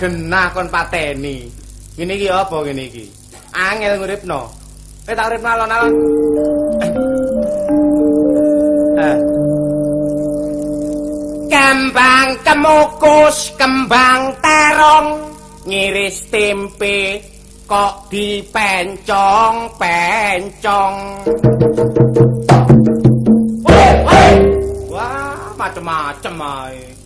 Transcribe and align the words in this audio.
genah-genah 0.00 0.48
kon 0.56 0.72
pateni. 0.72 1.52
Ngene 2.00 2.16
iki 2.16 2.32
apa 2.32 2.56
ngene 2.64 2.88
iki? 2.88 3.04
Angel 3.52 4.00
nguripno. 4.00 4.48
Eh 5.04 5.12
tak 5.12 5.28
uripno 5.28 5.52
alon-alon. 5.52 5.92
Eh. 8.96 9.20
Kembang 11.50 12.38
kemukus, 12.40 13.52
kembang 13.60 14.32
terong, 14.40 15.20
ngiris 15.68 16.32
tempe 16.32 17.20
kok 17.68 18.08
dipencong-pencong. 18.08 20.96
Wah, 24.88 25.52
macem-macem 25.60 26.40
ae. 26.40 26.96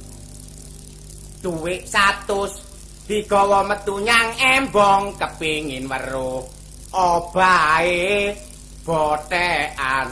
Duit 1.43 1.83
satus 1.85 2.64
digawa 3.05 3.61
metu 3.69 4.01
nyang 4.01 4.33
embong 4.41 5.13
kepingin 5.21 5.85
weruh 5.85 6.41
obahe 6.89 8.33
botekan. 8.81 10.09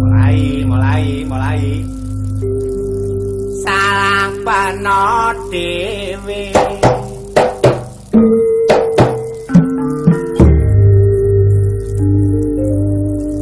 mulai, 0.00 0.64
mulai, 0.64 1.04
mulai. 1.28 1.62
Salah 3.60 4.28
pano 4.40 5.04
dhewe. 5.52 6.44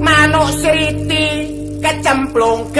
Manuk 0.02 0.48
sriti 0.58 1.26
kecemplung 1.78 2.70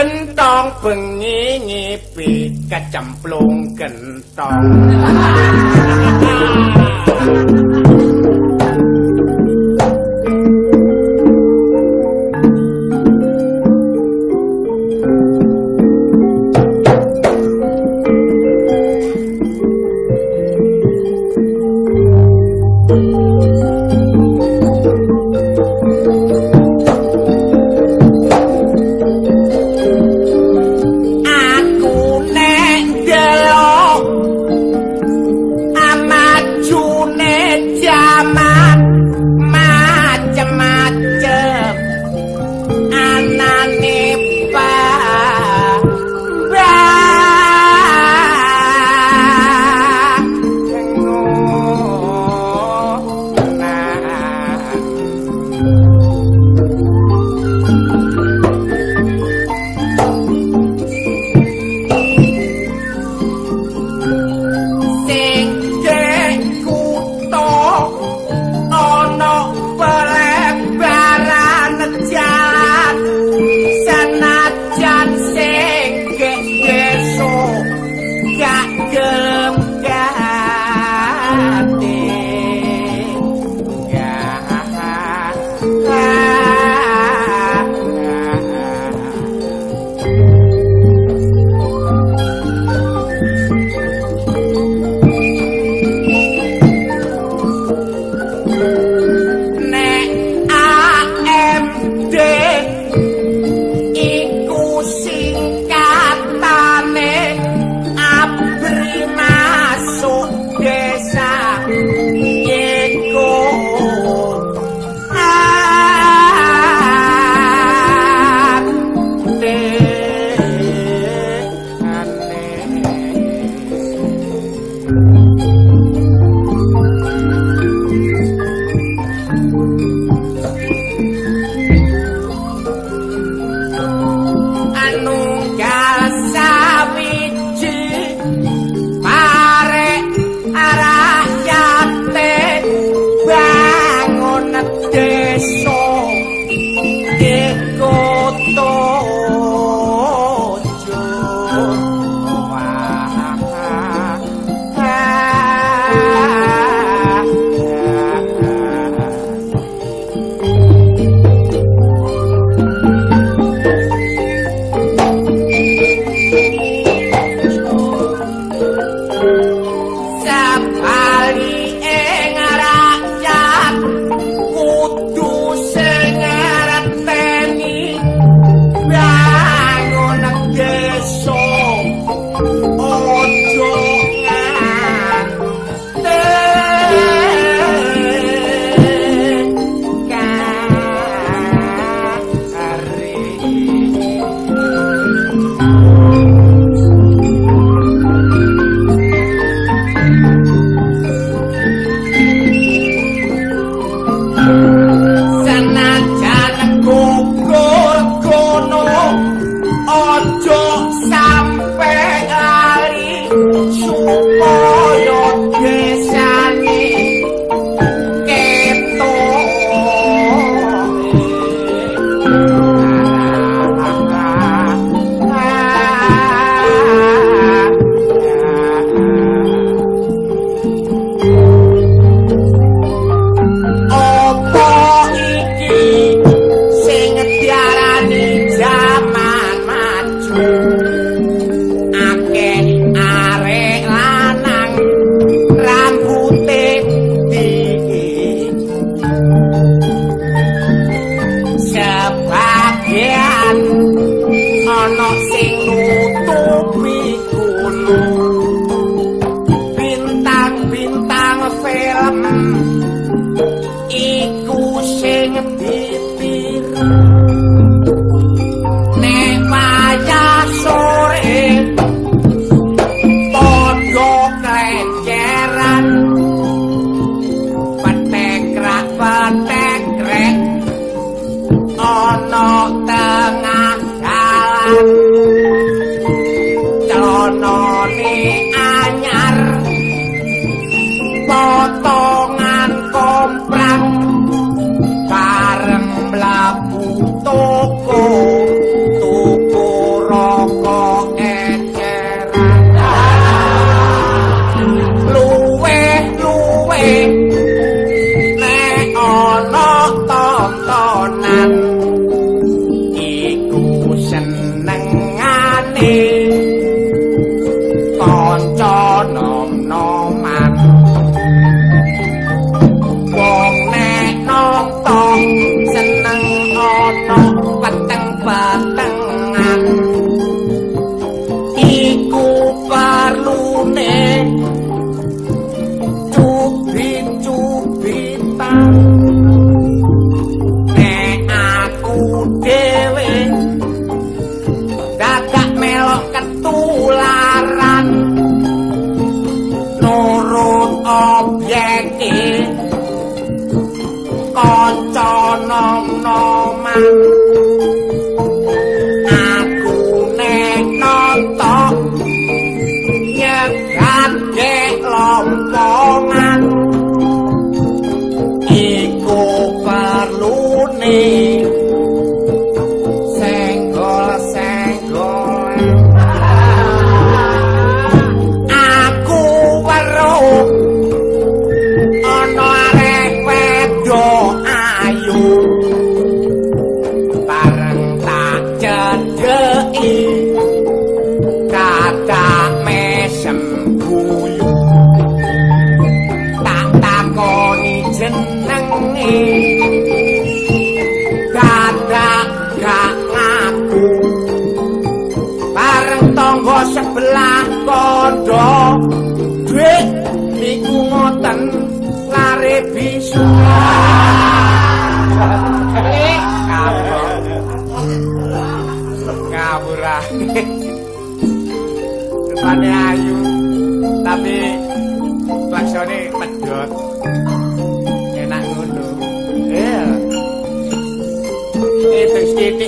gentong 0.43 0.75
bengi 0.83 1.55
ngipi 1.63 2.51
kecemplung 2.67 3.79
gentong. 3.79 4.67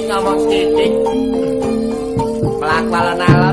Ngomong 0.02 0.40
sithik. 0.50 0.92
Melaku 2.58 2.92
alon-alon. 2.98 3.43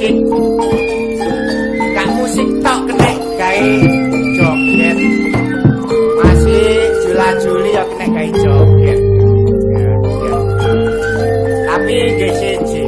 Musik. 0.00 0.16
Gak 1.92 2.08
musik 2.16 2.48
tok 2.64 2.78
kena 2.88 3.10
gawe 3.36 3.60
joget. 4.40 4.96
Masih 6.16 6.64
jula-juli 7.04 7.70
ya 7.76 7.84
kena 7.84 8.06
gawe 8.08 8.28
joget. 8.40 8.98
Tapi 11.68 11.96
siji. 12.16 12.82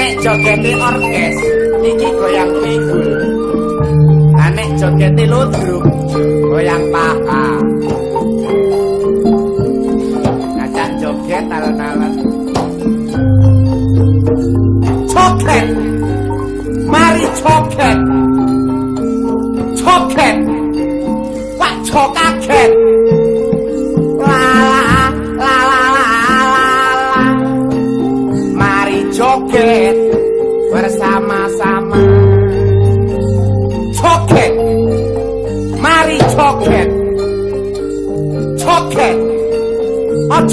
Nek 0.00 0.12
jogete 0.24 0.70
orkes 0.80 1.36
iki 1.84 2.08
goyang. 2.16 2.50
Lah 4.32 4.48
nek 4.56 4.68
jogete 4.80 5.24
ludruk 5.28 5.84
goyang 6.48 6.84
paha. 6.88 7.44
Ngajak 10.56 10.90
joget 10.96 11.44
alon-alon. 11.52 12.12
Joget. 15.12 15.85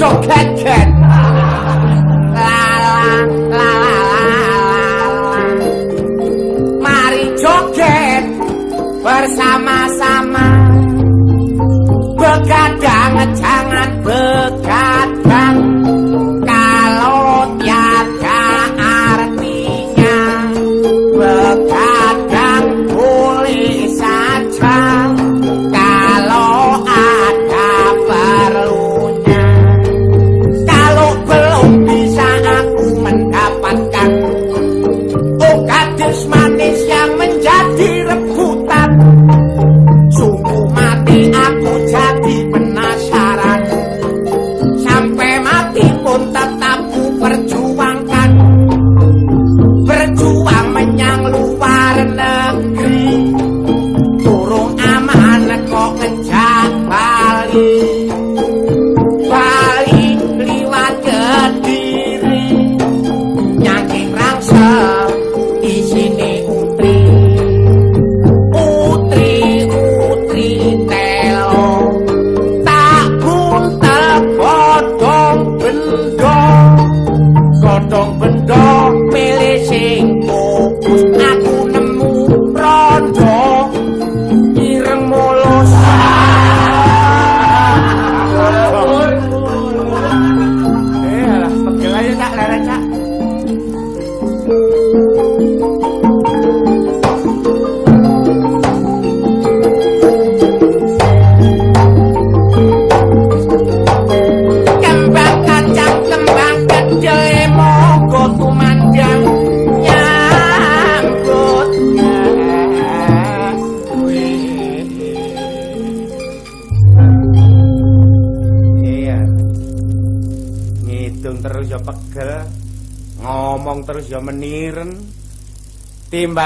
Ojo 0.04 0.20
ket-ket. 0.20 0.53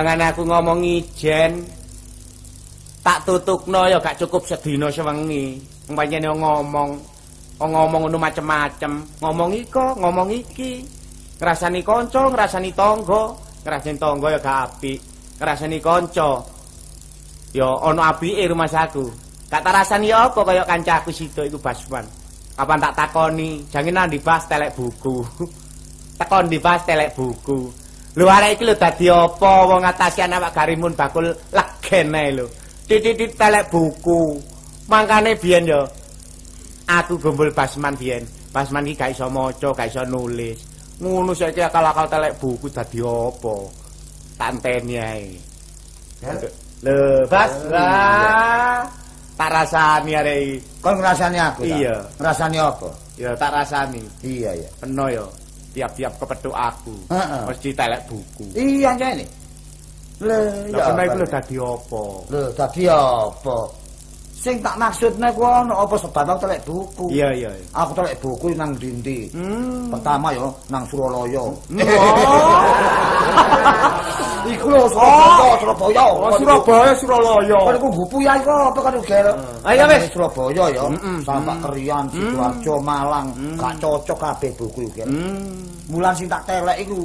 Timbangan 0.08 0.32
aku 0.32 0.42
ngomong 0.48 0.80
ijen. 0.88 1.68
Tak 3.04 3.28
tutukno 3.28 3.84
ya 3.92 4.00
gak 4.00 4.16
cukup 4.24 4.40
sedina 4.40 4.88
sewengi. 4.88 5.60
Umpamane 5.84 6.32
ngomong 6.32 6.96
ngomong 7.60 8.00
ngono 8.08 8.16
macem-macem, 8.16 9.04
ngomong 9.20 9.52
iko, 9.52 10.00
ngomong 10.00 10.32
iki. 10.32 10.80
Ngrasani 11.36 11.84
kanca, 11.84 12.24
ngrasani 12.24 12.72
tangga, 12.72 13.36
ngrasani 13.68 14.00
tangga 14.00 14.26
ya 14.32 14.38
gak 14.40 14.58
apik. 14.64 14.98
Ngrasani 15.36 15.76
kanca 15.76 16.40
ya 17.52 17.68
ana 17.68 18.08
apike 18.08 18.48
rumah 18.48 18.64
saku. 18.64 19.12
Gak 19.52 19.60
tak 19.60 19.76
rasani 19.76 20.08
apa 20.08 20.40
kaya 20.40 20.64
kancaku 20.64 21.12
situ 21.12 21.44
iku 21.44 21.60
Basman. 21.60 22.08
Kapan 22.56 22.80
tak 22.80 22.96
takoni, 22.96 23.60
jange 23.68 23.92
nang 23.92 24.08
dibahas 24.08 24.48
telek 24.48 24.72
buku. 24.72 25.20
Tekon 26.16 26.48
dibahas 26.48 26.80
telek 26.88 27.12
buku. 27.12 27.87
Lho 28.18 28.26
arek 28.26 28.58
iki 28.58 28.66
lho 28.66 28.74
dadi 28.74 29.06
apa 29.06 29.52
wong 29.62 29.86
ngatasi 29.86 30.26
anak 30.26 30.50
garimun 30.50 30.98
bakul 30.98 31.30
legen 31.54 32.18
ae 32.18 32.34
lho. 32.34 32.50
Titit 32.82 33.38
telek 33.38 33.70
buku. 33.70 34.34
Mangkane 34.90 35.38
biyen 35.38 35.70
ya 35.70 35.86
aku 36.90 37.14
gombol 37.22 37.54
Basman 37.54 37.94
biyen. 37.94 38.26
Basman 38.50 38.90
iki 38.90 38.98
gak 38.98 39.14
iso 39.14 39.30
maca, 39.30 39.70
gak 39.70 39.94
iso 39.94 40.02
nulis. 40.02 40.58
Ngono 40.98 41.30
saiki 41.30 41.62
akal-akal 41.62 42.10
telek 42.10 42.34
buku 42.42 42.66
dadi 42.66 42.98
apa? 42.98 43.54
tanteni 44.38 44.94
ae. 44.98 45.30
Lho, 46.82 47.26
Bas. 47.30 47.52
Lah. 47.70 48.82
Tak 49.38 49.50
rasani 49.54 50.18
arek 50.18 50.38
iki. 50.42 50.56
Kon 50.82 50.98
ngrasani 50.98 51.38
aku 51.38 51.62
ta? 51.62 51.76
Iya. 51.78 51.96
Ngrasani 52.18 52.58
apa? 52.58 52.88
Ya 53.14 53.30
tak 53.38 53.54
rasani. 53.54 54.02
Iya 54.26 54.50
ya. 54.58 54.68
Peno 54.82 55.06
ya. 55.06 55.22
Tiap-tiap 55.72 56.12
kepethuk 56.20 56.54
aku. 56.56 56.94
Heeh. 57.12 57.42
Mesti 57.48 57.68
telek 57.76 58.00
buku. 58.08 58.44
Iya 58.56 58.96
jane. 58.96 59.24
Le, 60.18 60.38
Lah 60.74 60.90
peno 60.90 61.02
iku 61.06 61.16
lho 61.22 61.26
dadi 61.30 61.54
apa? 61.62 62.02
Lho, 62.26 62.42
dadi 62.58 62.82
apa? 62.90 63.56
Sing 64.38 64.62
tak 64.62 64.78
maksudne 64.78 65.34
ku 65.34 65.42
ono 65.42 65.82
apa 65.82 65.98
sebab 65.98 66.22
aku 66.30 66.40
telek 66.46 66.62
buku. 66.62 67.04
Iya 67.10 67.28
iya. 67.34 67.50
Aku 67.74 67.90
telek 67.90 68.14
buku 68.22 68.54
nang 68.54 68.70
ndi 68.78 69.26
Hmm. 69.34 69.90
Pertama 69.90 70.30
yo 70.30 70.54
nang 70.70 70.86
Suralaya. 70.86 71.42
Oh. 74.48 74.54
Iku 74.54 74.70
lho 74.70 74.86
Surabaya, 74.88 75.54
Surabaya. 75.60 76.04
Oh, 76.08 76.32
Surabaya, 76.40 76.92
Suralaya. 76.96 77.58
Kan 77.68 77.74
iku 77.76 77.88
gupu 77.92 78.16
ya 78.24 78.32
iku 78.40 78.48
apa 78.48 78.80
kan 78.80 78.94
ugel. 78.96 79.28
Ayo, 79.66 79.84
wis. 79.90 80.02
Surabaya 80.14 80.64
ya. 80.72 80.84
Mm-mm. 80.88 81.18
Sampak 81.26 81.56
Kerian, 81.68 82.04
Sidoarjo, 82.08 82.74
Malang, 82.80 83.28
gak 83.60 83.76
cocok 83.82 84.18
kabeh 84.18 84.50
buku. 84.56 84.88
Hmm. 85.04 85.68
Mulan 85.92 86.14
sing 86.16 86.30
tak 86.30 86.48
telek 86.48 86.80
iku 86.86 87.04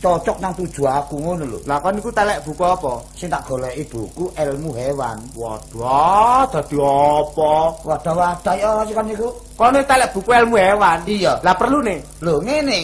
cocok 0.00 0.36
nang 0.40 0.52
tuju 0.56 0.82
aku 0.88 1.20
ngono 1.20 1.44
lho. 1.44 1.58
Lah 1.68 1.76
kon 1.78 2.00
iku 2.00 2.08
telek 2.10 2.40
buku 2.42 2.64
apa? 2.64 2.92
Sing 3.12 3.28
tak 3.28 3.44
goleki 3.44 3.84
buku 3.92 4.32
ilmu 4.32 4.72
hewan. 4.72 5.16
Waduh, 5.36 6.48
dadi 6.48 6.76
apa? 6.80 7.52
Wadah-wadah 7.84 8.54
ya 8.56 8.70
kan 8.96 9.04
niku. 9.04 9.28
Kon 9.54 9.76
telek 9.84 10.10
buku 10.16 10.30
ilmu 10.32 10.56
hewan. 10.56 10.98
Iya. 11.04 11.36
Lah 11.44 11.54
perlu 11.54 11.84
nih. 11.84 12.00
Lho 12.24 12.40
ngene, 12.40 12.80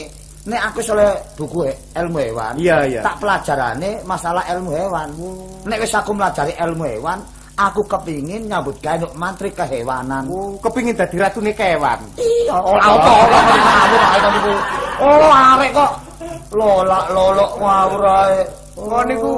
nek 0.47 0.63
aku 0.71 0.79
soleh 0.85 1.11
buku 1.35 1.67
ilmu 1.97 2.19
hewan, 2.23 2.55
Iya, 2.55 2.87
iya. 2.87 3.01
tak 3.03 3.19
pelajarane 3.19 3.99
masalah 4.07 4.45
ilmu 4.55 4.71
hewan. 4.71 5.09
Nek 5.67 5.83
wis 5.83 5.91
aku 5.97 6.15
melajari 6.15 6.55
ilmu 6.55 6.85
hewan, 6.87 7.19
aku 7.57 7.81
kepingin 7.89 8.47
nyambut 8.47 8.77
gawe 8.85 9.09
mantri 9.17 9.49
kehewanan. 9.51 10.29
Oh, 10.29 10.55
kepingin 10.61 10.95
dadi 10.95 11.17
ratune 11.17 11.53
kewan. 11.57 11.99
Iya, 12.21 12.57
ora 12.61 12.81
apa 12.85 13.11
ora 13.25 13.41
to 14.21 14.29
niku. 14.31 14.55
Oh, 14.97 15.29
arek 15.33 15.71
kok 15.73 15.93
lolak 16.53 17.05
lolok 17.11 17.53
ngawur 17.57 18.05
ae. 18.05 18.41
Kon 18.77 19.05
niku 19.09 19.33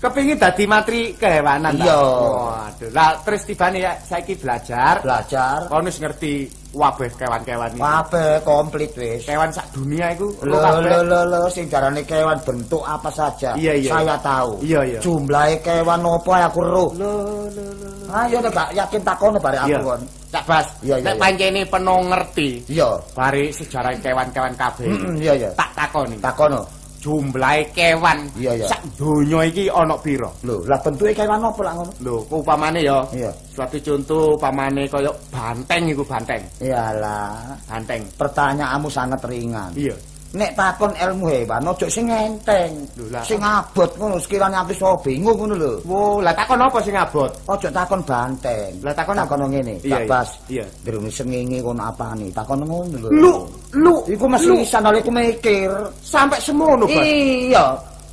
kepingin 0.00 0.40
dadi 0.40 0.64
matri 0.64 1.12
kehewanan? 1.14 1.76
Iya. 1.76 1.96
Waduh. 2.00 2.88
Lah 2.96 3.20
terus 3.20 3.44
tibane 3.44 3.84
ya 3.84 3.92
saiki 4.00 4.34
belajar. 4.34 5.04
belajar 5.04 5.68
Kon 5.68 5.84
wis 5.84 6.00
ngerti 6.00 6.48
wabeh 6.70 7.10
kewan-kewan 7.18 7.74
iki. 7.76 7.82
kabeh 7.82 8.32
komplit 8.42 8.90
wis. 8.96 9.28
Kewan 9.28 9.50
sak 9.52 9.68
dunia 9.76 10.14
iku 10.16 10.30
Lho 10.40 10.56
lho 10.80 10.98
lho 11.04 11.20
lho 11.28 11.40
sing 11.52 11.68
darane 11.68 12.00
kewan 12.02 12.40
bentuk 12.40 12.80
apa 12.82 13.12
saja. 13.12 13.52
Iya, 13.54 13.76
iya. 13.76 13.90
Saya 13.92 14.16
tahu. 14.24 14.64
Iya, 14.64 14.80
iya. 14.88 15.00
Jumlahe 15.04 15.60
kewan 15.60 16.00
opo 16.02 16.32
aku 16.32 16.60
roh. 16.64 16.90
Lho 16.96 17.12
lho 17.52 17.66
lho. 17.76 17.88
Ayo 18.10 18.42
nek 18.42 18.50
gak 18.50 18.70
yakin 18.74 19.02
takono 19.04 19.38
bare 19.38 19.58
aku 19.60 19.78
kon. 19.84 20.02
Cak 20.30 20.46
Bas, 20.46 20.66
Iya, 20.86 20.94
iya, 21.02 21.10
nek 21.10 21.18
pancene 21.18 21.62
penuh 21.66 22.00
ngerti 22.06 22.50
Iya. 22.70 23.02
bari 23.18 23.50
sejarah 23.50 23.98
kewan-kewan 23.98 24.54
kabeh. 24.54 24.86
Iya 25.18 25.32
iya. 25.34 25.50
Tak 25.58 25.74
takoni. 25.74 26.16
Takono. 26.22 26.79
Jumlahe 27.00 27.64
kewan 27.72 28.28
Iya, 28.36 28.60
iya. 28.60 28.66
sak 28.68 28.84
donya 29.00 29.40
iki 29.48 29.72
ana 29.72 29.96
pira? 29.96 30.28
Lho, 30.44 30.60
lah 30.68 30.76
bentuke 30.84 31.16
kewan 31.16 31.40
opo 31.40 31.64
lah 31.64 31.72
ngono? 31.72 31.92
Lho, 32.04 32.16
upamane 32.28 32.84
ya. 32.84 33.00
Iya. 33.08 33.32
Suatu 33.48 33.80
contoh 33.80 34.36
upamane 34.36 34.84
kaya 34.84 35.08
banteng 35.32 35.88
iku 35.88 36.04
banteng. 36.04 36.44
Iyalah, 36.60 37.56
Banteng. 37.64 38.04
pertanyaanmu 38.20 38.92
sangat 38.92 39.24
ringan. 39.24 39.72
Iya. 39.72 39.96
Nek 40.30 40.54
takon 40.54 40.94
ilmu 40.94 41.26
hewan 41.26 41.66
ojo 41.66 41.90
sing 41.90 42.06
enteng. 42.06 42.86
Sing 43.26 43.42
abot 43.42 43.90
ngono 43.98 44.14
sekiranya 44.14 44.62
aku 44.62 44.70
iso 44.70 44.94
bingung 45.02 45.34
ngono 45.34 45.54
lho. 45.58 45.72
Wo, 45.82 46.22
lah 46.22 46.30
takon 46.30 46.62
apa 46.62 46.78
sing 46.78 46.94
abot? 46.94 47.34
Ojo 47.50 47.66
takon 47.66 47.98
banteng. 48.06 48.70
Lah, 48.78 48.94
takon 48.94 49.18
takon 49.18 49.50
ngene, 49.50 49.82
tak 49.82 50.06
bas. 50.06 50.30
iya. 50.46 50.62
Drone 50.86 51.10
sengenge 51.10 51.58
kono 51.58 51.82
apane? 51.82 52.30
Takon 52.30 52.62
ngono 52.62 52.94
lho. 53.02 53.08
Lu, 53.10 53.32
lu, 53.74 53.94
iku 54.06 54.30
mesti 54.30 54.54
isan 54.62 54.86
oleh 54.86 55.02
mikir. 55.10 55.70
sampai 55.98 56.38
semono, 56.38 56.86
Bas. 56.86 57.02
Iya. 57.02 57.66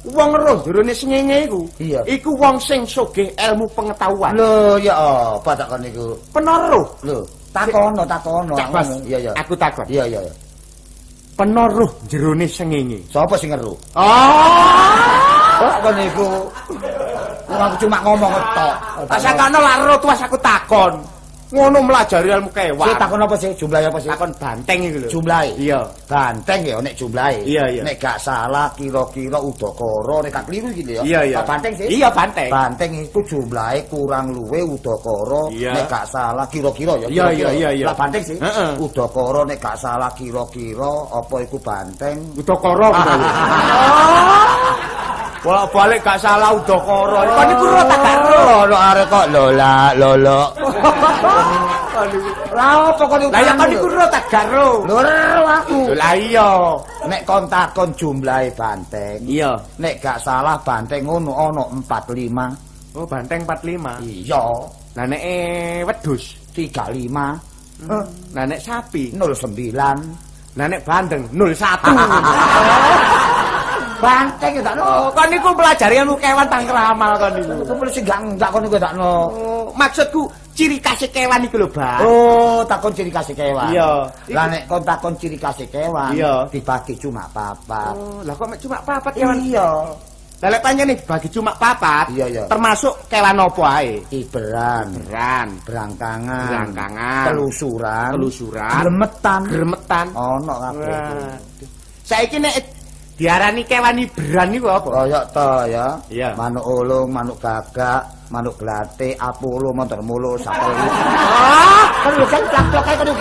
Wong 0.10 0.32
roh 0.34 0.58
durune 0.66 0.98
sengenge 0.98 1.46
iku. 1.46 1.62
Iya. 1.78 2.02
Iku 2.10 2.34
wong 2.34 2.58
sing 2.58 2.82
sugih 2.90 3.30
ilmu 3.38 3.70
pengetahuan. 3.78 4.34
Lho, 4.34 4.82
ya 4.82 4.98
apa 5.38 5.54
takon 5.54 5.86
niku? 5.86 6.18
Penaruh. 6.34 6.88
Lho, 7.06 7.22
takono 7.54 8.02
takono. 8.10 8.58
Bas. 8.58 8.90
Iya 9.06 9.30
iya. 9.30 9.32
Aku 9.38 9.54
takon. 9.54 9.86
Iya 9.86 10.10
iya. 10.10 10.22
iya. 10.26 10.47
Penaruh 11.38 11.92
jerone 12.10 12.50
sengenge. 12.50 12.98
Sapa 13.14 13.38
sing 13.38 13.54
ngeru? 13.54 13.78
Oh! 13.94 14.58
Kok 15.62 15.76
kon 15.86 15.94
niku? 15.94 16.28
Aku 17.46 17.76
cuma 17.86 17.98
ngomong 18.02 18.34
tok. 18.58 18.76
Tak 19.06 19.20
sakane 19.22 19.58
lah 19.62 19.86
roh 19.86 19.98
tuas 20.02 20.18
aku 20.26 20.38
takon. 20.42 20.98
Ngono 21.48 21.80
melajari 21.80 22.28
ilmu 22.28 22.52
kewan. 22.52 22.88
Sik 22.92 23.00
takon 23.00 23.24
apa 23.24 23.36
sih? 23.40 23.52
Jumlahe 23.56 23.88
apa 23.88 24.00
sih? 24.04 24.10
takon 24.12 24.32
banteng 24.36 24.80
iku 24.84 24.98
lho. 25.00 25.08
Jumlahe. 25.08 25.50
Iya. 25.56 25.80
Banteng 26.04 26.60
ya 26.68 26.76
nek 26.84 26.94
jumlahe. 27.00 27.40
Iya, 27.48 27.64
iya. 27.72 27.82
Nek 27.88 27.96
gak 28.04 28.20
salah 28.20 28.68
kira-kira 28.76 29.40
udakara 29.40 30.16
nek 30.28 30.32
gak 30.36 30.46
kliru 30.52 30.68
iki 30.76 30.84
ya. 30.92 31.02
Iya, 31.08 31.20
iya. 31.24 31.40
Banteng 31.48 31.74
sih. 31.80 31.88
Iya, 31.88 32.08
banteng. 32.12 32.52
Banteng 32.52 32.92
itu 33.00 33.20
jumlahe 33.24 33.80
kurang 33.88 34.36
luwe 34.36 34.60
udakara 34.60 35.42
Iya. 35.56 35.72
nek 35.80 35.86
gak 35.88 36.06
salah 36.12 36.46
kira-kira 36.52 36.94
ya. 37.00 37.08
Iya, 37.08 37.26
iya, 37.32 37.50
iya, 37.56 37.70
iya. 37.72 37.86
Lah 37.88 37.96
banteng 37.96 38.24
sih. 38.28 38.38
Heeh. 38.44 38.72
Udakara 38.84 39.42
nek 39.48 39.58
gak 39.64 39.78
salah 39.80 40.12
kira-kira 40.12 40.92
apa 41.16 41.36
iku 41.48 41.58
banteng. 41.64 42.16
Udakara. 42.36 42.88
Wala 45.48 45.64
balik 45.72 46.04
gak 46.04 46.20
salah 46.20 46.52
udakara. 46.52 47.24
Kok 47.24 47.46
niku 47.48 47.66
ro 47.72 47.82
tak 47.88 48.00
gak 48.04 48.18
ro. 48.28 48.68
Lho 48.68 48.76
arek 48.76 49.06
kok 49.08 49.26
lola 49.32 49.96
lolo. 49.96 50.42
Lah 52.54 52.94
apa 52.94 53.04
kok 53.04 53.18
Lah 53.30 53.42
ya 53.42 53.54
kok 53.58 53.68
niku 53.70 53.88
ro 53.90 54.06
tak 54.10 54.24
gak 54.30 54.46
ro. 54.54 54.86
Lho 54.86 54.98
ro 55.02 55.44
aku. 55.46 55.80
Lah 55.98 56.14
iya. 56.14 56.52
Nek 57.10 57.22
kon 57.26 57.44
takon 57.50 57.90
jumlahe 57.98 58.48
banteng. 58.54 59.20
Iya. 59.26 59.58
Nek 59.82 59.94
gak 60.02 60.18
salah 60.22 60.58
banteng 60.62 61.06
ngono 61.06 61.32
ana 61.34 61.64
45. 61.70 62.98
Oh, 62.98 63.06
banteng 63.06 63.46
45. 63.46 64.02
Iya, 64.02 64.44
Lah 64.98 65.06
nek 65.06 65.22
wedhus, 65.86 66.34
35. 66.50 67.38
Eh, 67.78 68.06
lah 68.34 68.46
nek 68.50 68.58
sapi, 68.58 69.14
09. 69.14 70.27
Lah 70.58 70.66
nek 70.66 70.82
bandeng 70.82 71.24
01. 71.30 71.54
Banteng 73.98 74.54
ya 74.54 74.62
tak 74.62 74.78
Oh, 74.78 75.10
no. 75.10 75.14
kon 75.14 75.26
niku 75.34 75.50
pelajari 75.58 75.98
ilmu 76.06 76.14
kewan 76.22 76.46
tang 76.50 76.70
ramal 76.70 77.18
kon 77.18 77.34
niku. 77.34 77.66
Itu 77.66 77.74
mesti 77.74 78.00
gak 78.06 78.20
enggak 78.22 78.50
kon 78.54 78.66
iku 78.70 78.78
tak 78.78 78.94
no. 78.94 79.26
Oh, 79.34 79.74
maksudku 79.74 80.30
ciri 80.54 80.78
khas 80.78 81.02
kewan 81.10 81.42
iku 81.46 81.58
lho, 81.62 81.70
Bang. 81.70 82.02
Oh, 82.06 82.62
takon 82.66 82.94
ciri 82.94 83.10
kasih 83.10 83.34
kewan. 83.34 83.74
Iya. 83.74 84.06
Lah 84.34 84.46
nek 84.50 84.70
kon 84.70 84.82
takon 84.86 85.14
ciri 85.18 85.38
kasih 85.38 85.66
kewan, 85.70 86.14
dibagi 86.54 86.94
cuma 86.98 87.26
papat. 87.34 87.94
Oh, 87.98 88.22
lah 88.22 88.34
kok 88.38 88.54
cuma 88.62 88.78
papat 88.86 89.14
kewan? 89.18 89.38
Iya. 89.42 89.70
Lah 90.38 90.54
lek 90.54 90.62
panjene 90.62 90.94
dibagi 90.94 91.34
cuma 91.34 91.50
papat, 91.58 92.14
Iya, 92.14 92.26
iya. 92.30 92.42
termasuk 92.46 92.94
kewan 93.10 93.42
apa 93.42 93.64
ae? 93.82 93.98
Iberan, 94.14 94.86
Beran, 95.02 95.48
berangkangan, 95.66 96.46
Berangkangan. 96.54 97.26
telusuran, 97.26 98.10
Telusuran. 98.14 98.70
gremetan. 98.86 99.42
gremetan. 99.50 100.08
Ono 100.14 100.54
kabeh. 100.62 100.94
Waduh. 100.94 101.34
Saiki 102.06 102.38
nek 102.38 102.54
diarani 103.18 103.66
kewan 103.66 103.98
iberan 103.98 104.48
niku 104.54 104.70
apa? 104.70 104.88
Kaya 104.94 105.20
to 105.34 105.50
ya. 105.68 105.88
Iya. 106.06 106.30
Manuk 106.38 106.62
ulung, 106.64 107.10
manuk 107.10 107.42
gagak, 107.42 108.06
manuk 108.30 108.62
glate, 108.62 109.18
apolo, 109.18 109.74
motor 109.74 110.06
mulu, 110.06 110.38
sapel. 110.38 110.70
Ah, 111.98 112.14
Kan 112.30 112.42
plak-plak 112.46 112.84
kae 112.86 112.96
kan 112.96 113.06
lho. 113.10 113.16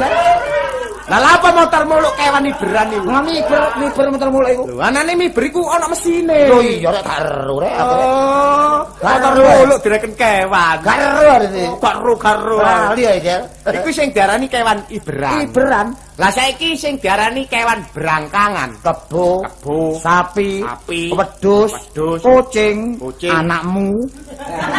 Lah 1.07 1.23
lha 1.23 1.31
apa 1.38 1.49
motor 1.55 1.83
muluk 1.87 2.12
kewan 2.19 2.51
iberan 2.51 2.87
niku? 2.90 3.07
Nang 3.07 3.23
miber, 3.23 3.62
miber 3.79 4.07
motor 4.11 4.29
mulu 4.35 4.47
iku. 4.51 4.62
Lho, 4.66 4.83
anane 4.83 5.12
miber 5.14 5.42
iku 5.47 5.62
ana 5.71 5.87
mesine. 5.87 6.51
Lho 6.51 6.59
iya 6.59 6.90
rek 6.90 7.05
karo 7.07 7.55
rek. 7.62 7.75
Oh, 7.79 8.83
motor 8.99 9.31
muluk 9.38 9.79
direken 9.87 10.12
kewan. 10.19 10.77
Karo 10.83 11.07
arene. 11.23 11.64
Karo 11.79 12.14
karo. 12.19 12.59
Lali 12.59 13.07
ya 13.07 13.12
iki. 13.23 13.35
Iku 13.71 13.88
sing 13.95 14.11
diarani 14.11 14.51
kewan 14.51 14.83
iberan. 14.90 15.47
Iberan, 15.47 15.87
Lah 16.17 16.33
saiki 16.33 16.73
sing 16.73 16.97
diarani 16.97 17.45
kewan 17.45 17.85
berangkangan. 17.93 18.73
kebo, 18.81 19.45
Kebo, 19.45 20.01
sapi, 20.01 20.65
Sapi. 20.65 21.13
wedhus, 21.13 21.73
kucing, 21.93 22.97
Kucing. 22.97 23.33
anakmu. 23.37 23.93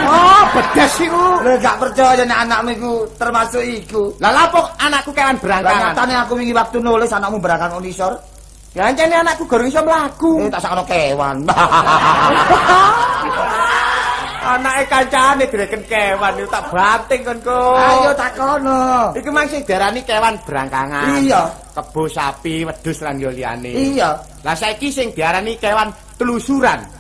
Oh, 0.08 0.42
bedes 0.54 0.94
iku. 0.98 1.26
Lho 1.46 1.54
gak 1.62 1.78
percaya 1.78 2.26
nek 2.26 2.40
anakmu 2.46 2.70
iku 2.74 2.92
termasuk 3.22 3.62
iku. 3.62 4.10
Lah 4.18 4.34
lha 4.34 4.44
anakku 4.82 5.14
kewan 5.14 5.38
Lah 5.38 5.42
berangkangan? 5.42 5.94
nyatane 5.94 6.14
aku 6.26 6.34
wingi 6.42 6.54
waktu 6.58 6.78
nulis 6.82 7.12
anakmu 7.14 7.38
berangkat 7.38 7.70
unisor, 7.74 8.14
Ya 8.74 8.90
ancene 8.90 9.18
anakku 9.22 9.46
gorong 9.50 9.70
iso 9.70 9.82
mlaku. 9.82 10.46
eh 10.46 10.50
tak 10.54 10.62
sakno 10.62 10.86
kewan. 10.86 11.46
Anake 14.48 14.84
kancane 14.88 15.44
direken 15.52 15.84
kewan 15.84 16.40
iku 16.40 16.48
tak 16.48 16.72
banting 16.72 17.22
kon 17.28 17.40
kok. 17.44 17.76
Ayo 17.76 18.12
takono. 18.16 19.12
Iku 19.12 19.30
mang 19.36 19.48
sing 19.52 19.62
diarani 19.68 20.02
kewan 20.08 20.40
berangkangan. 20.48 21.20
Iya. 21.20 21.44
Kebo 21.76 22.08
sapi, 22.08 22.64
wedhus 22.64 23.04
lan 23.04 23.20
yo 23.20 23.28
liyane. 23.28 23.76
Iya. 23.76 24.16
Lah 24.48 24.56
saiki 24.56 24.88
sing 24.88 25.12
diarani 25.12 25.60
kewan 25.60 25.92
telusuran. 26.16 26.97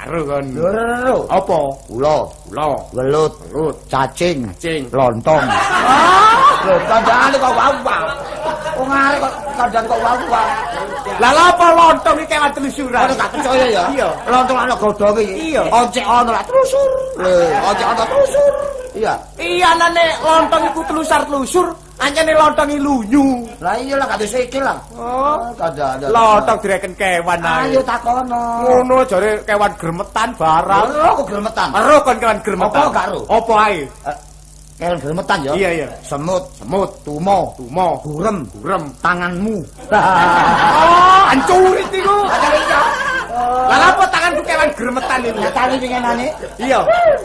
Karo 0.00 0.20
kon. 0.24 0.44
Lho, 0.56 1.16
Apa? 1.28 1.58
ula, 1.92 2.24
Ula, 2.48 2.66
welut, 2.96 3.32
lut, 3.52 3.76
cacing, 3.92 4.48
cing. 4.56 4.88
lontong. 4.96 5.44
Lho, 6.64 6.74
kandhane 6.88 7.36
kok 7.36 7.52
wawa. 7.52 7.96
Wong 8.80 8.88
arek 8.88 9.18
kok 9.20 9.32
kandhane 9.60 9.86
kok 9.92 10.00
wawa. 10.00 10.42
Lah 11.20 11.30
lha 11.36 11.44
apa 11.52 11.66
lontong 11.76 12.16
iki 12.16 12.32
kewan 12.32 12.50
telusuran? 12.56 12.96
Ora 13.04 13.12
gak 13.12 13.28
percaya 13.36 13.66
ya? 13.68 13.84
Iya. 13.92 14.08
Lontong 14.24 14.56
ana 14.56 14.74
godhonge 14.80 15.20
iki. 15.20 15.52
Iya. 15.52 15.62
Oncek 15.68 16.04
ana 16.08 16.30
lak 16.32 16.44
trusur. 16.48 16.90
Lho, 17.20 17.34
oncek 17.68 17.86
ana 17.92 18.04
trusur. 18.08 18.52
Iya. 18.96 19.14
Iya 19.36 19.68
nane 19.76 20.06
lontong 20.24 20.62
iku 20.72 20.80
telusar-telusur, 20.88 21.66
ancene 22.00 22.32
lontong 22.32 22.68
iki 22.72 22.80
lunyu. 22.80 23.26
Lah 23.60 23.76
iya 23.76 23.94
lah 24.00 24.06
gak 24.08 24.24
sikil 24.24 24.64
lah. 24.64 24.78
Oh, 24.96 25.36
Kandhane. 25.54 26.08
lontong 26.08 26.58
direken 26.64 26.92
kewan 26.96 27.40
ae. 27.44 27.68
Ayo 27.68 27.80
takono. 27.84 28.42
Ngono 28.64 28.96
jare 29.04 29.44
kewan 29.44 29.72
gremetan 29.76 30.28
barang. 30.34 30.86
Lho, 30.90 31.10
kok 31.20 31.26
gremetan. 31.28 31.68
Ero 31.76 31.96
kon 32.00 32.16
kewan 32.16 32.38
gremetan. 32.40 32.80
Apa 32.80 32.90
gak 32.90 33.04
ero? 33.12 33.20
Apa 33.28 33.54
ae? 33.68 33.78
Kewan 34.80 34.96
gremetan 34.96 35.38
ya? 35.44 35.52
Iya, 35.52 35.70
iya. 35.76 35.86
Semut, 36.00 36.40
Semut, 36.56 36.88
tumo, 37.04 37.52
tumo, 37.60 38.00
burem, 38.00 38.48
burem. 38.56 38.82
tanganmu. 39.04 39.60
Oh, 40.80 41.22
hancurit 41.30 41.86
iku. 41.94 42.16
Lah 42.26 43.19
apa 43.70 44.04
tanganku 44.10 44.40
kewan 44.42 44.70
gremetan 44.74 45.20
ini? 45.22 45.38
Nyatane 45.40 45.74
pingenane 45.78 46.26
Iya. 46.58 46.80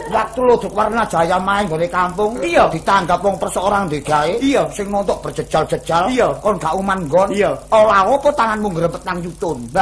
waktu 0.08 0.40
lodok 0.40 0.72
warna 0.72 1.02
jaya 1.06 1.36
main 1.38 1.66
gone 1.66 1.86
kampung 1.88 2.38
Iya. 2.40 2.70
ditanggap 2.70 3.18
wong 3.20 3.36
perseorang 3.36 3.90
digawe 3.90 4.32
Iya. 4.38 4.62
sing 4.72 4.86
montok 4.88 5.18
berjejal-jejal 5.22 6.08
Iya. 6.08 6.28
kon 6.40 6.56
gak 6.58 6.74
uman 6.74 6.98
nggon 7.06 7.28
Iya. 7.34 7.50
ora 7.70 8.06
apa 8.06 8.28
tanganmu 8.32 8.68
ngrepet 8.72 9.02
nang 9.04 9.18
yutun 9.20 9.58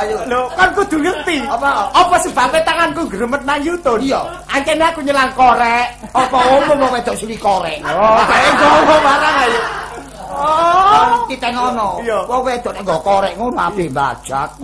ayo 0.00 0.16
Lho, 0.24 0.48
kan 0.56 0.70
kudu 0.72 0.96
ngerti. 0.96 1.44
Apa? 1.44 1.92
Apa 1.92 2.16
sebabnya 2.24 2.62
tanganku 2.64 3.04
gremet 3.10 3.42
nang 3.44 3.60
yutun? 3.60 4.00
Iya. 4.00 4.22
Ancene 4.48 4.84
aku 4.86 5.00
nyelang 5.04 5.28
korek. 5.36 5.86
apa 6.10 6.38
umum 6.58 6.74
wong 6.80 6.90
wedok 6.90 7.14
sili 7.14 7.38
korek 7.38 7.78
Oh, 7.86 8.18
kayak 8.26 8.52
gowo 8.58 8.96
barang 8.98 9.36
ayo. 9.46 9.60
Oh. 10.40 11.28
titenono 11.28 12.00
Iya. 12.00 12.18
wong 12.24 12.40
wedok 12.48 12.72
nek 12.72 12.82
nggo 12.82 12.96
korek 13.04 13.32
ngono 13.36 13.60
ape 13.60 13.84
bajak 13.92 14.48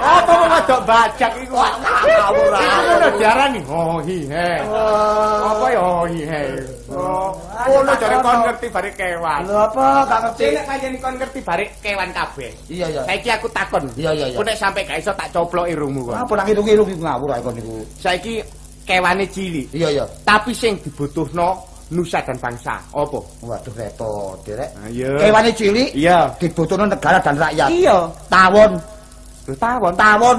Apa 0.00 0.32
mau 0.32 0.48
wedok 0.48 0.80
bajak 0.88 1.32
iku? 1.40 1.54
ngawur 1.56 2.52
ae. 2.56 2.64
Iku 2.64 2.80
ngono 2.88 3.08
diarani 3.20 3.60
oh 3.68 3.96
hi 4.02 4.16
he. 4.26 4.50
Apa 5.44 5.66
ya 5.70 5.80
oh 5.80 6.04
hi 6.08 6.20
he. 6.24 6.42
Oh, 6.90 7.28
ngono 7.68 7.92
jare 8.00 8.16
kon 8.18 8.38
ngerti 8.44 8.66
bare 8.72 8.90
kewan. 8.96 9.40
lho 9.46 9.56
apa 9.60 9.84
gak 10.08 10.20
ngerti 10.24 10.44
Nek 10.56 10.64
panjen 10.66 10.94
kon 10.98 11.14
ngerti 11.20 11.38
bare 11.44 11.64
kewan 11.84 12.10
kabeh. 12.10 12.50
iya 12.72 12.86
iya 12.88 13.02
Saiki 13.06 13.28
aku 13.30 13.46
takon. 13.52 13.84
Iya, 13.94 14.10
iya, 14.16 14.26
iya. 14.32 14.36
Kok 14.36 14.44
nek 14.46 14.56
sampe 14.58 14.80
gak 14.84 14.98
iso 14.98 15.12
tak 15.12 15.28
coplok 15.30 15.66
irungmu 15.68 16.00
kon. 16.08 16.16
apa 16.16 16.32
nang 16.34 16.48
irung-irung 16.48 16.88
iku 16.88 17.02
ngawur 17.04 17.28
ae 17.36 17.40
kon 17.44 17.54
niku 17.54 17.76
Saiki 18.00 18.34
kewane 18.80 19.22
cilik, 19.30 19.68
iya 19.70 19.88
iya 19.92 20.04
tapi 20.26 20.50
sing 20.50 20.74
dibutuhno 20.82 21.62
nusa 21.90 22.18
dan 22.22 22.38
bangsa. 22.38 22.78
Apa? 22.94 23.18
waduh 23.42 23.74
repot 23.74 24.38
direk 24.46 24.70
kewane 24.94 25.50
cilik 25.52 25.90
Iya. 25.92 26.30
dibutuhno 26.38 26.86
negara 26.86 27.18
dan 27.18 27.34
rakyat 27.34 27.68
Iya. 27.68 27.96
tawon 28.30 28.72
Lho 29.46 29.54
tawon. 29.58 29.92
tawon 29.94 30.38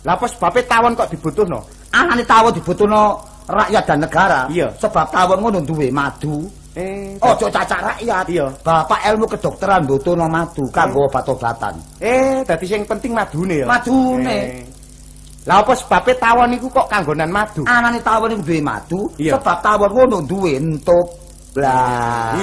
Lah 0.00 0.16
apa 0.16 0.24
sebabnya 0.26 0.64
tawon 0.64 0.92
kok 0.96 1.08
dibutuhno? 1.12 1.60
anane 1.92 2.24
tawon 2.24 2.50
dibutuhno 2.50 3.20
rakyat 3.46 3.84
dan 3.86 3.98
negara 4.02 4.40
Iya. 4.50 4.66
sebab 4.76 5.06
tawon 5.10 5.38
ngono 5.40 5.58
duwe 5.62 5.90
madu 5.90 6.46
Eh, 6.70 7.18
ojo 7.18 7.50
cacak 7.50 7.82
rakyat 7.82 8.24
Iya. 8.30 8.46
bapak 8.62 9.02
ilmu 9.10 9.26
kedokteran 9.26 9.82
butuhno 9.86 10.26
madu 10.26 10.66
kanggo 10.70 11.06
obat-obatan 11.06 11.74
eh 11.98 12.46
dadi 12.46 12.62
sing 12.66 12.82
penting 12.86 13.10
madune 13.10 13.62
ya. 13.62 13.66
madune 13.66 14.38
Eh. 14.54 14.62
Lah 15.48 15.64
apa 15.64 15.72
sebabnya 15.72 16.14
tawon 16.20 16.52
iku 16.52 16.68
kok 16.68 16.86
kanggonan 16.86 17.32
madu? 17.32 17.64
anane 17.64 17.96
tawon 18.04 18.36
iku 18.36 18.42
duwe 18.44 18.60
madu 18.60 19.08
sebab 19.16 19.56
tawon 19.64 19.88
ngono 19.88 20.16
duwe 20.28 20.60
entup 20.60 21.08
lah 21.56 22.36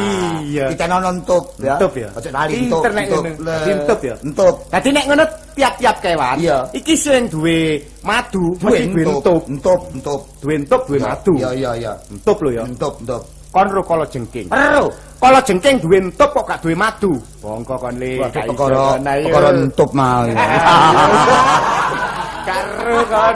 Iya. 0.44 0.68
ditenono 0.68 1.16
entup 1.16 1.56
ya 1.64 1.80
Entup 1.80 1.94
ya? 1.96 2.10
ojo 2.12 2.30
lali 2.34 2.52
entup 2.60 2.82
entup. 2.84 3.24
Lah. 3.40 3.64
Entup 3.64 4.00
ya? 4.04 4.16
entup 4.20 4.56
Dadi 4.68 4.90
nek 4.92 5.04
ngono 5.08 5.24
tiap-tiap 5.56 5.96
kewan, 6.02 6.38
iki 6.70 6.94
sing 6.94 7.26
duwe 7.32 7.80
madu, 8.04 8.52
duwe 8.60 8.84
entup 8.84 9.42
entup. 9.48 9.48
entup 9.48 9.82
entup 9.96 10.22
Duwe 10.44 10.54
entup, 10.60 10.82
duwe 10.86 11.00
madu. 11.00 11.34
iya 11.40 11.50
iya 11.54 11.72
iya 11.78 11.94
Entup 12.12 12.38
lho 12.44 12.50
ya. 12.52 12.64
entup 12.66 12.94
entup 13.00 13.24
Kon 13.48 13.64
ro 13.72 13.80
kala 13.80 14.04
jengking. 14.12 14.52
Ero, 14.52 14.92
Kala 15.18 15.40
jengking 15.40 15.80
duwe 15.80 15.98
entup 16.04 16.30
kok 16.36 16.46
gak 16.46 16.60
duwe 16.62 16.76
madu. 16.76 17.16
Bongko 17.40 17.80
kon 17.80 17.96
le. 17.96 18.20
Gak 18.28 18.44
iso 18.44 18.52
perkara 18.52 19.00
entup 19.56 19.90
mau. 19.96 20.28
Karo 22.48 22.98
kon. 23.12 23.36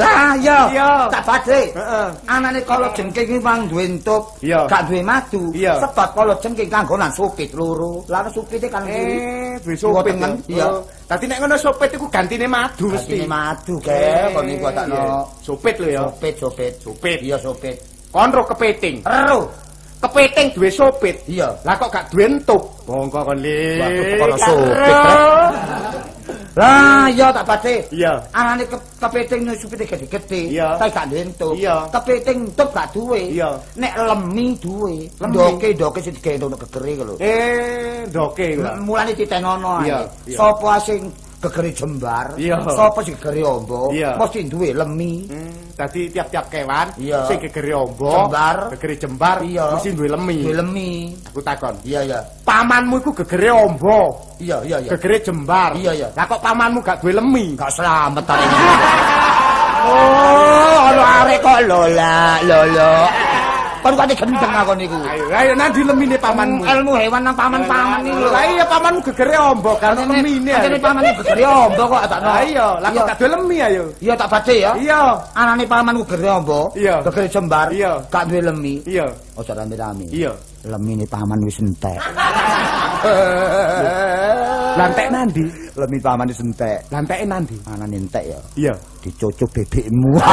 Lah 0.00 0.32
iya, 0.40 1.08
tak 1.12 1.22
badhe. 1.28 1.60
Heeh. 1.76 2.08
Anane 2.24 2.60
kala 2.64 2.88
jengking 2.96 3.28
iki 3.28 3.38
mang 3.40 3.68
duwe 3.68 3.84
entup, 3.84 4.32
Iya. 4.40 4.64
gak 4.64 4.88
duwe 4.88 5.00
madu. 5.04 5.52
Sebab 5.52 6.08
kala 6.16 6.32
jengking 6.40 6.68
kanggonan 6.72 7.12
supit 7.12 7.52
loro. 7.52 8.00
Lah 8.08 8.24
supite 8.32 8.68
kan 8.72 8.84
Eh, 8.88 9.56
duwe 9.60 9.76
sopit 9.76 10.16
ya. 10.16 10.28
iya. 10.48 10.66
Oh. 10.72 10.80
Dadi 11.04 11.24
nek 11.28 11.38
ngono 11.44 11.56
sopit 11.56 11.92
iku 11.92 12.08
gantine 12.08 12.48
madu 12.48 12.88
mesti. 12.92 13.20
Mesti 13.20 13.28
madu 13.28 13.74
ke, 13.80 14.32
kon 14.32 14.44
niku 14.48 14.64
Iya. 14.68 14.72
takno. 14.72 15.04
Sopit 15.44 15.74
lho 15.76 15.88
ya. 15.92 16.02
Supit, 16.08 16.34
supit. 16.40 16.72
Supit. 16.80 17.18
Iya, 17.20 17.36
supit. 17.36 17.76
Kon 18.08 18.32
ro 18.32 18.42
kepiting. 18.48 19.04
Ero. 19.04 19.52
Kepiting 20.06 20.46
duwe 20.54 20.70
sopit. 20.70 21.16
Iya. 21.26 21.50
Lah 21.66 21.74
kok 21.74 21.90
gak 21.90 22.06
duwe 22.14 22.30
entup? 22.30 22.62
Bongko 22.86 23.20
kon. 23.26 23.38
Waduh, 23.42 24.04
perkara 24.14 24.36
Karo. 24.38 24.46
sopit, 24.46 24.94
Lah 26.56 27.04
iya 27.12 27.28
tak 27.28 27.44
badhe. 27.44 27.76
Iya. 27.92 28.16
Anane 28.32 28.64
ke, 28.64 28.76
kepiting 28.96 29.44
nu 29.44 29.52
supite 29.52 29.84
gede-gede, 29.84 30.56
Iya. 30.56 30.80
tapi 30.80 30.88
gak 30.88 31.06
duwe 31.12 31.20
entup. 31.20 31.52
Iya. 31.52 31.76
Kepiting 31.92 32.38
entup 32.48 32.68
gak 32.72 32.88
duwe. 32.96 33.20
Iya. 33.28 33.50
Nek 33.76 33.92
lemi 33.92 34.56
duwe. 34.56 34.94
Ndoke 35.20 35.76
ndoke 35.76 36.00
sing 36.00 36.16
digendong 36.16 36.56
gegere 36.56 36.90
ku 36.96 37.02
lho. 37.04 37.14
Eh, 37.20 38.08
ndoke. 38.08 38.56
Mulane 38.80 39.12
ditenono. 39.12 39.84
Iya, 39.84 40.00
iya. 40.24 40.36
Sapa 40.40 40.80
sing 40.80 41.12
gegere 41.46 41.70
jembar, 41.70 42.26
sapa 42.68 43.00
sing 43.00 43.14
gegere 43.16 43.42
ombo, 43.42 43.88
mesti 43.94 44.38
duwe 44.46 44.70
lemi. 44.70 45.24
Hmm, 45.30 45.54
Dadi 45.76 46.08
tiap-tiap 46.08 46.48
kewan 46.48 46.88
sing 46.98 47.38
gegere 47.38 47.72
ombo, 47.72 48.08
Jembar. 48.08 48.72
gegere 48.74 48.94
jembar, 48.96 49.36
mesti 49.44 49.88
duwe 49.92 50.08
lemi. 50.08 50.38
Duwe 50.42 50.54
lemi. 50.56 50.90
Aku 51.28 51.40
takon. 51.40 51.74
Iya, 51.84 52.00
iya. 52.02 52.18
Pamanmu 52.42 52.96
iku 52.98 53.10
gegere 53.12 53.52
ombo, 53.52 54.16
Iya, 54.40 54.60
iya, 54.64 54.76
iya. 54.80 54.90
gegere 54.96 55.20
jembar. 55.20 55.76
Iya, 55.76 55.92
iya. 55.92 56.08
Lah 56.16 56.24
kok 56.24 56.40
pamanmu 56.40 56.80
gak 56.80 56.98
duwe 57.00 57.12
lemi? 57.14 57.54
Gak 57.54 57.70
selamat 57.70 58.24
ta. 58.24 58.34
Oh, 59.86 60.90
ono 60.90 60.98
arek 61.22 61.38
kok 61.46 61.60
lola, 61.70 62.42
lolo. 62.42 62.92
Kon 63.86 63.94
kok 63.94 64.18
gendeng 64.18 64.50
aku 64.50 64.74
niku. 64.74 64.98
Ayo, 65.06 65.24
ayo 65.30 65.52
nanti 65.54 65.78
lemine 65.86 66.18
pamanmu. 66.18 66.66
Ilmu 66.66 66.98
hewan 66.98 67.22
nang 67.22 67.38
paman-paman 67.38 68.02
iki 68.02 68.18
lho. 68.18 68.34
Lah 68.34 68.42
iya 68.50 68.66
pamanmu 68.66 68.98
gegere 68.98 69.38
ombo 69.38 69.78
kan 69.78 69.94
lemine. 69.94 70.58
Ajane 70.58 70.78
pamanku 70.82 71.22
gegere 71.22 71.46
ombo 71.46 71.82
kok 71.86 72.02
tak 72.10 72.18
Lah 72.26 72.42
iya, 72.42 72.66
lah 72.82 72.90
kok 72.90 73.06
duwe 73.14 73.28
lemi 73.38 73.62
ayo. 73.62 73.86
Iya 74.02 74.18
tak 74.18 74.28
badhe 74.34 74.58
ya. 74.58 74.74
Iya. 74.74 75.14
Anane 75.38 75.64
pamanku 75.70 76.02
gegere 76.02 76.34
ombo, 76.34 76.74
gegere 76.74 77.30
jembar, 77.30 77.70
gak 78.10 78.26
duwe 78.26 78.42
lemi. 78.42 78.82
Iya. 78.82 79.06
Ojo 79.38 79.54
rame-rame. 79.54 80.10
Iya. 80.10 80.34
Lemine 80.66 81.06
paman 81.06 81.38
wis 81.46 81.62
entek. 81.62 81.94
Lantek 84.82 85.06
nandi? 85.14 85.46
Lemi 85.78 85.98
paman 86.02 86.26
wis 86.26 86.42
entek. 86.42 86.90
Lanteke 86.90 87.22
nandi? 87.22 87.54
Anane 87.70 88.02
entek 88.02 88.34
ya. 88.34 88.38
Iya. 88.58 88.74
Dicucuk 88.98 89.46
bebekmu. 89.54 90.18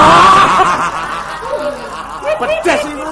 Pedes 2.44 2.82
iku. 2.90 3.03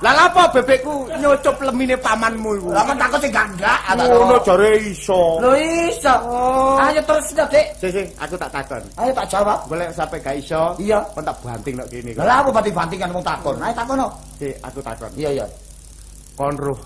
Lah 0.00 0.32
apa 0.32 0.48
bebekku 0.56 1.12
nyucup 1.20 1.60
lemine 1.60 1.92
pamanmu 2.00 2.56
iku? 2.56 2.68
Lah 2.72 2.88
takut 2.96 3.20
sing 3.20 3.28
gak 3.36 3.52
Ngono 4.00 4.40
jare 4.40 4.80
iso. 4.80 5.36
Lho 5.44 5.52
iso. 5.92 6.14
Ayo 6.80 7.00
terus 7.04 7.28
sudah, 7.28 7.44
Dik. 7.52 7.66
Sik 7.76 7.90
sik, 7.92 8.06
aku 8.16 8.34
tak 8.40 8.48
takon. 8.48 8.80
Ayo 8.96 9.12
tak 9.12 9.28
jawab. 9.28 9.60
Golek 9.68 9.92
sampe 9.92 10.16
gak 10.24 10.40
iso. 10.40 10.72
Iya. 10.80 11.04
Kon 11.12 11.20
tak 11.20 11.36
banting 11.44 11.76
nek 11.76 11.86
kene. 11.92 12.16
Lah 12.16 12.40
aku 12.40 12.48
banting-bantingan 12.48 13.12
wong 13.12 13.24
takon. 13.24 13.56
Ayo 13.60 13.74
takono. 13.76 14.06
Sik, 14.40 14.56
aku 14.64 14.80
takon. 14.80 15.12
Iya, 15.20 15.30
iya. 15.36 15.46
Kon 16.32 16.56
roh 16.56 16.80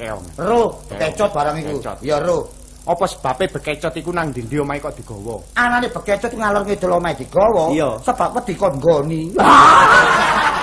keong. 0.00 0.24
Ro, 0.40 0.62
bekecot 0.88 1.30
barang 1.34 1.56
iku. 1.60 1.76
Iya, 2.00 2.16
ro. 2.24 2.48
Apa 2.88 3.04
sebabe 3.04 3.44
bekecot 3.50 3.92
iku 3.92 4.08
nang 4.14 4.32
ndi 4.32 4.56
omahe 4.56 4.80
kok 4.80 4.96
digawa? 4.96 5.36
Anane 5.58 5.92
bekecot 5.92 6.32
ngalor 6.32 6.64
ngidul 6.64 6.96
omahe 6.96 7.18
digawa. 7.18 7.68
Iya. 7.74 8.00
Sebab 8.00 8.40
wedi 8.40 8.54
kon 8.56 8.72
nggoni. 8.80 9.22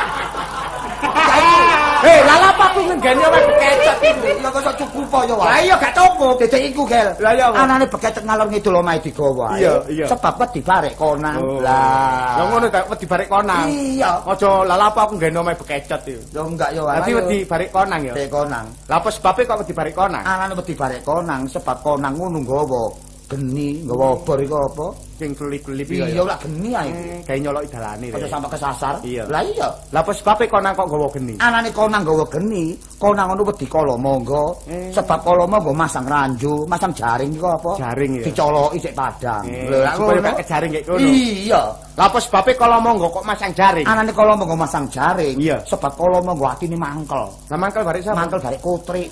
Eh, 2.05 2.19
lha 2.21 2.35
apa 2.53 2.63
aku 2.69 2.79
ngenggani 2.85 3.21
omahe 3.25 3.43
bekecot 3.49 3.97
iku. 4.05 4.29
Ya 4.37 4.49
kok 4.53 4.75
cukup 4.77 5.05
ya, 5.25 5.33
Wan? 5.33 5.47
Lah 5.49 5.59
iya 5.65 5.75
gak 5.81 5.93
cukup. 5.97 6.35
Dedek 6.37 6.61
iku, 6.69 6.81
Gel. 6.85 7.09
Lah 7.17 7.31
iya. 7.33 7.45
Anane 7.49 7.85
bekecet 7.89 8.23
ngalor 8.23 8.47
ngidul 8.53 8.77
omahe 8.77 8.99
digawa. 9.01 9.57
ae. 9.57 9.65
Iya, 9.65 9.73
iya. 9.89 10.05
Sebab 10.05 10.33
wedi 10.37 10.61
barek 10.61 10.93
konang. 10.93 11.37
Oh. 11.41 11.57
Lah. 11.57 12.37
Lah 12.37 12.45
ngono 12.53 12.65
ta 12.69 12.85
wedi 12.85 13.05
barek 13.09 13.29
konang. 13.29 13.65
Iya. 13.65 14.11
Aja 14.21 14.49
lalapo 14.61 14.99
aku 15.01 15.11
ngenggani 15.17 15.37
omahe 15.41 15.57
bekecot 15.57 16.01
iku. 16.05 16.21
Yo 16.35 16.41
enggak 16.45 16.69
yo. 16.77 16.83
Dadi 16.85 17.11
ayo. 17.11 17.17
wedi 17.23 17.37
barek 17.47 17.69
konang 17.73 18.01
ya. 18.05 18.13
Barek 18.13 18.31
konang. 18.31 18.65
Lah 18.85 18.95
apa 19.01 19.09
sebabe 19.09 19.41
kok 19.47 19.59
wedi 19.65 19.73
barek 19.73 19.95
konang? 19.97 20.23
Anane 20.23 20.53
wedi 20.53 20.73
barek 20.77 21.01
konang 21.01 21.41
sebab 21.49 21.77
konang 21.81 22.13
ngono 22.13 22.37
nggawa 22.45 23.06
geni, 23.27 23.83
nggawa 23.83 24.15
obor 24.15 24.39
iku 24.39 24.55
apa? 24.55 24.87
Sing 25.17 25.33
kelip-kelip 25.33 25.89
Iya, 25.89 26.13
ya. 26.13 26.21
lak 26.21 26.45
geni 26.45 26.69
ae. 26.71 26.87
Eh, 26.93 27.19
Gawe 27.25 27.37
nyoloki 27.41 27.67
dalane. 27.73 28.07
Aja 28.13 28.21
Rek. 28.21 28.29
sampe 28.29 28.47
kesasar. 28.53 28.95
Iya. 29.01 29.25
Lah 29.27 29.41
iya. 29.41 29.65
Lah 29.89 29.99
apa 29.99 30.13
sebabe 30.13 30.45
konang 30.45 30.77
kok 30.77 30.85
nggawa 30.85 31.07
geni? 31.09 31.33
Anane 31.41 31.69
konang 31.73 32.05
nggawa 32.05 32.25
geni, 32.29 32.65
konang 32.95 33.25
ngono 33.33 33.41
wedi 33.49 33.65
kala 33.65 33.97
monggo. 33.97 34.61
Eh. 34.69 34.93
Sebab 34.93 35.19
kala 35.25 35.49
monggo 35.49 35.73
masang 35.73 36.05
ranju, 36.05 36.69
masang 36.69 36.93
jaring 36.93 37.33
iku 37.33 37.49
apa? 37.49 37.71
Jaring 37.81 38.11
ya. 38.21 38.23
Dicoloki 38.29 38.77
sik 38.77 38.93
padang. 38.93 39.43
Eh, 39.49 39.65
Lho, 39.65 39.77
lak 39.81 39.93
supaya 39.97 40.07
ngono. 40.13 40.27
gak 40.29 40.37
kejaring 40.45 40.69
kayak 40.71 40.85
ngono. 40.85 41.07
Iya. 41.09 41.61
Lah 41.97 42.05
apa 42.05 42.17
sebabe 42.21 42.51
kalau 42.53 42.77
monggo 42.77 43.07
kok 43.09 43.25
masang 43.25 43.51
jaring? 43.57 43.85
Anane 43.89 44.11
kala 44.13 44.33
monggo 44.37 44.53
masang 44.55 44.85
jaring, 44.87 45.35
Iya. 45.41 45.57
sebab 45.65 45.91
kala 45.97 46.21
monggo 46.21 46.45
atine 46.45 46.77
mangkel. 46.77 47.25
Lah 47.49 47.57
mangkel 47.57 47.81
barek 47.81 48.05
sapa? 48.05 48.21
Mangkel 48.21 48.39
barek 48.39 48.61
kutrik. 48.61 49.09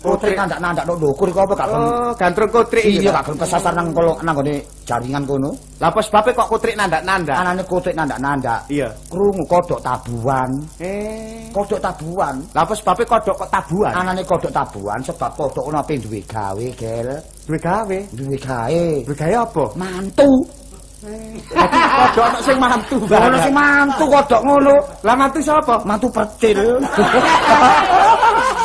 Kutrik. 0.00 0.32
Kutrik 0.32 0.36
nandak-nandak 0.40 0.84
nduk 0.88 0.96
ndukur 0.96 1.26
iku 1.28 1.40
apa 1.44 1.52
gak 1.60 1.68
gelem. 1.68 1.84
Oh, 1.84 2.12
gandrung 2.16 2.50
kutrik 2.56 2.84
Iya, 2.88 3.12
gak 3.12 3.24
gelem 3.28 3.38
kesasar 3.44 3.72
nang 3.76 3.86
kala 3.92 4.12
nang 4.24 4.34
gone 4.40 4.56
jaringan 4.88 5.22
kono. 5.28 5.50
Lah 5.76 5.92
apa 5.92 6.00
sebabe 6.00 6.32
kok 6.32 6.48
kutrik 6.48 6.72
nandak-nandak? 6.72 7.36
Anane 7.36 7.62
kutrik 7.68 7.92
nandak-nandak. 7.92 8.64
Iya. 8.72 8.88
Krungu 9.12 9.44
kodok 9.44 9.84
tabuhan. 9.84 10.50
Eh. 10.80 11.52
Kodok 11.52 11.84
tabuhan. 11.84 12.40
Lah 12.56 12.64
apa 12.64 12.72
sebabe 12.72 13.04
kodok 13.04 13.44
kok 13.44 13.50
tabuhan? 13.52 13.92
Anane 13.92 14.24
kodok 14.24 14.48
tabuhan 14.48 15.04
sebab 15.04 15.30
kodok 15.36 15.68
ono 15.68 15.76
ape 15.84 16.00
duwe 16.00 16.24
gawe, 16.24 16.66
Gel. 16.80 17.08
Duwe 17.44 17.58
gawe. 17.60 17.98
Duwe 18.16 18.36
gawe. 18.40 18.84
Duwe 19.04 19.16
gawe 19.20 19.34
apa? 19.36 19.64
Mantu. 19.76 20.32
Dadi 21.04 21.76
kodok 21.76 22.24
ono 22.24 22.38
sing 22.40 22.56
mantu. 22.56 22.96
Ono 23.04 23.36
sing 23.36 23.52
mantu 23.52 24.04
kodok 24.08 24.40
ngono. 24.48 24.76
Lah 25.04 25.12
mantu 25.12 25.44
sapa? 25.44 25.76
Mantu 25.84 26.08
percil. 26.08 26.80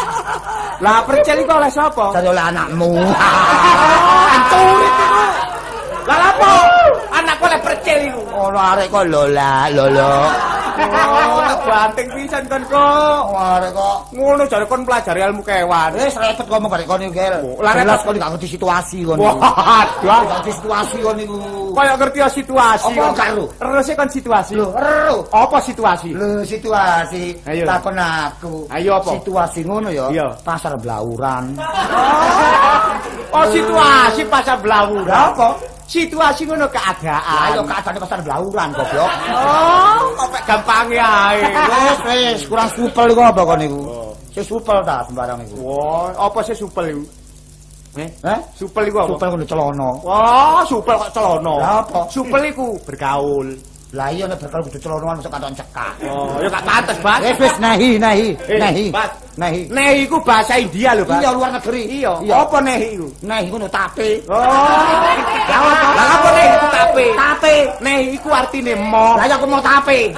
Lah 0.83 0.99
percel 1.07 1.43
iku 1.43 1.53
oleh 1.55 1.71
sapa? 1.71 2.11
Dadi 2.11 2.27
oleh 2.27 2.43
anakmu. 2.43 2.91
Ancurit 4.35 4.93
iku. 4.95 5.23
Lah 6.05 6.19
apa? 6.35 6.51
Anakku 7.15 7.43
oleh 7.47 7.59
percel 7.63 7.99
iku. 8.11 8.21
Ono 8.35 8.59
arek 8.59 8.87
kok 8.91 9.03
lola, 9.07 9.71
lolo. 9.71 10.13
Oh, 10.75 11.31
banting 11.65 12.07
pisan 12.13 12.43
kon 12.47 12.63
kok. 12.69 13.21
Arek 13.35 13.71
kok 13.73 13.97
Ngono 14.15 14.43
jare 14.47 14.65
kon 14.69 14.81
pelajari 14.85 15.19
ilmu 15.25 15.41
kewan. 15.41 15.89
Wis 15.97 16.15
repot 16.15 16.45
ngomong 16.47 16.69
karek 16.71 16.87
kon 16.87 17.01
iki, 17.03 17.11
Gel. 17.17 17.35
Lah 17.59 17.73
Jelas 17.75 18.01
kon 18.05 18.15
gak 18.15 18.29
ngerti 18.37 18.47
situasi 18.55 18.97
kon. 19.03 19.17
Waduh. 19.19 19.41
Gak 20.05 20.21
ngerti 20.29 20.51
situasi 20.61 20.97
kon 21.01 21.15
niku. 21.17 21.39
Kaya 21.75 21.93
ngerti 21.99 22.19
situasi. 22.43 22.93
Apa 22.95 23.03
gak 23.17 23.29
ru? 23.35 23.45
Terus 23.59 23.87
kon 23.97 24.09
situasi. 24.09 24.51
Lho, 24.55 24.67
ero. 24.77 25.17
Apa 25.33 25.57
situasi? 25.59 26.09
Lho 26.15 26.45
situasi 26.45 27.23
takon 27.43 27.97
aku. 27.99 28.53
Ayo, 28.71 29.01
apa? 29.01 29.11
Situasi 29.19 29.59
ngono 29.65 29.89
ya. 29.91 30.31
Pasar 30.45 30.77
Blauran. 30.79 31.53
Oh, 33.35 33.43
situasi 33.51 34.23
pasar 34.31 34.55
Blawur. 34.63 35.03
Lah 35.03 35.35
apa? 35.35 35.74
Situasi 35.85 36.49
ngono 36.49 36.65
Lah 36.65 36.73
keadaan. 36.73 37.53
yo 37.53 37.61
keadaane 37.61 37.99
pasar 38.01 38.19
Blauran 38.25 38.69
goblok. 38.73 39.11
Oh, 39.29 40.01
kok 40.17 40.27
pek 40.33 40.43
gampange 40.49 40.97
ae. 40.97 41.39
Wis 41.45 41.99
wis 42.09 42.39
kurang 42.49 42.69
supel 42.73 43.05
iku 43.13 43.21
apa 43.21 43.41
kon 43.45 43.57
niku? 43.61 43.81
Oh. 43.85 44.11
Sing 44.33 44.43
supel 44.43 44.81
ta 44.81 45.05
sembarang 45.05 45.39
iku. 45.45 45.55
Wah, 45.61 46.09
apa 46.17 46.39
sih 46.41 46.57
supel 46.57 46.89
iku? 46.91 47.03
Eh, 47.95 48.09
Heh? 48.27 48.39
supel 48.57 48.89
iku 48.89 48.97
apa? 49.05 49.09
Supel 49.13 49.27
ngono 49.31 49.45
celana. 49.45 49.89
Wah, 50.03 50.61
supel 50.67 50.95
kok 50.99 51.11
celana. 51.13 51.53
Lah 51.61 51.75
apa? 51.85 51.99
Supel 52.09 52.41
iku 52.49 52.75
bergaul. 52.83 53.47
Lah 53.95 54.11
iya 54.11 54.27
nek 54.27 54.43
bakal 54.43 54.59
kudu 54.67 54.75
celana 54.83 55.15
masuk 55.15 55.31
kanton 55.31 55.55
cekak. 55.55 55.93
Oh, 56.03 56.35
ya 56.43 56.51
gak 56.51 56.63
pantes, 56.67 56.97
Bas. 56.99 57.19
Wis 57.23 57.37
wis 57.39 57.55
nahi 57.63 57.89
nahi 57.95 58.27
Eh, 58.51 58.59
nahi. 58.59 58.85
Bas. 58.91 59.07
Nahi. 59.39 59.71
Nehi 59.71 60.03
iku 60.03 60.19
bahasa 60.19 60.59
India 60.59 60.91
lho, 60.91 61.07
Bas. 61.07 61.23
Iya 61.23 61.31
luar 61.31 61.55
negeri. 61.55 62.03
Iya. 62.03 62.11
Apa 62.27 62.59
nehi 62.59 62.99
iku? 62.99 63.07
Nahi 63.23 63.47
ngono 63.47 63.67
tape. 63.71 64.19
Oh. 64.27 64.35
Lah 64.35 66.07
apa? 66.19 66.27
Nehi 66.35 66.49
iku 66.51 66.67
tape? 66.75 67.05
Tape. 67.15 67.55
Nehi 67.79 68.03
iku 68.19 68.29
artine 68.35 68.73
mo. 68.75 69.15
Lah 69.15 69.25
ya 69.31 69.39
aku 69.39 69.47
mau 69.47 69.63
tape. 69.63 70.11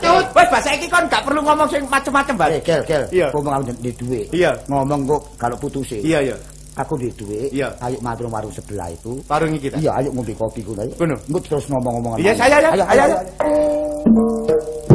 Cut, 0.00 0.24
wis 0.36 0.48
bahasa 0.52 0.68
iki 0.76 0.86
kon 0.92 1.04
gak 1.08 1.24
perlu 1.24 1.40
ngomong 1.40 1.68
sing 1.72 1.80
macem-macem, 1.88 2.36
Bas. 2.36 2.52
Eh, 2.52 2.60
gel, 2.60 2.84
gel. 2.84 3.32
Ngomong 3.32 3.64
di 3.80 3.90
duit. 3.96 4.28
Iya. 4.28 4.52
Ngomong 4.68 5.08
kok 5.08 5.20
kalau 5.40 5.56
putus 5.56 5.88
Iya, 5.96 6.20
iya. 6.20 6.36
Aku 6.78 6.94
duit. 6.94 7.16
Iya. 7.50 7.74
Ayo 7.82 7.98
matur 8.04 8.30
warung 8.30 8.54
sebelah 8.54 8.90
itu. 8.92 9.18
Warung 9.26 9.54
iki 9.56 9.70
ta. 9.70 9.78
Iya, 9.80 9.90
ayo 9.98 10.08
ngombe 10.14 10.34
kopi 10.38 10.62
ku 10.62 10.74
ayo. 10.78 10.92
Ngono. 10.98 11.16
Terus 11.42 11.66
ngomong-ngomong. 11.66 12.22
Iya, 12.22 12.32
saya, 12.38 12.62
ya. 12.62 12.70
Ayo, 12.70 12.84
Ayo, 12.86 13.02
ayo. 13.04 13.16
ayo. 13.18 14.89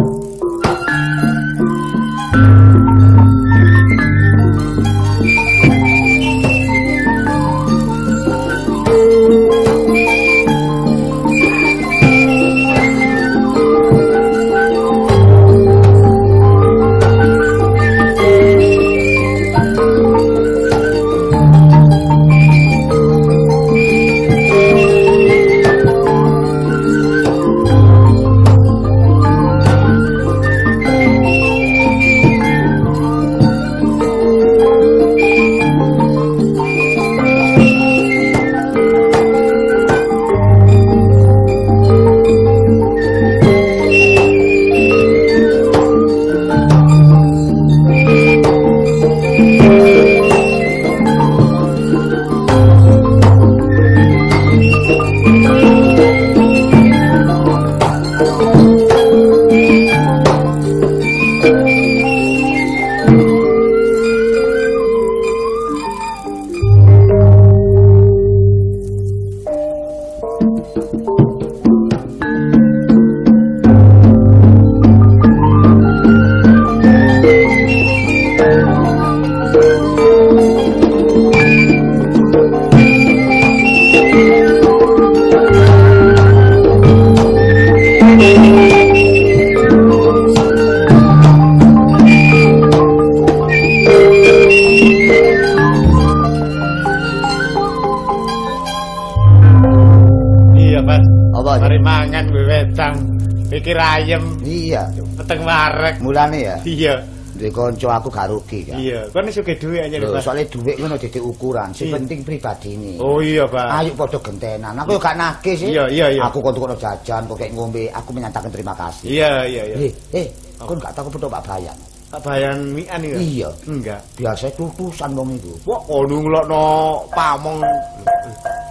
Iya. 106.65 106.95
duwe 107.35 107.51
kanca 107.51 107.99
aku 107.99 108.07
gak 108.07 108.31
rugi 108.31 108.63
kan. 108.63 108.79
Iya, 108.79 108.99
kon 109.11 109.27
iso 109.27 109.43
dhuwit 109.43 109.83
aja 109.83 109.99
lho, 109.99 110.07
Lho, 110.07 110.15
Bas. 110.15 110.23
soalnya 110.23 110.47
duit 110.47 110.75
ngono 110.79 110.95
dadi 110.95 111.19
ukuran, 111.19 111.67
sing 111.75 111.91
penting 111.91 112.23
pribadi 112.23 112.79
ini. 112.79 112.95
Oh 113.03 113.19
iya, 113.19 113.43
Bas. 113.43 113.83
Ayo 113.83 113.91
padha 113.91 114.15
gentenan. 114.23 114.71
Aku 114.79 114.95
yo 114.95 114.99
gak 115.03 115.19
nagih 115.19 115.55
sih. 115.59 115.69
Iya, 115.75 115.83
iya, 115.91 116.05
iya. 116.15 116.21
Aku 116.31 116.39
kon 116.39 116.55
tukono 116.55 116.79
jajan, 116.79 117.27
kok 117.27 117.43
ngombe, 117.51 117.91
aku 117.91 118.09
menyatakan 118.15 118.47
terima 118.47 118.71
kasih. 118.71 119.07
Iya, 119.11 119.31
iya, 119.51 119.63
iya. 119.67 119.75
Eh, 119.83 119.91
eh, 120.15 120.27
kon 120.63 120.79
gak 120.79 120.95
tahu 120.95 121.11
pedo 121.11 121.27
Pak 121.27 121.43
Bayan. 121.43 121.75
Tak 122.07 122.21
bayan 122.23 122.57
mian 122.71 123.01
iki. 123.03 123.43
Iya. 123.43 123.49
Enggak. 123.67 123.99
Biasa 124.15 124.47
tutusan 124.55 125.11
wong 125.11 125.35
iku. 125.35 125.51
Wah, 125.67 125.81
kono 125.83 126.15
ngelokno 126.23 126.63
pamong. 127.11 127.59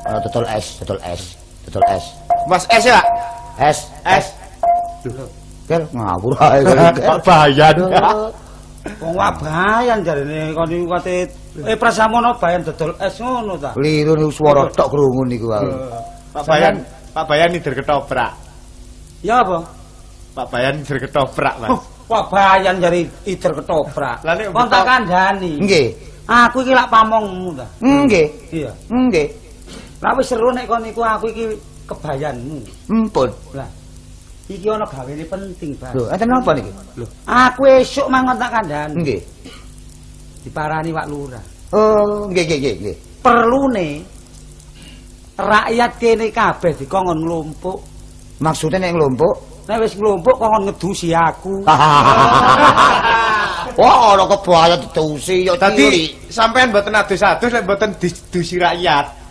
Ana 0.08 0.16
total 0.24 0.44
es, 0.56 0.80
total 0.80 0.96
es, 1.04 1.22
total 1.68 1.84
es. 1.92 2.04
Mas 2.48 2.64
es 2.72 2.84
ya? 2.88 3.00
Es, 3.60 3.78
Es. 4.08 4.32
Kel 5.64 5.82
ngawur 5.92 6.32
ae 6.40 6.60
kok. 6.60 6.76
Pak 7.04 7.18
Bayan. 7.24 7.76
Wong 9.00 9.16
wabayan 9.16 10.04
jarene 10.04 10.52
kon 10.52 10.68
niku 10.68 10.92
kate 10.92 11.24
eh 11.64 11.72
prasamono 11.72 12.36
bayan 12.36 12.60
dodol 12.60 12.92
es 13.00 13.16
ngono 13.16 13.56
ta. 13.56 13.72
Liru 13.80 14.12
niku 14.12 14.32
swara 14.32 14.68
tok 14.68 14.92
krungu 14.92 15.24
niku 15.24 15.48
wae. 15.48 15.64
Pak 16.36 16.44
Bayan, 16.44 16.74
Pak 17.14 17.24
Bayan 17.30 17.48
nider 17.54 17.72
ketoprak. 17.72 18.32
Ya 19.24 19.40
apa? 19.40 19.64
Pak 20.34 20.46
Bayan 20.52 20.82
nider 20.82 20.98
ketoprak, 21.00 21.54
Mas. 21.62 21.70
Oh, 21.72 21.80
wabayan 22.10 22.76
jari 22.82 23.08
ider 23.24 23.52
ketoprak. 23.56 24.18
Lah 24.20 24.34
nek 24.36 24.52
Kon 24.52 24.68
tak 24.68 24.84
kandhani. 24.84 25.62
Nggih. 25.62 25.86
Aku 26.28 26.60
iki 26.60 26.72
lak 26.76 26.90
pamongmu 26.92 27.56
ta. 27.56 27.66
Nggih. 27.80 28.28
Iya. 28.52 28.72
Nggih. 28.92 29.28
Lah 30.02 30.12
wis 30.18 30.28
seru 30.28 30.52
nek 30.52 30.68
kon 30.68 30.82
niku 30.84 31.00
aku 31.00 31.30
iki 31.32 31.56
kebayanmu. 31.88 32.58
Empun. 32.90 33.30
Lah 33.56 33.68
iki 34.48 34.68
ana 34.68 34.84
gawene 34.84 35.24
penting, 35.24 35.72
Bang. 35.80 35.96
Lho, 35.96 36.04
enten 36.12 36.28
napa 36.28 36.52
niki? 36.52 36.72
Lho, 37.00 37.06
aku 37.24 37.62
esuk 37.80 38.06
mangon 38.12 38.36
tak 38.36 38.52
kandhani. 38.52 39.00
Nggih. 39.00 39.20
Diparani 40.44 40.90
Pak 40.92 41.06
Lurah. 41.08 41.44
Oh, 41.72 42.28
nggih 42.28 42.44
nggih 42.44 42.58
nggih 42.60 42.74
nggih. 42.80 42.96
Perlune 43.24 44.04
rakyat 45.40 45.92
kene 45.96 46.28
kabeh 46.28 46.72
dikongkon 46.76 47.18
nglumpuk. 47.24 47.78
Maksude 48.42 48.82
nek 48.82 48.98
nglompok 48.98 49.54
Nek 49.64 49.80
wis 49.80 49.96
nglumpuk 49.96 50.36
kongkon 50.36 50.68
ngedusi 50.68 51.16
aku. 51.16 51.64
Wah, 53.80 54.14
ana 54.14 54.24
kebayang 54.30 54.86
ditusi 54.86 55.42
yo 55.42 55.58
Dadi 55.58 56.14
sampean 56.30 56.70
mboten 56.70 56.94
adus-adus 56.94 57.50
lek 57.50 57.64
mboten 57.64 57.90
didusi 57.96 58.60
rakyat. 58.60 59.23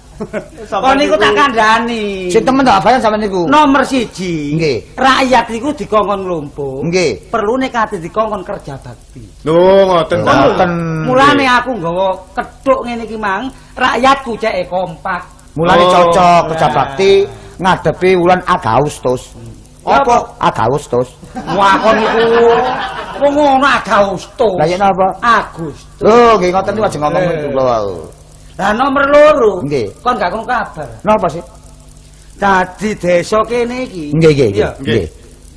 Kon 0.69 0.95
niku 0.97 1.15
tak 1.17 1.33
kandhani. 1.33 2.29
Sing 2.29 2.43
temen 2.45 2.63
tak 2.65 2.81
bayan 2.85 2.99
sampean 3.01 3.21
niku. 3.25 3.45
Nomor 3.49 3.81
siji, 3.83 4.55
Nggih. 4.57 4.77
rakyat 4.97 5.45
iku 5.51 5.69
dikongkon 5.73 6.19
nglumpuk. 6.25 6.79
Nggih. 6.89 7.11
Perlune 7.33 7.67
kate 7.69 7.97
dikongkon 7.97 8.41
kerja 8.45 8.77
bakti. 8.79 9.23
Lho, 9.45 9.89
ngoten 9.89 10.19
ta. 10.21 10.31
Ngoten. 10.33 10.69
Mulane 11.09 11.45
aku 11.49 11.69
nggawa 11.77 12.07
kethuk 12.33 12.79
ngene 12.85 13.03
iki 13.05 13.17
mang, 13.17 13.49
rakyatku 13.75 14.31
ceke 14.37 14.63
kompak. 14.69 15.21
Mulane 15.53 15.83
Oh, 15.85 15.89
cocok 15.91 16.41
kerja 16.53 16.67
bakti 16.73 17.11
ngadepi 17.61 18.09
wulan 18.17 18.41
Agustus. 18.49 19.33
Apa? 19.83 20.23
Agustus. 20.39 21.11
Wah 21.53 21.75
kon 21.83 21.93
niku 21.99 22.23
wong 23.21 23.33
ngono 23.37 23.67
Agustus. 23.67 24.53
Lah 24.57 24.65
yen 24.65 24.81
apa? 24.81 25.07
Agustus. 25.21 26.01
Lho, 26.01 26.39
nggih 26.39 26.49
ngoten 26.49 26.71
niku 26.73 26.85
aja 26.87 26.97
ngomong 27.03 27.21
Eh. 27.21 27.37
kula. 27.51 27.77
Lah 28.63 28.71
nomor 28.71 29.03
loro. 29.11 29.51
Nggih. 29.67 29.91
Kon 29.99 30.15
gak 30.15 30.31
kono 30.31 30.47
kabar. 30.47 30.87
Napa 31.03 31.27
sih? 31.27 31.43
Dadi 32.39 32.95
desa 32.95 33.43
kene 33.43 33.83
iki. 33.83 34.15
Nggih 34.15 34.31
nggih. 34.31 34.71
Nggih. 34.79 35.05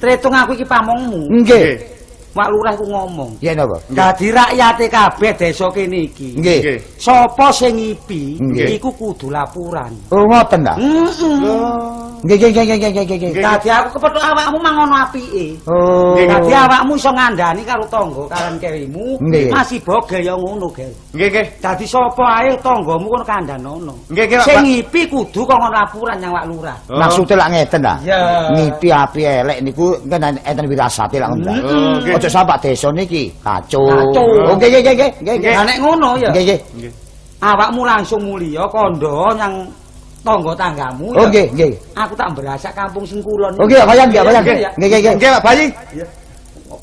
Tretung 0.03 0.35
aku 0.35 0.59
iki 0.59 0.67
pamongmu. 0.67 1.31
Nggih. 1.31 1.96
Mak 2.37 2.53
lurah 2.53 2.75
ku 2.77 2.85
ngomong. 2.85 3.31
Yen 3.41 3.57
napa? 3.57 3.81
Dadi 3.89 4.29
rakyate 4.29 4.87
kabeh 4.93 5.33
desa 5.41 5.67
kene 5.73 6.05
iki. 6.05 6.37
Nggih. 6.37 6.77
Sapa 7.01 7.49
sing 7.49 7.73
ngipi 7.81 8.37
iku 8.77 8.93
kudu 8.93 9.33
laporan. 9.33 9.89
Oh, 10.13 10.21
ngoten 10.29 10.61
ta? 10.61 10.77
Heeh. 10.77 12.07
Nggih 12.27 12.37
nggih 12.37 12.51
nggih 12.53 12.77
nggih 12.77 12.91
nggih 12.93 13.17
nggih. 13.33 13.33
Dadi 13.41 13.69
aku 13.73 13.89
kepethuk 13.97 14.21
awakmu 14.21 14.59
mangono 14.61 14.95
apike. 15.01 15.57
Oh. 15.65 16.13
Nggih, 16.13 16.27
Dadi 16.29 16.53
awakmu 16.53 16.93
iso 16.97 17.11
ngandani 17.13 17.63
karo 17.65 17.85
tangga 17.89 18.25
karan 18.29 18.55
kerimu 18.61 19.17
Nggih. 19.21 19.49
masih 19.53 19.79
bogel 19.81 20.21
ya 20.21 20.35
ngono, 20.37 20.69
Gel. 20.77 20.93
Nggih, 21.17 21.29
nggih. 21.33 21.47
Dadi 21.61 21.85
sapa 21.89 22.25
ae 22.45 22.53
tanggamu 22.61 23.07
kono 23.09 23.25
kandhanono. 23.25 23.95
Nggih, 24.13 24.25
nggih, 24.29 24.39
Pak. 24.43 24.47
Sing 24.49 24.59
ngipi 24.65 25.01
kudu 25.09 25.41
kongkon 25.45 25.73
laporan 25.73 26.17
nyang 26.21 26.33
Wak 26.37 26.45
Lurah. 26.53 26.77
Oh. 26.93 27.01
Maksudnya 27.01 27.37
lak 27.41 27.49
ngeten 27.53 27.81
ta? 27.81 27.95
Iya. 28.05 28.21
Ngipi 28.53 28.89
api 28.93 29.21
elek 29.25 29.59
niku 29.65 29.87
enten 30.05 30.67
wirasate 30.69 31.17
lak 31.17 31.29
ngoten. 31.33 31.47
ta? 31.47 32.26
Ojo 32.27 32.35
sampak 32.35 32.59
desa 32.59 32.91
niki 32.91 33.31
kacau. 33.39 33.87
Kacau. 33.87 34.27
Oh, 34.51 34.55
nggih 34.59 34.83
nggih 34.83 34.83
nggih 34.99 35.11
nggih. 35.23 35.55
Lah 35.55 35.63
nek 35.63 35.79
ngono 35.79 36.11
ya 36.19 36.31
Nggih 36.35 36.59
nggih. 36.75 36.91
Awakmu 37.39 37.87
langsung 37.87 38.21
mulya 38.27 38.67
kandha 38.67 39.31
nyang 39.39 39.55
tangga 40.27 40.53
tanggamu 40.59 41.07
Oh, 41.15 41.27
nggih 41.31 41.47
nggih. 41.55 41.73
Aku 41.95 42.19
tak 42.19 42.27
mberasak 42.35 42.75
kampung 42.75 43.07
sing 43.07 43.23
kulon. 43.23 43.55
Oh, 43.63 43.65
nggih, 43.71 43.79
bayan 43.87 44.11
nggih, 44.11 44.23
bayan. 44.27 44.43
Nggih, 44.43 44.59
ya. 44.59 44.71
Nggih 44.75 44.89
nggih 44.91 45.01
nggih. 45.07 45.15
Nggih, 45.23 45.31
Pak 45.39 45.43
Bayi. 45.47 45.67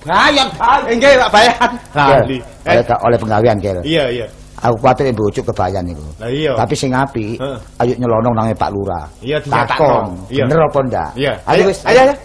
Bayan, 0.08 0.48
bayan. 0.56 0.82
Eh, 0.88 0.96
Nggih, 0.96 1.14
Pak 1.20 1.32
Bayan. 1.36 1.70
Lali. 1.92 2.38
Kel. 2.64 2.72
Oleh 2.80 2.96
oleh 3.04 3.18
penggawean 3.20 3.58
kel. 3.60 3.78
Iya, 3.84 4.04
iya. 4.08 4.26
Aku 4.64 4.80
kuwatir 4.80 5.12
bojo 5.12 5.44
kebayan 5.44 5.84
niku. 5.84 6.08
Lah 6.24 6.32
iya. 6.32 6.56
Tapi 6.56 6.72
sing 6.72 6.96
apik, 6.96 7.36
Heeh. 7.36 7.60
ayo 7.84 7.94
nyelonong 8.00 8.32
nang 8.32 8.48
Pak 8.56 8.72
Lurah. 8.72 9.04
Iya, 9.20 9.44
dicatakno. 9.44 9.76
Takon, 9.76 10.06
Iya. 10.32 10.44
bener 10.48 10.60
apa 10.64 10.80
ndak? 10.88 11.10
Iya. 11.20 11.34
Ayo 11.52 11.62
wis. 11.68 11.80
Ayo, 11.84 12.00
ayo. 12.08 12.16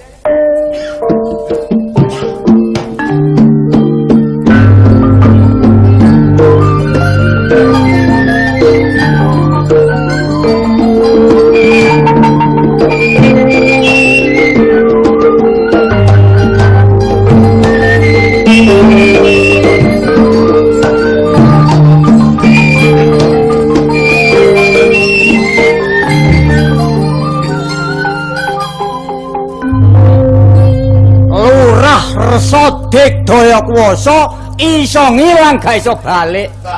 Resa 32.88 32.90
digdaya 32.90 33.61
kuwasa 33.62 34.27
iso 34.59 35.05
ngilang 35.12 35.61
gak 35.61 35.77
iso 35.79 35.94
balik. 36.01 36.51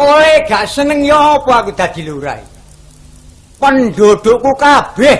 Oleh 0.00 0.46
gak 0.48 0.66
seneng 0.66 1.04
ya 1.04 1.36
apa 1.38 1.62
aku 1.62 1.70
dadi 1.74 2.02
lurah. 2.06 2.38
Pendudukku 3.60 4.56
kabeh 4.56 5.18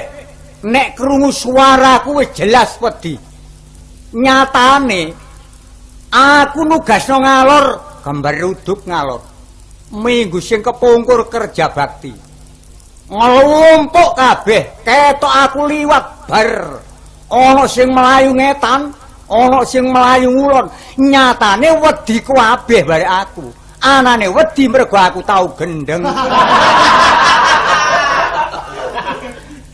nek 0.64 0.96
krungu 0.96 1.30
suaraku 1.30 2.24
wis 2.24 2.32
jelas 2.32 2.80
wedi. 2.80 3.18
Nyatane 4.10 5.14
aku 6.10 6.66
nugasno 6.66 7.20
ngalor 7.20 7.66
gambar 8.02 8.34
uduk 8.42 8.88
ngalor. 8.88 9.22
Minggu 9.90 10.38
sing 10.38 10.62
kepungkur 10.62 11.26
kerja 11.26 11.74
bakti. 11.74 12.14
ngelumpuk 13.10 14.14
kabeh 14.14 14.86
ketok 14.86 15.34
aku 15.34 15.66
liwat 15.66 16.30
bar 16.30 16.78
ana 17.30 17.64
sing 17.70 17.94
melayu 17.94 18.34
ngetan 18.34 18.90
ana 19.30 19.62
sing 19.62 19.86
melayu 19.94 20.34
ngulon. 20.34 20.66
Nyatane 20.98 21.70
wedi 21.78 22.18
kabeh 22.20 22.82
bare 22.82 23.06
aku. 23.06 23.46
Anane 23.80 24.28
wedi 24.28 24.68
mergo 24.68 24.98
aku 24.98 25.22
tau 25.22 25.46
gendeng. 25.54 26.04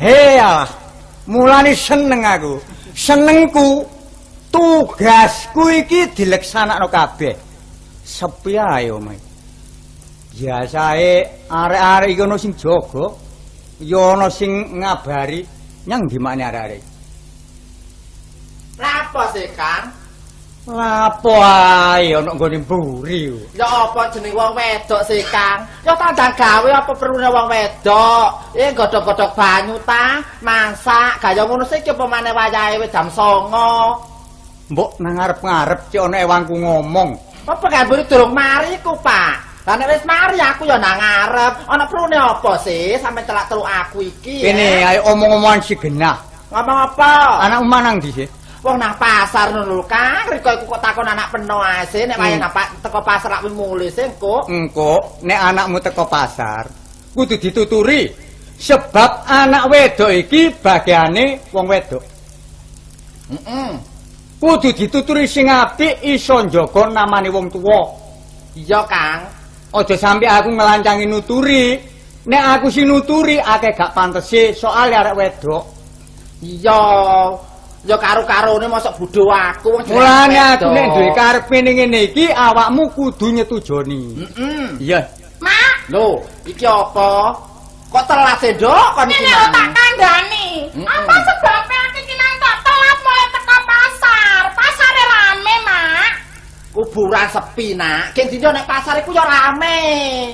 He 0.04 0.36
alah 0.36 0.68
mulane 1.26 1.72
seneng 1.72 2.20
aku. 2.22 2.60
Senengku 2.92 3.88
tugasku 4.52 5.72
iki 5.72 6.12
dileksanakno 6.12 6.86
kabeh. 6.92 7.34
Sepi 8.04 8.60
ae 8.60 8.92
omahe. 8.92 9.18
Biasae 10.36 11.48
arek-arek 11.48 12.12
iki 12.12 12.22
ana 12.22 12.36
sing 12.36 12.52
jaga 12.52 13.08
ya 13.80 14.12
ana 14.14 14.28
sing 14.28 14.52
ngabari. 14.78 15.40
Nyang 15.88 16.02
di 16.06 16.18
mana 16.20 16.52
arek-arek 16.52 16.95
Napa 18.76 19.22
sih, 19.32 19.48
Kang? 19.56 20.06
lapo 20.66 21.38
ae 21.38 22.10
ana 22.10 22.34
nggone 22.34 22.58
mburi. 22.66 23.30
Ya 23.54 23.66
apa 23.70 24.10
jeneng 24.10 24.34
wong 24.34 24.50
wedok 24.58 24.98
sih, 25.06 25.22
Kang? 25.30 25.62
Ya 25.86 25.94
tandang 25.94 26.34
gawe 26.34 26.70
apa 26.74 26.90
perlune 26.90 27.30
wong 27.30 27.46
wedok? 27.46 28.26
Eh 28.58 28.74
godhog-godhog 28.74 29.30
banyu 29.38 29.78
ta, 29.86 30.18
masak, 30.42 31.22
gaya 31.22 31.46
ngono 31.46 31.62
sih 31.70 31.78
ki 31.86 31.94
apa 31.94 32.04
maneh 32.10 32.34
wayahe 32.34 32.82
wis 32.82 32.90
jam 32.90 33.06
09.00. 33.06 34.74
mbok 34.74 34.98
nang 34.98 35.14
ngarep-ngarep 35.14 35.80
cek 35.94 36.02
ana 36.10 36.26
ewangku 36.26 36.58
ngomong 36.58 37.14
Apa 37.46 37.70
gambune 37.70 38.02
durung 38.10 38.34
mari 38.34 38.74
ku, 38.82 38.90
Pak? 38.98 39.62
Lah 39.62 39.78
nek 39.78 39.86
wis 39.94 40.02
mari 40.02 40.42
aku 40.42 40.66
ya 40.66 40.74
nang 40.74 40.98
ngarep. 40.98 41.54
Ana 41.70 41.86
perlune 41.86 42.18
apa 42.18 42.58
sih 42.58 42.98
sampe 42.98 43.22
celak 43.22 43.46
telu 43.46 43.62
aku 43.62 44.02
iki? 44.02 44.42
kene 44.42 44.82
eh? 44.82 44.88
ae 44.90 44.98
omong-omongan 45.06 45.62
si 45.62 45.78
genah 45.78 46.18
ngomong 46.50 46.78
apa? 46.90 47.10
anak 47.46 47.62
manang 47.62 47.96
di 48.02 48.10
sih 48.10 48.26
Wong 48.64 48.76
nang 48.80 48.96
pasar 48.98 49.52
ngono 49.52 49.78
lho, 49.78 49.84
Kang. 49.84 50.26
Riko 50.32 50.48
iku 50.56 50.64
kok 50.74 50.80
takon 50.82 51.06
anak 51.06 51.28
peno 51.30 51.60
sih 51.86 52.02
nek 52.08 52.16
wayah 52.18 52.48
Hmm. 52.50 52.80
teko 52.82 53.00
pasar 53.04 53.28
lak 53.36 53.42
mulih 53.52 53.90
sih 53.92 54.06
engko. 54.08 54.48
engko 54.48 54.92
nek 55.22 55.38
anakmu 55.38 55.78
teko 55.78 56.04
pasar 56.08 56.64
kudu 57.16 57.36
dituturi 57.40 58.12
sebab 58.56 59.24
anak 59.24 59.68
wedok 59.72 60.10
iki 60.12 60.52
bagiane 60.60 61.40
wong 61.52 61.64
wedok 61.68 62.02
Heeh. 63.32 63.72
kudu 64.40 64.68
dituturi 64.72 65.24
sing 65.24 65.48
apik 65.48 66.00
iso 66.04 66.44
njaga 66.44 66.92
namane 66.92 67.28
wong 67.32 67.48
tuwa 67.52 67.80
Iya, 68.56 68.80
Kang. 68.88 69.20
aja 69.76 69.96
sampe 69.96 70.24
aku 70.24 70.48
ngelancangi 70.52 71.04
nuturi 71.04 71.76
nek 72.24 72.42
aku 72.56 72.66
sing 72.72 72.88
nuturi 72.88 73.36
akeh 73.36 73.72
gak 73.76 73.92
pantese 73.92 74.56
soal 74.56 74.88
arek 74.88 75.14
wedok 75.16 75.64
Iya. 76.44 76.80
Ya 77.86 77.94
karo-karone 77.94 78.66
mosok 78.66 78.98
bodho 78.98 79.30
aku 79.30 79.78
wong 79.78 79.82
Mulane 79.86 80.58
aku 80.58 80.74
nek 80.74 80.86
duwe 80.90 81.10
karepe 81.14 81.56
ning 81.62 81.74
ngene 81.78 82.10
iki 82.10 82.26
awakmu 82.34 82.90
kudu 82.90 83.30
nyetujoni. 83.30 84.26
Heeh. 84.26 84.66
Iya. 84.82 85.00
Mak, 85.38 85.94
Lho, 85.94 86.18
iki 86.42 86.66
apa? 86.66 87.30
Kok 87.86 88.04
telat 88.10 88.42
Nduk? 88.42 88.86
Kon 88.98 89.06
iki. 89.06 89.22
ini 89.22 89.30
lho 89.30 89.46
tak 89.54 89.68
kandhani. 89.70 90.48
Apa 90.82 91.14
sebabnya 91.22 91.78
aku 91.86 91.98
iki 92.02 92.14
nang 92.18 92.34
kok 92.42 92.56
telat 92.66 92.98
mulai 93.06 93.26
teko 93.30 93.56
pasar? 93.70 94.42
Pasare 94.58 95.02
rame, 95.06 95.54
Mak. 95.62 96.10
Kuburan 96.74 97.26
sepi, 97.30 97.66
Nak. 97.78 98.12
Geng 98.18 98.26
dino 98.34 98.50
nek 98.50 98.66
pasar 98.66 98.98
iku 98.98 99.14
ya 99.14 99.22
rame. 99.22 99.78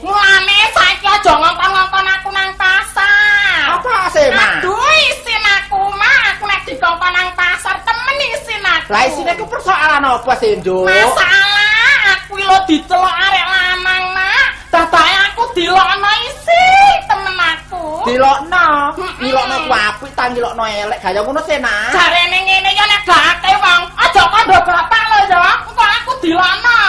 Mulane 0.01 0.59
saiki 0.73 1.07
aja 1.07 1.33
ngongkon-ngongkon 1.37 2.07
aku 2.17 2.29
nang 2.33 2.51
pasar. 2.57 3.79
Apa 3.79 4.09
sih, 4.11 4.27
Mak? 4.33 4.65
Aduh, 4.65 4.89
isin 5.13 5.45
aku, 5.61 5.83
Mak. 5.93 6.21
Aku 6.35 6.45
nek 6.49 6.61
dikongkon 6.67 7.13
nang 7.13 7.29
pasar 7.37 7.77
temen 7.85 8.17
isin 8.35 8.63
aku. 8.65 8.82
Lah 8.93 9.09
isine 9.09 9.33
ku 9.41 9.49
persoalan 9.49 10.05
apa 10.05 10.37
sih, 10.37 10.61
Nduk? 10.61 10.85
Masalah 10.85 12.13
aku 12.13 12.37
lho 12.37 12.61
dicelok 12.69 13.09
arek 13.09 13.47
lanang, 13.49 14.05
Mak. 14.13 14.69
Dadake 14.69 15.17
aku 15.33 15.49
dilokno 15.57 16.11
isi 16.29 16.65
temen 17.09 17.33
aku. 17.41 18.05
Dilokno. 18.05 18.93
Dilokno 19.17 19.57
ku 19.65 19.73
apik 19.73 20.13
ta 20.13 20.29
dilokno 20.29 20.69
elek 20.69 21.01
gaya 21.01 21.25
ngono 21.25 21.41
sih, 21.49 21.57
Nak. 21.57 21.97
Jarene 21.97 22.37
ngene 22.45 22.69
ya 22.77 22.85
nek 22.85 23.01
gak 23.09 23.41
akeh 23.41 23.57
wong, 23.65 23.83
aja 23.97 24.23
kandha 24.29 24.61
bapak 24.61 25.03
lho 25.09 25.19
ya. 25.25 25.41
Engko 25.41 25.85
aku 25.89 26.13
dilokno. 26.21 26.81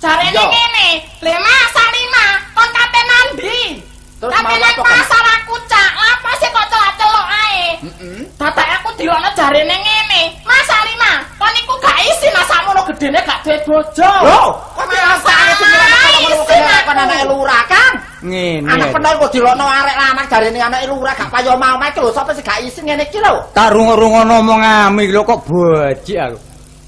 Jarene 0.00 0.40
ngene, 0.40 0.88
le 1.20 1.34
Mas 1.36 1.68
Salima, 1.76 2.26
kon 2.56 2.68
kate 2.72 3.00
nandi? 3.04 3.60
Terus 4.20 4.36
nang 4.36 4.44
apa, 4.44 4.68
Kon? 4.76 4.84
pasar 4.84 5.24
aku 5.40 5.54
cak, 5.64 5.90
apa 5.96 6.30
sih 6.36 6.48
kok 6.52 6.66
celak-celok 6.68 7.26
ae? 7.32 7.60
Heeh. 7.88 8.20
Bapak 8.36 8.66
aku 8.76 8.88
dilokno 9.00 9.32
jarene 9.32 9.76
ngene, 9.80 10.22
Mas 10.44 10.60
Salima, 10.68 11.24
kon 11.40 11.56
iku 11.56 11.72
gak 11.80 11.96
isi 12.04 12.28
masakmu 12.36 12.76
gedene 12.92 13.24
gak 13.24 13.40
duwe 13.40 13.56
bojo. 13.64 14.12
Lho, 14.20 14.42
kok 14.76 14.84
kon 14.84 14.92
aku. 14.92 15.64
anake 17.00 17.24
lurah 17.32 17.62
kan? 17.64 17.92
Ngene. 18.20 18.68
Anak 18.68 18.88
pendol 18.92 19.14
kok 19.24 19.30
dilokno 19.32 19.64
arek 19.64 19.96
lanang 19.96 20.26
jarene 20.28 20.58
anake 20.60 20.84
lurah 20.84 21.14
gak 21.16 21.30
payo 21.32 21.56
mau 21.56 21.80
mek 21.80 21.96
lho 21.96 22.12
sapa 22.12 22.36
sing 22.36 22.44
gak 22.44 22.60
isin 22.60 22.84
ngene 22.84 23.08
iki 23.08 23.18
lho. 23.24 23.40
Tak 23.56 23.72
rungo-rungono 23.72 24.44
omong 24.44 24.60
ami 24.60 25.08
lho 25.08 25.24
kok 25.24 25.48
bajik 25.48 26.18
aku. 26.20 26.38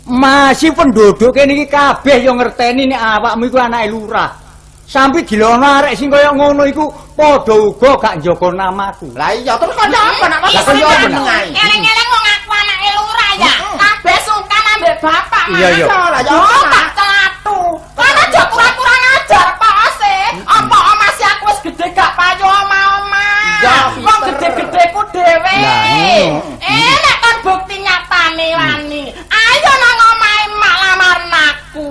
Masih 0.03 0.75
penduduk 0.77 1.33
kene 1.33 1.57
iki 1.57 1.67
kabeh 1.71 2.21
yo 2.21 2.37
ngerteni 2.37 2.93
nek 2.93 3.01
awakmu 3.01 3.49
iku 3.49 3.57
anake 3.57 3.89
lurah. 3.89 4.42
Sampai 4.87 5.25
dilono 5.25 5.65
arek 5.81 5.97
sing 5.97 6.13
kaya 6.13 6.29
ngono 6.31 6.69
iku 6.69 6.85
padha 7.17 7.55
uga 7.57 7.97
gak 7.97 8.15
njaga 8.21 8.49
namaku. 8.53 9.09
Lah 9.17 9.33
iya 9.33 9.57
terus 9.57 9.73
kok 9.73 9.89
apa 9.89 10.25
nak 10.29 10.39
kok 10.45 10.53
apa, 10.53 11.09
Nak? 11.09 11.25
ae. 11.33 11.49
Eleng-eleng 11.49 12.09
wong 12.13 12.25
aku 12.29 12.51
anake 12.53 12.89
lurah 12.93 13.33
ya. 13.41 13.53
Kabeh 13.73 14.19
sungkan 14.21 14.63
ambek 14.77 14.95
bapak. 15.01 15.45
Iya, 15.57 15.69
iya. 15.81 15.87
Yo 16.29 16.45
tak 16.69 16.87
celatu. 16.93 17.59
Kan 17.97 18.15
aja 18.21 18.43
kurang-kurang 18.53 19.03
ajar 19.17 19.47
Pak 19.57 19.75
Ose. 19.89 20.17
Apa 20.45 20.77
masih 21.01 21.27
aku 21.31 21.45
wis 21.49 21.61
gede 21.65 21.87
gak 21.97 22.13
payu 22.13 22.45
oma-oma. 22.45 23.29
Iya, 23.65 23.77
Wong 23.97 24.21
Peter. 24.29 24.53
gede-gedeku 24.53 25.01
dhewe. 25.09 25.57
Lah, 25.57 25.85
ngono. 25.89 26.37
Eh 26.61 26.95
nek 27.01 27.17
kon 27.19 27.37
bukti 27.41 27.81
nyatane 27.81 28.47
wani. 28.61 29.03
Ayo 29.31 29.73
nang 29.73 29.99
omahe 30.05 30.45
mak 30.53 30.75
lamaran 30.85 31.33
aku. 31.49 31.87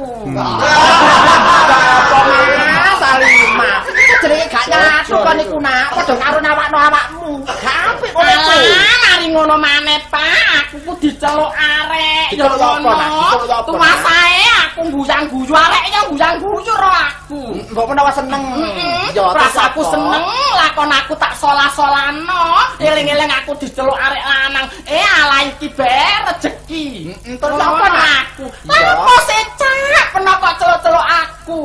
Ah, 1.62 2.94
Salima. 3.02 3.72
Iku 3.88 4.14
jenenge 4.22 4.48
gak 4.68 4.82
nyatu 4.82 5.16
kon 5.18 5.40
iku 5.42 5.58
nak. 5.58 5.88
Padha 5.96 6.14
karo 6.18 6.38
nawakno 6.42 6.78
awakmu. 6.78 7.30
Gak 7.46 7.78
apik 7.90 8.12
iku. 8.12 8.20
Alah, 8.22 8.96
mari 9.02 9.26
ngono 9.34 9.56
maneh, 9.58 10.00
Pak. 10.12 10.70
Aku 10.72 10.76
ku 10.88 10.94
diceluk 11.02 11.52
arek. 11.54 12.36
Diceluk 12.36 12.62
apa, 12.62 12.92
Nak? 12.92 13.12
Diceluk 13.12 13.52
apa, 13.52 13.70
Nak? 13.72 13.76
Tuasae 13.76 14.44
aku 14.62 14.80
mbuyang 14.88 15.26
guyu 15.28 15.54
arek 15.54 15.84
ya 15.92 16.00
mbuyang 16.08 16.36
guyu 16.40 16.74
ro 16.80 16.92
aku. 16.92 17.42
Mbok 17.76 17.86
menawa 17.92 18.12
seneng. 18.16 18.44
Heeh. 18.56 19.04
Ya 19.12 19.24
Rasaku 19.28 19.82
apa? 19.84 19.92
seneng, 19.92 20.26
lakon 20.56 20.92
aku 20.92 21.14
tak 21.20 21.34
solah-solano. 21.36 22.44
Eling-eling 22.80 23.32
aku 23.44 23.52
diceluk 23.60 23.98
arek 24.00 24.24
lanang. 24.24 24.66
Eh 24.88 25.04
ala 25.04 25.44
iki 25.50 25.68
be 25.76 25.98
rejeki. 26.30 26.86
Mm-mm, 27.12 27.36
terus 27.36 27.60
apa, 27.60 27.86
Nak? 27.90 28.08
aku? 28.32 28.46
Apa 28.72 29.16
secak 29.28 30.06
peno 30.16 30.34
kok 30.40 30.54
celuk-celuk 30.60 31.08
aku. 31.08 31.62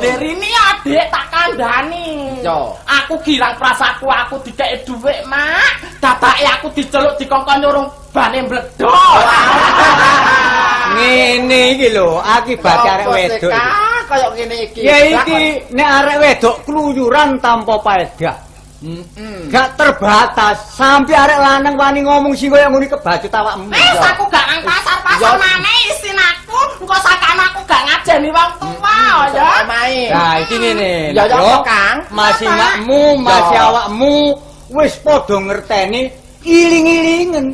Leri 0.00 0.32
adik 0.56 1.04
tak 1.12 1.24
kandhani. 1.32 2.05
Iya. 2.46 2.58
Aku 3.02 3.14
girang 3.26 3.54
prasaku 3.58 4.06
aku 4.06 4.38
dikeki 4.46 4.86
dhuwit, 4.86 5.18
Mak. 5.26 5.98
Dadake 5.98 6.46
aku 6.46 6.66
diceluk 6.78 7.18
dikongkon 7.18 7.58
nyurung 7.58 7.88
bane 8.14 8.38
mbledok. 8.46 8.94
Ngene 10.94 11.60
iki 11.76 11.88
lho 11.90 12.22
akibat 12.22 12.78
arek 12.86 13.06
wedok. 13.10 13.50
Kayak 14.06 14.30
ngene 14.38 14.56
iki. 14.70 14.80
Ya 14.86 14.96
iki 15.02 15.40
nek 15.74 15.88
arek 16.02 16.16
wedok 16.22 16.56
kluyuran 16.62 17.42
tanpa 17.42 17.74
faedah. 17.82 18.36
Heeh. 18.76 19.50
Gak 19.50 19.74
terbatas 19.74 20.56
sampai 20.78 21.16
arek 21.16 21.38
lanang 21.42 21.74
wani 21.74 22.00
ngomong 22.06 22.32
sing 22.38 22.52
kaya 22.54 22.70
ngene 22.70 22.86
kebacut 22.86 23.32
awakmu. 23.34 23.66
Wis 23.74 23.98
aku 23.98 24.22
gak 24.30 24.44
nang 24.46 24.60
pasar-pasar 24.62 25.34
Ya. 25.34 25.40
maneh. 25.42 25.82
Engko 26.80 26.96
sakane 27.00 27.42
aku 27.48 27.60
gak 27.66 27.82
ngajeni 27.86 28.28
wong 28.30 28.50
tuwa 28.60 28.98
ya. 29.32 29.50
Main. 29.66 30.08
Nah, 30.12 30.34
iki 30.42 30.54
ngene. 30.56 30.92
Ya, 31.16 31.24
ya, 31.26 31.36
Yo, 31.36 31.46
apa, 31.50 31.58
Kang? 31.64 31.96
Masih 32.12 32.48
Apa? 32.48 32.58
makmu, 32.60 33.02
masih 33.20 33.56
Ya. 33.56 33.62
awakmu 33.70 34.14
wis 34.76 34.94
padha 35.00 35.36
ngerteni 35.38 36.02
iling-ilingen 36.42 37.46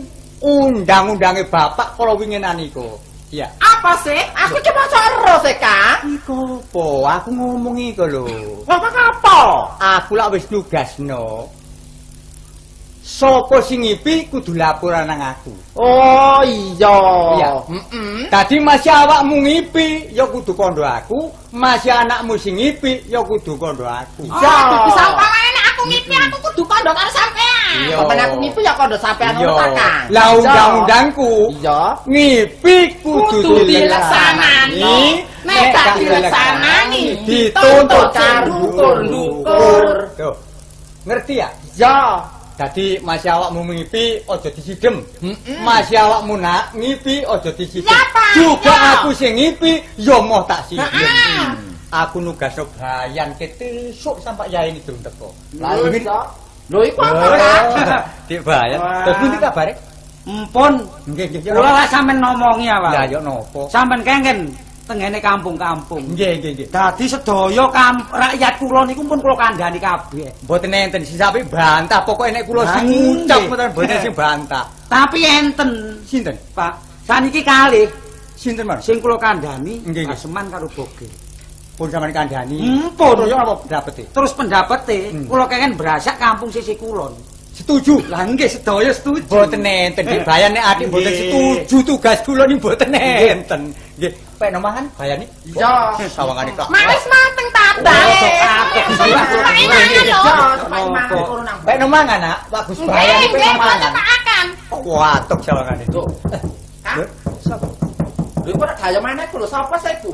undang-undange 0.43 1.45
bapak 1.49 1.95
kala 1.97 2.13
winginan 2.19 2.59
iku. 2.59 2.99
Iya. 3.33 3.49
Apa 3.65 3.97
sih? 4.05 4.21
Aku 4.37 4.61
cuma 4.61 4.85
soro 4.93 5.35
sih, 5.41 5.57
Kang. 5.57 6.05
Iku 6.05 6.61
apa? 6.61 7.17
Aku 7.17 7.29
ngomong 7.33 7.77
iku 7.81 8.05
lho. 8.05 8.29
Ngomong 8.69 8.95
apa? 8.97 9.39
Aku 9.81 10.13
lak 10.21 10.29
wis 10.37 10.45
nugasno. 10.53 11.49
Sopo 13.03 13.59
sing 13.59 13.83
ngipi 13.83 14.31
kudu 14.31 14.55
laporan 14.55 15.11
nang 15.11 15.19
aku. 15.35 15.51
Oh, 15.75 16.39
iya. 16.47 16.95
Iya. 17.35 17.51
Heeh. 17.67 18.31
Tadi 18.31 18.63
masih 18.63 18.95
awakmu 18.95 19.43
ngipi, 19.43 20.15
ya 20.15 20.23
kudu 20.31 20.55
kondo 20.55 20.87
aku. 20.87 21.27
Masih 21.51 21.91
anakmu 21.91 22.39
sing 22.39 22.55
ngipi, 22.55 23.03
ya 23.11 23.19
kudu 23.27 23.59
kondo 23.59 23.83
aku. 23.83 24.23
Oh, 24.31 24.39
Ya. 24.39 24.87
bisa 24.87 25.03
umpamane 25.11 25.49
nek 25.51 25.65
aku 25.75 25.83
ngipi 25.91 26.15
aku 26.15 26.37
kudu 26.47 26.63
kondo 26.63 26.91
karo 26.95 27.11
sampean. 27.11 27.91
Iya. 27.91 27.97
Aku 28.07 28.37
ngipi 28.39 28.61
ya 28.63 28.73
kondo 28.79 28.95
sampean 28.95 29.35
ngono 29.35 29.55
ta, 29.59 29.67
Kang? 29.75 30.05
Lah 30.15 30.27
undang-undangku 30.39 31.33
Iya. 31.59 31.81
ngipi 32.07 32.77
kudu 33.03 33.39
Kudu 33.43 33.67
dileksanani. 33.67 35.27
Nek 35.43 35.75
gak 35.75 35.99
dileksanani, 35.99 37.03
dituntut 37.27 38.15
karo. 38.15 38.63
Tuh. 40.15 40.35
Ngerti 41.03 41.35
ya? 41.43 41.51
Iya. 41.75 41.99
Dadi 42.53 43.01
masih 43.01 43.33
awakmu 43.33 43.65
ngipi 43.65 44.21
aja 44.29 44.49
disidem. 44.53 45.01
Heeh. 45.25 45.57
Masih 45.65 45.97
awakmu 45.97 46.37
nak 46.37 46.71
ngipi 46.77 47.25
aja 47.25 47.51
disidem. 47.53 47.89
Juga 48.37 48.73
aku 49.01 49.11
sing 49.17 49.33
ngipi 49.35 49.81
ya 49.97 50.21
moh 50.21 50.45
tak 50.45 50.61
sidem. 50.69 50.85
Heeh. 50.85 51.49
Aku 51.93 52.21
nugasno 52.21 52.65
bayan 52.77 53.33
ketesuk 53.37 54.17
sampai 54.21 54.49
yai 54.49 54.73
ini 54.73 54.81
durung 54.85 55.01
teko. 55.01 55.29
Lah 55.61 55.77
iya. 55.93 56.21
Lho 56.73 56.81
iku 56.89 57.01
apa? 57.05 57.37
Dik 58.29 58.41
bayan. 58.45 58.79
Wah. 58.81 59.05
Terus 59.05 59.17
pundi 59.21 59.37
kabare? 59.37 59.73
Mpun, 60.23 60.73
Nggih 61.11 61.27
nggih. 61.35 61.51
kula 61.51 61.83
lak 61.83 61.91
sampean 61.91 62.23
ngomongi 62.23 62.71
Ya 62.71 62.79
awak. 62.79 63.11
yo 63.11 63.19
nopo? 63.19 63.67
Sampean 63.69 64.07
kengken 64.07 64.55
tengene 64.93 65.19
kampung-kampung. 65.25 66.05
Nggih 66.13 66.33
nggih 66.39 66.51
nggih. 66.53 66.69
Dadi 66.69 67.05
sedaya 67.09 67.65
rakyat 68.13 68.55
kula 68.61 68.85
niku 68.85 69.01
pun 69.09 69.19
kula 69.25 69.37
kandhani 69.41 69.81
kabeh. 69.81 70.29
Mboten 70.45 70.69
enten 70.69 71.01
sing 71.01 71.17
sampe 71.17 71.41
bantah 71.49 72.05
pokoke 72.05 72.29
nek 72.29 72.45
kula 72.45 72.69
sing 72.77 72.85
ngucap 72.93 73.41
mboten 73.49 73.67
mboten 73.73 73.97
sing 74.05 74.13
bantah. 74.13 74.65
Tapi 74.93 75.19
enten, 75.25 75.71
Sinten? 76.05 76.37
Pak. 76.53 76.77
Saniki 77.09 77.41
kalih 77.41 77.89
Sinten 78.37 78.69
Mas? 78.69 78.85
sing 78.85 79.01
kula 79.01 79.17
kandhani 79.17 79.81
Nggih, 79.89 80.05
nggih. 80.05 80.13
Aseman 80.13 80.45
karo 80.53 80.69
Boge. 80.77 81.09
Pun 81.73 81.89
sampeyan 81.89 82.13
kandhani. 82.13 82.61
Mpun. 82.93 83.17
Terus 83.17 83.33
yo 83.33 83.37
apa 83.41 83.55
pendapete? 83.65 84.03
Terus 84.13 84.33
pendapete 84.37 84.99
Hmm. 85.09 85.25
kula 85.25 85.49
kengken 85.49 85.73
berasak 85.81 86.21
kampung 86.21 86.53
sisi 86.53 86.77
kulon. 86.77 87.17
Setuju. 87.53 87.95
Lah 88.09 88.25
nggih 88.25 88.49
sedaya 88.49 88.91
setuju. 88.91 89.29
Mboten 89.29 89.61
enten 89.61 90.05
dik 90.05 90.25
bayan 90.25 90.57
nek 90.57 90.65
adik 90.73 90.87
mboten 90.89 91.13
Nggih. 91.13 91.21
setuju 91.29 91.77
tugas 91.85 92.19
kula 92.25 92.49
ni 92.49 92.57
mboten 92.57 92.89
enten. 92.97 93.61
Nggih, 94.01 94.13
pek 94.41 94.49
nomahan 94.51 94.85
bayani. 94.97 95.29
Iya. 95.45 95.93
Sawangane 96.09 96.51
kok. 96.57 96.67
Wis 96.73 97.05
mateng. 97.07 97.49
Oh, 97.73 97.89
akeh. 97.89 98.85
Pak 98.95 99.57
Iman 99.59 99.85
Iya, 99.91 100.03
lho. 100.07 100.21
Pak. 100.23 101.09
Pek 101.65 101.77
nomangan 101.81 102.19
nak, 102.21 102.39
bagus 102.49 102.77
Nggih, 102.79 102.89
pek 102.89 103.33
nggih, 103.33 103.53
nomangan. 103.53 103.91
tak 103.93 104.07
akan. 104.21 104.47
Watuk 104.83 105.41
sawangane. 105.45 105.85
Lho, 105.93 106.03
sapa? 107.43 107.67
Lho 108.43 108.53
kok 108.57 108.73
gaya 108.77 108.99
maneh 108.99 109.25
ku 109.29 109.37
lho 109.39 109.47
sapa 109.47 109.77
sih 109.79 109.95
ku? 110.01 110.09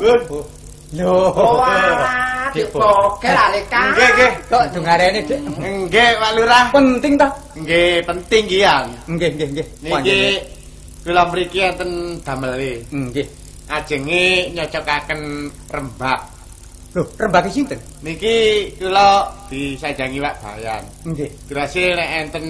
Lho. 0.97 1.29
Oh, 1.37 1.61
alah, 1.61 2.49
dik 2.57 2.73
poker 2.73 3.37
ale 3.37 3.61
Kang. 3.69 3.93
Nggih, 3.93 4.09
nggih. 4.17 4.33
Kok 4.49 4.65
dengarene 4.73 5.21
Dik? 5.21 5.41
Nggih, 5.61 6.09
Pak 6.17 6.31
Lurah. 6.33 6.65
Penting 6.73 7.13
ta? 7.21 7.29
Nggih, 7.61 8.01
penting 8.09 8.43
nggih, 8.49 8.61
Yang. 8.65 8.87
Nggih, 9.05 9.31
nggih, 9.37 9.49
nggih. 9.53 9.67
Niki 9.85 10.19
kula 11.05 11.23
mriki 11.29 11.61
enten 11.61 11.91
damele. 12.25 12.81
Nggih. 12.89 13.27
Ajenge 13.69 14.49
nyocokaken 14.57 15.21
rembak. 15.69 16.21
Lho, 16.97 17.05
rembake 17.21 17.53
sinten? 17.53 17.77
Niki 18.01 18.73
kula 18.81 19.29
disajangi 19.53 20.25
Wak 20.25 20.41
Bayan. 20.41 20.83
Nggih. 21.05 21.29
Dirasi 21.53 21.93
nek 21.93 22.09
enten 22.25 22.45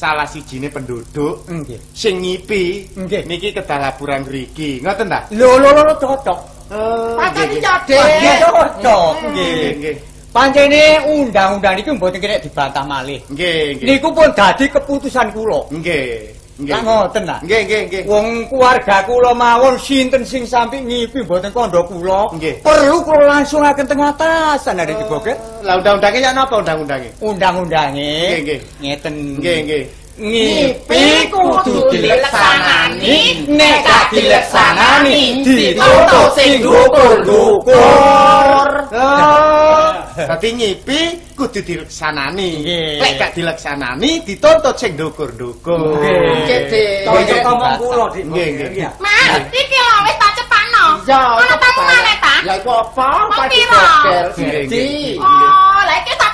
salah 0.00 0.24
sijine 0.24 0.72
penduduk 0.72 1.44
Nggih. 1.44 1.76
sing 1.92 2.24
ngipi 2.24 2.88
Nggih. 2.96 3.28
niki 3.28 3.52
kedalaburan 3.52 4.24
mriki. 4.24 4.80
Ngoten 4.80 5.12
ta? 5.12 5.20
Lho 5.28 5.60
lho 5.60 5.70
lho 5.76 5.94
cocok. 6.00 6.40
Oh, 6.72 7.20
Pancen 7.20 7.50
cocok. 7.60 9.12
Nggih, 9.28 9.28
Nggih. 9.28 9.70
nggih. 9.76 9.96
Pancene 10.30 10.82
undang-undang 11.10 11.74
niki 11.76 11.90
mboten 11.90 12.22
kena 12.22 12.38
dibantah 12.38 12.86
malih. 12.86 13.18
Nggih, 13.28 13.76
nggih. 13.76 13.86
Niku 13.98 14.08
pun 14.14 14.30
dadi 14.32 14.64
keputusan 14.70 15.34
kula. 15.34 15.66
Nggih. 15.74 16.39
Nggih. 16.60 16.76
Lah 16.76 16.82
ngoten 16.84 17.24
lah. 17.24 17.40
Nggih, 17.40 17.60
nggih, 17.64 17.80
nggih. 17.88 18.02
Wong 18.04 18.44
keluarga 18.52 19.00
kula 19.08 19.32
mawon 19.32 19.80
sinten 19.80 20.20
sing 20.28 20.44
sampe 20.44 20.76
ngipi 20.76 21.24
mboten 21.24 21.48
kandha 21.56 21.80
kula. 21.88 22.28
Nggih. 22.36 22.60
Perlu 22.60 23.00
kula 23.00 23.40
langsung 23.40 23.64
akan 23.64 23.84
teng 23.88 24.04
atasan 24.04 24.76
ada 24.76 24.92
diboket. 24.92 25.40
Lah 25.64 25.80
undang-undange 25.80 26.20
ya 26.20 26.36
napa 26.36 26.60
undang-undange? 26.60 27.08
Undang-undange 27.24 28.12
Nggih, 28.36 28.40
nggih. 28.44 28.60
ngeten. 28.84 29.14
Nggih, 29.40 29.58
nggih. 29.64 29.84
Ngipi 30.20 31.32
kudu 31.32 31.96
dileksanani, 31.96 33.48
nek 33.48 33.88
gak 33.88 34.12
dileksanani 34.12 35.40
dituntut 35.40 36.28
sing 36.36 36.60
dukur-dukur. 36.60 38.68
Oh, 38.92 39.96
dadi 40.12 40.48
ngipi 40.60 41.00
kudu 41.40 41.60
dileksanani. 41.64 42.50
Nggih. 42.60 43.00
Lek 43.00 43.12
gak 43.16 43.30
dileksanani 43.32 44.10
dituntut 44.28 44.76
sing 44.76 44.92
ndukur-ndukur. 45.00 45.96
Nggih, 45.96 46.60
Dik. 46.68 47.08
Cocok 47.08 47.38
ngomong 47.48 47.74
kula, 47.80 48.06
Dik. 48.12 48.24
Nggih, 48.28 48.48
nggih. 48.76 48.90
Mas, 49.00 49.40
iki 49.48 49.78
lho 49.80 49.96
wis 50.04 50.16
tak 50.20 50.30
cepakno. 50.36 50.84
Iya. 51.08 51.22
Ana 51.40 51.56
tamu 51.56 51.82
maneh 51.88 52.16
ta? 52.20 52.34
Ya 52.44 52.54
iku 52.60 52.70
apa? 52.72 53.08
Bokel 53.32 54.24
Nggih. 54.68 55.16
Oh, 55.16 55.80
lah 55.88 55.96
iki 56.04 56.12
tak. 56.20 56.30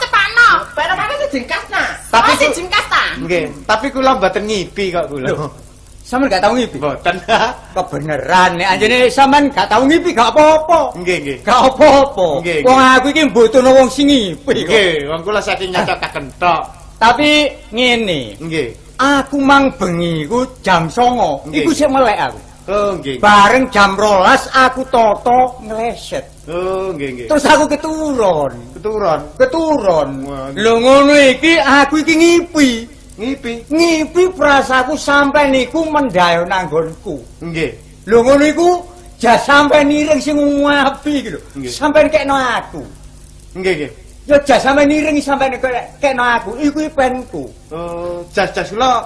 Pak 0.76 0.92
mana 0.92 1.14
sing 1.16 1.30
jingkas 1.40 1.64
nah? 1.72 1.88
Tapi 2.12 2.30
sing 2.36 2.50
jengkas 2.52 2.84
ta? 2.92 3.04
Nggih, 3.16 3.48
tapi 3.64 3.86
kula 3.88 4.20
mboten 4.20 4.44
ngipi 4.44 4.92
kok 4.92 5.08
kula. 5.08 5.32
Sampeyan 6.06 6.38
gak 6.38 6.42
tau 6.46 6.52
ngipi? 6.54 6.78
Mboten. 6.78 7.16
Kebeneran 7.74 8.50
nek 8.54 8.68
anjene 8.78 9.10
sampean 9.10 9.50
gak 9.50 9.66
tau 9.66 9.82
ngipi 9.82 10.14
gak 10.14 10.30
apa-apa. 10.30 10.94
Nggih, 11.02 11.16
nggih. 11.18 11.38
Gak 11.42 11.60
apa-apa. 11.66 12.28
Wong 12.62 12.78
aku 12.78 13.06
iki 13.10 13.22
mbutuhno 13.26 13.70
wong 13.74 13.88
sing 13.90 14.06
ngipi 14.06 14.62
kok. 14.62 14.70
Nggih, 14.70 15.10
wong 15.10 15.20
kula 15.26 15.42
saking 15.42 15.70
nyocokaken 15.74 16.30
tok. 16.38 16.62
Tapi 16.96 17.50
ngene, 17.74 18.38
Nggih. 18.38 18.70
aku 18.96 19.36
mang 19.42 19.66
bengi 19.74 20.22
ku 20.30 20.46
jam 20.62 20.86
09.00. 20.86 21.50
Nggih. 21.50 21.62
Iku 21.66 21.70
sik 21.74 21.90
melek 21.90 22.18
aku. 22.22 22.38
Oh, 22.66 22.90
nggih. 22.98 23.22
Bareng 23.22 23.66
jam 23.70 23.94
12 23.98 24.46
aku 24.50 24.80
toto 24.90 25.58
ngleset. 25.66 26.22
Oh, 26.46 26.94
nggih, 26.94 27.08
nggih. 27.14 27.26
Terus 27.30 27.44
aku 27.50 27.66
keturun. 27.66 28.54
keturun 28.78 29.20
Keturun. 29.38 30.08
Lho 30.54 30.72
ngono 30.78 31.14
iki 31.18 31.58
aku 31.58 31.98
iki 32.02 32.14
ngipi. 32.14 32.70
Ngipi. 33.18 33.52
Ngipi 33.72 34.22
prasaku 34.36 34.94
sampe 34.96 35.44
niku 35.48 35.84
mendayo 35.88 36.44
nanggonku. 36.44 37.20
Nggih. 37.42 37.72
Lho 38.06 38.18
ngono 38.22 38.44
iku 38.46 38.68
jas 39.18 39.42
sampe 39.48 39.82
niring 39.82 40.20
sing 40.22 40.36
ngapi 40.36 41.12
iki 41.20 41.30
lho. 41.34 41.40
Sampe 41.68 42.06
kekno 42.06 42.36
aku. 42.36 42.82
Nggih, 43.56 43.74
nggih. 43.76 43.90
Ya 44.28 44.36
jas 44.44 44.62
sampe 44.62 44.86
niring 44.86 45.18
sampe 45.18 45.50
kekno 45.98 46.22
aku. 46.22 46.50
Iku 46.60 46.86
penku. 46.94 47.44
Oh, 47.74 48.22
jas-jas 48.30 48.70
kula 48.70 49.02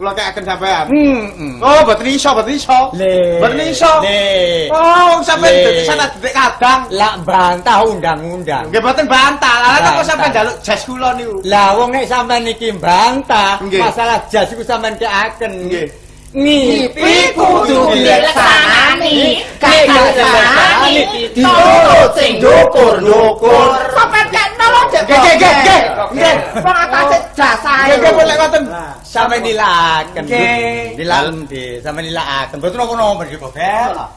kula 0.00 0.16
kekaken 0.16 0.44
sampean. 0.48 0.84
Hmm. 0.88 1.60
Oh, 1.60 1.84
mboten 1.84 2.08
iso, 2.08 2.32
mboten 2.32 2.56
iso. 2.56 2.80
Le. 2.96 3.36
Mboten 3.36 3.68
iso. 3.68 3.92
Le. 4.00 4.24
Oh, 4.72 5.20
sampean 5.20 5.52
dadi 5.60 5.82
sana 5.84 6.08
detik 6.16 6.32
kadang. 6.32 6.88
Lak 6.88 7.20
bantah 7.28 7.84
undang-undang. 7.84 8.64
Nggih 8.72 8.80
mboten 8.80 9.04
bantah. 9.04 9.76
Lah 9.84 10.00
kok 10.00 10.08
sampean 10.08 10.32
njaluk 10.32 10.56
jas 10.64 10.80
kula 10.88 11.12
niku. 11.20 11.44
Lah 11.44 11.76
wong 11.76 11.92
nek 11.92 12.08
sampean 12.08 12.48
iki 12.48 12.72
bantah, 12.80 13.60
masalah 13.60 14.24
jas 14.32 14.48
iku 14.48 14.64
sampean 14.64 14.96
kekaken. 14.96 15.68
Nggih. 15.68 15.86
Ngipi 16.30 17.34
kudu 17.34 17.90
dileksanani, 17.90 19.42
gak 19.58 19.82
dileksanani, 19.82 20.94
dituntut 21.10 22.10
sing 22.14 22.38
dukur-dukur. 22.38 23.74
Sampai 23.98 24.22
Dik. 24.90 25.02
Nggih, 25.06 25.18
nggih, 25.18 25.34
nggih, 25.38 25.54
nggih. 25.62 25.80
Nggih. 26.14 26.34
Wong 26.66 26.76
atase 26.76 27.16
jasa. 27.38 27.74
Nggih, 27.86 27.96
nggih, 28.02 28.12
boleh 28.18 28.34
ngoten. 28.36 28.62
Sampeyan 29.06 29.42
nilaken. 29.46 30.24
Nggih. 30.26 30.98
Nilaken 30.98 31.36
di, 31.46 31.64
sampeyan 31.78 32.04
nilaken. 32.10 32.56
Mboten 32.58 32.76
napa-napa 32.76 33.22
iki 33.26 33.36
kok. 33.38 33.52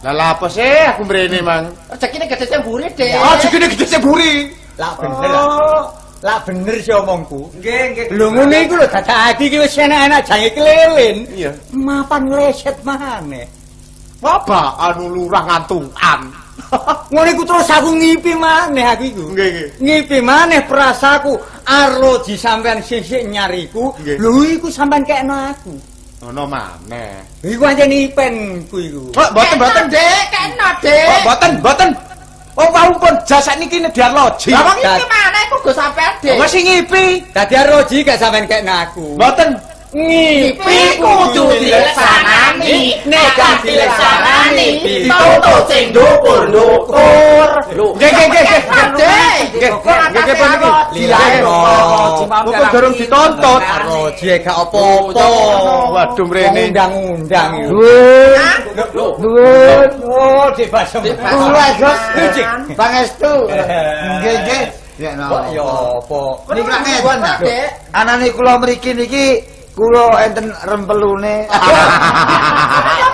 Lah 0.04 0.14
lah 0.14 0.28
apa 0.34 0.46
sih 0.50 0.74
aku 0.90 1.02
mrene 1.06 1.40
mang? 1.46 1.66
Rezekine 1.94 2.26
gede 2.26 2.46
sing 2.50 2.60
mburi, 2.66 2.88
Dik. 2.98 3.14
Oh, 3.18 3.36
segede 3.38 3.68
gede 3.72 3.86
seburi. 3.86 4.34
Lah 4.82 4.92
bener 4.98 5.30
lah. 5.30 5.86
Lah 6.24 6.38
bener 6.48 6.76
sih 6.80 6.96
omongku. 6.96 7.52
Nggih, 7.60 7.82
nggih. 7.94 8.06
Lho 8.16 8.28
ngene 8.32 8.58
iku 8.66 8.74
lho 8.80 8.88
dadake 8.88 9.44
iki 9.52 9.58
wis 9.60 9.76
enak-enak 9.78 10.22
jange 10.26 10.50
kelilin. 10.56 11.18
Iya. 11.36 11.52
Mapan 11.76 12.32
ngleset 12.32 12.78
maneh. 12.82 13.46
Apa 14.24 14.80
anu 14.80 15.12
lurah 15.12 15.44
ngantungan? 15.44 16.43
Ngono 17.14 17.28
iku 17.30 17.44
terus 17.46 17.70
aku 17.70 17.90
ngipi 17.94 18.34
maneh 18.34 18.86
aku 18.86 19.04
iku. 19.10 19.24
Nggih, 19.34 19.48
nggih. 19.54 19.68
Ngipi 19.80 20.18
maneh 20.22 20.62
prasaku 20.66 21.38
arloji 21.64 22.36
sampean 22.36 22.82
sisik 22.82 23.24
nyariku. 23.30 23.94
Lho 24.02 24.32
iku 24.48 24.68
sampean 24.74 25.06
kekno 25.06 25.36
aku. 25.54 25.74
Ono 26.24 26.44
maneh. 26.48 27.20
Iku 27.44 27.64
aja 27.68 27.84
nipenku 27.84 28.78
iku. 28.80 29.04
Oh, 29.12 29.28
mboten 29.36 29.56
mboten. 29.60 29.84
Dik, 29.92 30.24
kena, 30.32 30.70
Oh, 30.72 30.76
Dik. 30.80 31.22
mboten 31.28 31.52
mboten. 31.60 31.90
Oh, 32.54 32.70
wau 32.70 32.94
pun 33.02 33.14
jasa 33.26 33.58
niki 33.58 33.82
nedhiar 33.82 34.14
loji. 34.14 34.54
Lah 34.54 34.62
wong 34.62 34.78
iki 34.78 35.06
mana 35.10 35.40
iku 35.50 35.56
go 35.68 35.72
sampean, 35.76 36.14
Dik. 36.24 36.38
Wes 36.40 36.50
sing 36.54 36.64
ngipi. 36.64 37.06
Dadi 37.36 37.54
arloji 37.60 38.06
gak 38.08 38.18
sampean 38.22 38.46
kekno 38.48 38.74
aku. 38.88 39.06
Mboten. 39.20 39.50
Ngipi 39.94 40.98
kudu 40.98 41.54
dileksanani, 41.62 42.98
nek 43.06 43.28
gak 43.38 43.62
dileksanani 43.62 44.82
dituntut 44.82 45.70
sing 45.70 45.94
dukur-dukur. 45.94 47.50
Nggih, 47.70 48.10
nggih, 48.10 48.26
nggih, 48.26 48.42
nggih. 48.42 48.62
Dik. 48.98 49.38
Nggih, 49.54 49.72
Kok 49.86 49.98
nggih, 50.10 50.24
nggih, 50.26 50.36
pun 50.42 50.50
niki. 50.50 50.74
Lilano. 50.98 51.58
Mumpung 52.26 52.70
durung 52.74 52.96
dituntut. 52.98 53.62
Arloji 53.62 54.42
gak 54.42 54.58
apa-apa. 54.66 55.26
Waduh, 55.94 56.26
mrene. 56.26 56.74
Undang-undang 56.74 57.50
iku. 57.62 57.86
Hah? 58.34 58.58
Nuwun. 58.98 59.90
Oh, 60.10 60.50
dibasem. 60.58 61.06
Kula, 61.06 61.68
Gus. 61.78 62.02
Cik. 62.34 62.46
Pangestu. 62.74 63.34
Nggih, 63.46 64.36
nggih. 64.42 64.64
Ya 65.02 65.10
Kok 65.18 65.44
ya 65.54 65.66
apa? 65.66 66.22
Niki 66.54 66.70
lak 66.70 66.82
Niki 66.86 67.02
ngeten. 67.02 67.18
Dik. 67.42 67.66
Anane 67.98 68.28
kula 68.30 68.54
mriki 68.62 68.94
niki 68.94 69.26
kula 69.74 70.06
enten 70.22 70.46
rempelune. 70.64 71.36
Ya 71.50 73.08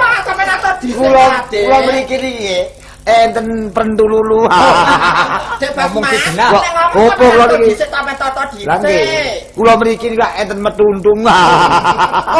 Kula 0.79 1.25
kula 1.49 1.77
mriki 1.87 2.15
niki 2.17 2.57
enten 3.03 3.47
pentululu. 3.73 4.45
Mas. 4.47 4.59
nek 5.59 5.71
ngomong 5.75 6.03
Kok- 6.93 7.19
opo 7.19 7.25
niki? 7.57 7.73
dhisik. 7.73 7.89
Lah 8.67 8.77
nggih. 8.79 9.27
Kula 9.55 9.73
mriki 9.75 10.07
niki 10.11 10.19
lak 10.19 10.31
enten 10.39 10.59
metuntung. 10.59 11.19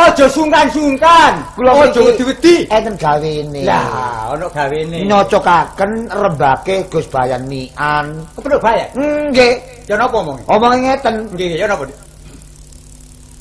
Ojo 0.07 0.26
sungkan-sungkan. 0.36 1.34
Ojo 1.57 1.99
mriki 1.99 1.99
wedi-wedi. 2.24 2.55
enten 2.70 2.95
gawene. 2.95 3.61
Lah, 3.67 3.86
ono 4.36 4.47
gawene. 4.51 5.03
nyocokaken 5.03 5.91
rembake 6.11 6.76
Gus 6.88 7.07
Bayan 7.07 7.43
Mian. 7.47 8.05
Kepedhok 8.36 8.61
bayar. 8.61 8.88
Nggih, 8.95 9.53
Ya 9.89 9.97
napa 9.97 10.22
omong? 10.22 10.38
omongin 10.47 10.80
ngeten. 10.86 11.15
Nggih, 11.34 11.59
ya 11.59 11.65
napa? 11.65 11.84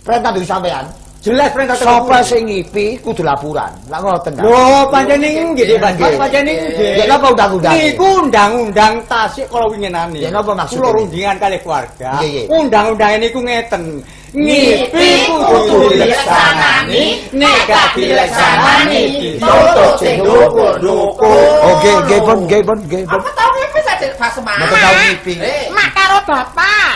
Perintah 0.09 0.33
dari 0.33 0.49
sampean. 0.49 0.89
Jelas 1.19 1.51
perintah 1.53 1.77
Sapa 1.77 2.25
sing 2.25 2.49
ngipi 2.49 2.97
kudu 3.05 3.21
laporan. 3.21 3.69
Lah 3.93 4.01
ngoten 4.01 4.33
ta. 4.33 4.41
Lho, 4.41 4.89
pancen 4.89 5.21
nggih, 5.21 5.67
Dik, 5.69 5.77
Mas. 5.83 5.93
Nggih. 6.01 6.17
Pancen 6.17 6.43
nggih. 6.49 6.95
Ya 6.97 7.05
napa 7.05 7.27
undang-undang? 7.35 7.75
Niku 7.77 8.09
undang-undang 8.25 8.93
tasik 9.05 9.45
kala 9.53 9.69
winginane. 9.69 10.17
Ya 10.17 10.33
napa 10.33 10.57
maksudnya? 10.57 10.89
Kula 10.89 10.97
rundingan 10.97 11.37
kalih 11.37 11.61
keluarga. 11.61 12.11
Nggih, 12.17 12.29
nggih. 12.33 12.45
Undang-undang 12.49 13.11
niku 13.21 13.39
ngeten. 13.45 13.83
Ngipi 14.29 15.09
kudu 15.25 15.89
dileksanani, 15.89 17.05
nek 17.33 17.59
gak 17.65 17.97
dileksanani 17.97 19.01
dituntut 19.21 19.93
sing 20.01 20.21
dukur-dukur. 20.21 21.45
Oh, 21.65 21.73
nggih, 21.81 21.97
nggih 22.09 22.21
pun, 22.25 22.39
nggih 22.45 22.63
pun, 22.65 22.79
nggih 22.89 23.05
pun. 23.09 23.21
Apa 23.21 23.31
tau 23.37 23.51
ngipi 23.57 23.81
saja 23.85 24.07
pas 24.21 24.33
semangat. 24.33 24.69
Mboten 24.69 24.85
tau 24.85 24.95
ngipi. 25.01 25.35
Mak 25.73 25.89
karo 25.97 26.19
bapak. 26.29 26.93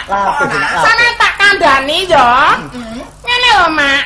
Sampeyan 0.85 1.15
tak 1.17 1.33
kandhani 1.53 2.09
yo. 2.09 2.29
Ngene 3.21 3.51
lho, 3.61 3.69
Mak. 3.77 4.05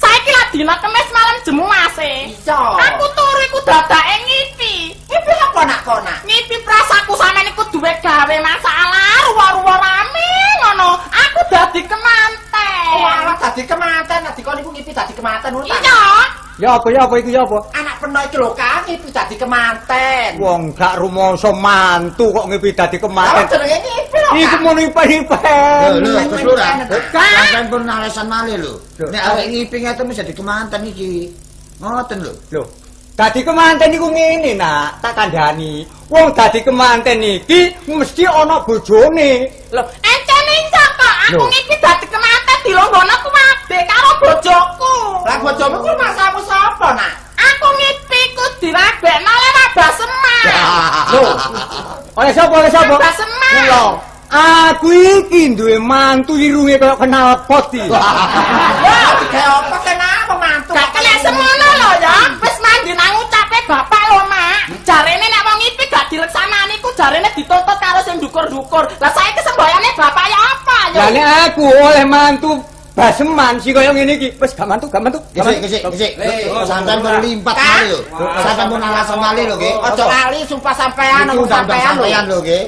Saiki 0.00 0.30
lah 0.32 0.46
dina 0.52 0.74
Kamis 0.80 1.08
malam 1.12 1.36
jemu 1.44 1.64
Mase. 1.68 2.32
Iya. 2.32 2.56
Aku 2.56 3.04
turu 3.12 3.40
iku 3.52 3.60
dadake 3.68 4.16
ngipi. 4.24 4.74
Ngipi 5.08 5.32
apa 5.40 5.60
nak 5.68 5.80
konak? 5.84 6.18
Ngipi 6.24 6.56
prasaku 6.64 7.12
sampeyan 7.16 7.52
iku 7.52 7.64
duwe 7.72 7.92
gawe 8.00 8.36
masalah 8.40 9.12
ruwa-ruwa 9.28 9.76
rame 9.76 10.32
ngono. 10.64 11.00
Aku 11.12 11.40
dadi 11.52 11.80
kemanten. 11.84 12.45
Oh, 12.86 13.02
alah 13.02 13.36
dadi 13.42 13.62
kemanten, 13.66 14.18
nek 14.22 14.32
dikon 14.38 14.62
iku 14.62 14.70
ngipi 14.70 14.90
dadi 14.94 15.12
kemanten 15.12 15.50
ngono 15.50 15.66
ta? 15.66 15.76
Iya. 15.82 16.00
Ya 16.56 16.72
apa 16.72 16.88
ya 16.88 17.04
apa 17.04 17.14
iku 17.20 17.28
ya 17.28 17.44
apa? 17.44 17.58
Anak 17.76 18.00
penuh 18.00 18.22
iki 18.24 18.36
lho 18.40 18.48
Kang, 18.56 18.80
ngipi 18.88 19.08
dadi 19.12 19.34
kemanten. 19.36 20.30
Wong 20.40 20.60
gak 20.72 20.96
rumangsa 20.96 21.52
mantu 21.52 22.32
kok 22.32 22.46
ngipi 22.48 22.72
dadi 22.72 22.96
Lah 22.96 23.02
kematen. 23.04 23.44
jenenge 23.52 23.78
ngipi 23.84 24.16
lho. 24.16 24.30
Iku 24.40 24.48
Kang. 24.56 24.62
mau 24.64 24.72
nipen-nipen. 24.72 25.90
Lho, 26.00 26.16
lho. 26.16 26.54
Kang. 26.56 26.76
Sampeyan 27.12 27.64
pun 27.68 27.82
alasan 27.84 28.26
malih 28.30 28.56
lho. 28.56 28.74
Nek 29.12 29.22
arek 29.34 29.46
ngipi 29.52 29.76
ngeten 29.84 30.04
mesti 30.08 30.20
dadi 30.24 30.32
kemanten 30.32 30.80
iki. 30.88 31.12
Ngoten 31.76 32.18
lho. 32.24 32.32
Lho, 32.56 32.62
dadi 33.12 33.40
kemanten 33.44 33.92
iku 33.92 34.08
ngene 34.08 34.52
nak, 34.56 35.04
tak 35.04 35.12
kandhani. 35.12 35.84
Wong 36.08 36.32
dadi 36.32 36.64
kemanten 36.64 37.20
iki 37.20 37.68
mesti 37.84 38.24
ana 38.24 38.64
bojone. 38.64 39.44
Lho, 39.76 39.82
kok. 40.00 40.25
Aku 41.26 41.42
ngipi 41.50 41.74
dadi 41.82 42.06
kemanten 42.06 42.58
dilonggono 42.62 43.14
kuwabe 43.26 43.78
karo 43.82 44.10
bojoku. 44.22 44.94
Lah 45.26 45.36
bojomu 45.42 45.82
ku 45.82 45.90
masamu 45.98 46.38
sapa, 46.46 46.94
Nak? 46.94 47.12
Aku 47.34 47.66
ngipi 47.74 48.20
ku 48.38 48.44
dirabekno 48.62 49.32
lewat 49.34 49.70
baseman. 49.74 50.44
Lho, 51.10 51.24
oleh 52.14 52.30
sapa 52.30 52.54
oleh 52.54 52.70
sapa? 52.70 52.94
Baseman. 52.94 53.52
Kula. 53.58 53.84
Aku 54.26 54.90
iki 54.90 55.54
duwe 55.54 55.82
mantu 55.82 56.38
irunge 56.38 56.78
kaya 56.78 56.94
kenal 56.94 57.34
pot 57.50 57.74
iki. 57.74 57.90
Wah, 57.90 59.10
digawe 59.22 59.66
apa 59.66 59.76
kenapa 59.82 60.34
mantu? 60.38 60.74
Gak 60.78 60.88
kena 60.94 61.14
semono 61.26 61.68
lho 61.78 61.90
ya. 62.02 62.16
Wis 62.38 62.56
mandi 62.62 62.90
nang 62.94 63.18
ucape 63.18 63.58
bapak 63.66 64.02
lho, 64.14 64.22
Mak. 64.30 64.78
Jarene 64.86 65.26
nek 65.26 65.42
wong 65.42 65.58
ngipi 65.58 65.84
gak 66.06 66.14
dileksanani 66.14 66.74
ku 66.78 66.90
jarene 66.94 67.26
dituntut 67.34 67.78
karo 67.82 67.98
sing 68.06 68.22
dukur-dukur. 68.22 68.86
Lah 69.02 69.10
saiki 69.10 69.42
semboyane 69.42 69.90
bapak 69.98 70.26
ya 70.30 70.38
apa 70.38 70.78
ya? 70.94 70.98
Lah 71.02 71.08
nek 71.10 71.26
aku 71.50 71.66
oleh 71.66 72.06
mantu 72.06 72.62
baseman 72.96 73.60
sing 73.60 73.76
kaya 73.76 73.92
ngene 73.92 74.16
iki, 74.16 74.32
wis 74.40 74.56
gak 74.56 74.64
mantu, 74.64 74.88
gak 74.88 75.04
mantu. 75.04 75.20
Gesik, 75.36 75.60
gesik, 75.68 75.84
gesik. 75.92 76.16
Sampeyan 76.64 77.04
pun 77.04 77.12
limpat 77.20 77.52
malih 77.52 77.92
lho. 77.92 77.98
Sampeyan 78.40 78.66
pun 78.72 78.80
alasan 78.80 79.18
malih 79.20 79.44
lho, 79.52 79.54
nggih. 79.60 79.74
Ojo 79.84 80.04
kali 80.08 80.38
sumpah 80.48 80.72
sampean 80.72 81.28
undang 81.28 81.68
sampean 81.68 81.94
lho. 82.00 82.08
lho, 82.08 82.38
nggih. 82.40 82.62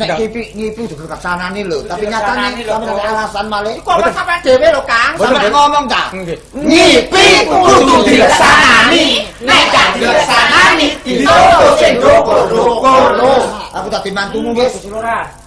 Nek 0.00 0.08
ngipi 0.16 0.40
ngipi 0.56 0.82
juga 0.88 1.04
keksanane 1.12 1.60
lho, 1.68 1.84
tapi 1.84 2.08
nyatane 2.08 2.64
sampeyan 2.64 2.96
ada 2.96 3.02
alasan 3.12 3.46
malih. 3.52 3.76
Iku 3.76 3.88
apa 3.92 4.08
sampean 4.08 4.38
dhewe 4.40 4.68
lho, 4.72 4.82
Kang? 4.88 5.12
Sampeyan 5.20 5.52
ngomong 5.52 5.84
ta? 5.84 6.02
Nggih. 6.16 6.38
Ngipi 6.56 7.26
kudu 7.44 7.96
dileksanani, 8.08 9.04
nek 9.44 9.62
gak 9.68 9.88
dileksanani 10.00 10.88
dituntut 11.04 11.76
sing 11.76 12.00
dukur-dukur 12.00 13.20
lho. 13.20 13.36
Aku 13.74 13.92
tadi 13.92 13.93
mantumu 14.10 14.50
wis. 14.56 14.84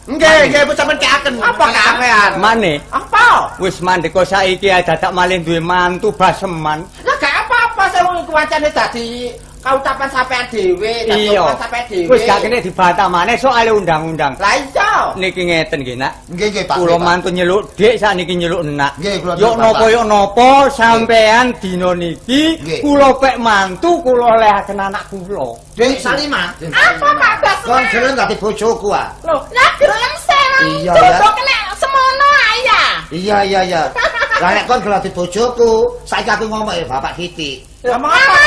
Nggih, 0.07 0.39
nggih, 0.49 0.61
sampean 0.71 0.97
keaken. 0.97 1.33
Apa 1.43 1.65
sampean? 1.67 2.31
Mane 2.39 2.79
Apa? 2.89 3.51
wis 3.59 3.83
mandeka 3.83 4.23
saiki 4.23 4.71
dadak 4.71 5.11
malih 5.11 5.43
duwe 5.43 5.59
mantu 5.59 6.13
baseman. 6.15 6.85
Lah 7.03 7.15
gak 7.19 7.33
apa-apa 7.45 7.83
sing 7.91 8.01
wong 8.07 8.17
iku 8.23 8.31
wancane 8.31 8.69
dadi 8.71 9.35
kautapan 9.67 10.09
sampean 10.15 10.43
dhewe, 10.47 10.93
Iya. 11.11 11.43
sampean 11.59 11.83
dhewe. 11.91 12.07
Wis 12.15 12.21
gak 12.23 12.39
kene 12.39 12.57
dibantah 12.63 13.07
maneh 13.11 13.35
soal 13.35 13.67
undang-undang. 13.67 14.33
Lah 14.39 14.55
iya. 14.55 14.91
Niki 15.19 15.43
ngeten 15.43 15.83
nggih, 15.83 15.97
Nak. 15.99 16.13
Nggih, 16.31 16.47
nggih, 16.55 16.63
Pak. 16.63 16.75
Kula 16.79 16.95
nggih, 16.95 16.99
Pak. 17.03 17.07
mantu 17.11 17.29
nyeluk 17.35 17.61
dik 17.75 17.95
sakniki 17.99 18.33
nyeluk 18.39 18.61
enak. 18.63 18.91
Nggih, 18.95 19.15
kula 19.19 19.33
Yok 19.35 19.55
nyeluk, 19.59 19.75
napa 19.75 19.85
yok 19.91 20.05
napa 20.07 20.51
sampean 20.71 21.45
dina 21.59 21.89
niki 21.91 22.41
kula 22.79 23.09
pek 23.19 23.35
mantu 23.37 23.91
kula 23.99 24.25
olehaken 24.39 24.79
anak 24.79 25.03
kula. 25.11 25.47
Dek 25.75 25.99
Salima. 25.99 26.43
Apa 26.63 27.07
Pak 27.19 27.33
Kon 27.67 27.75
Baseman? 27.75 27.91
gelem 27.91 28.13
dadi 28.15 28.35
bojoku 28.39 28.87
ah. 28.95 29.07
Lho, 29.21 29.35
lah 29.51 29.71
gelem 29.77 30.13
sewu. 30.23 30.59
Iya, 30.81 30.91
ya. 30.95 31.19
kena 31.37 31.57
semono 31.77 32.27
ae 32.33 32.57
ya. 32.65 32.83
Iya, 33.13 33.37
iya, 33.45 33.61
iya. 33.61 33.81
Lah 34.41 34.53
nek 34.53 34.65
kon 34.65 34.79
gelem 34.81 34.97
dadi 34.97 35.09
bojoku, 35.13 35.71
saiki 36.05 36.29
aku 36.33 36.45
ngomong 36.49 36.73
ya 36.73 36.85
Bapak 36.89 37.13
Kiti. 37.13 37.61
Ngomong 37.85 38.09
apa? 38.09 38.37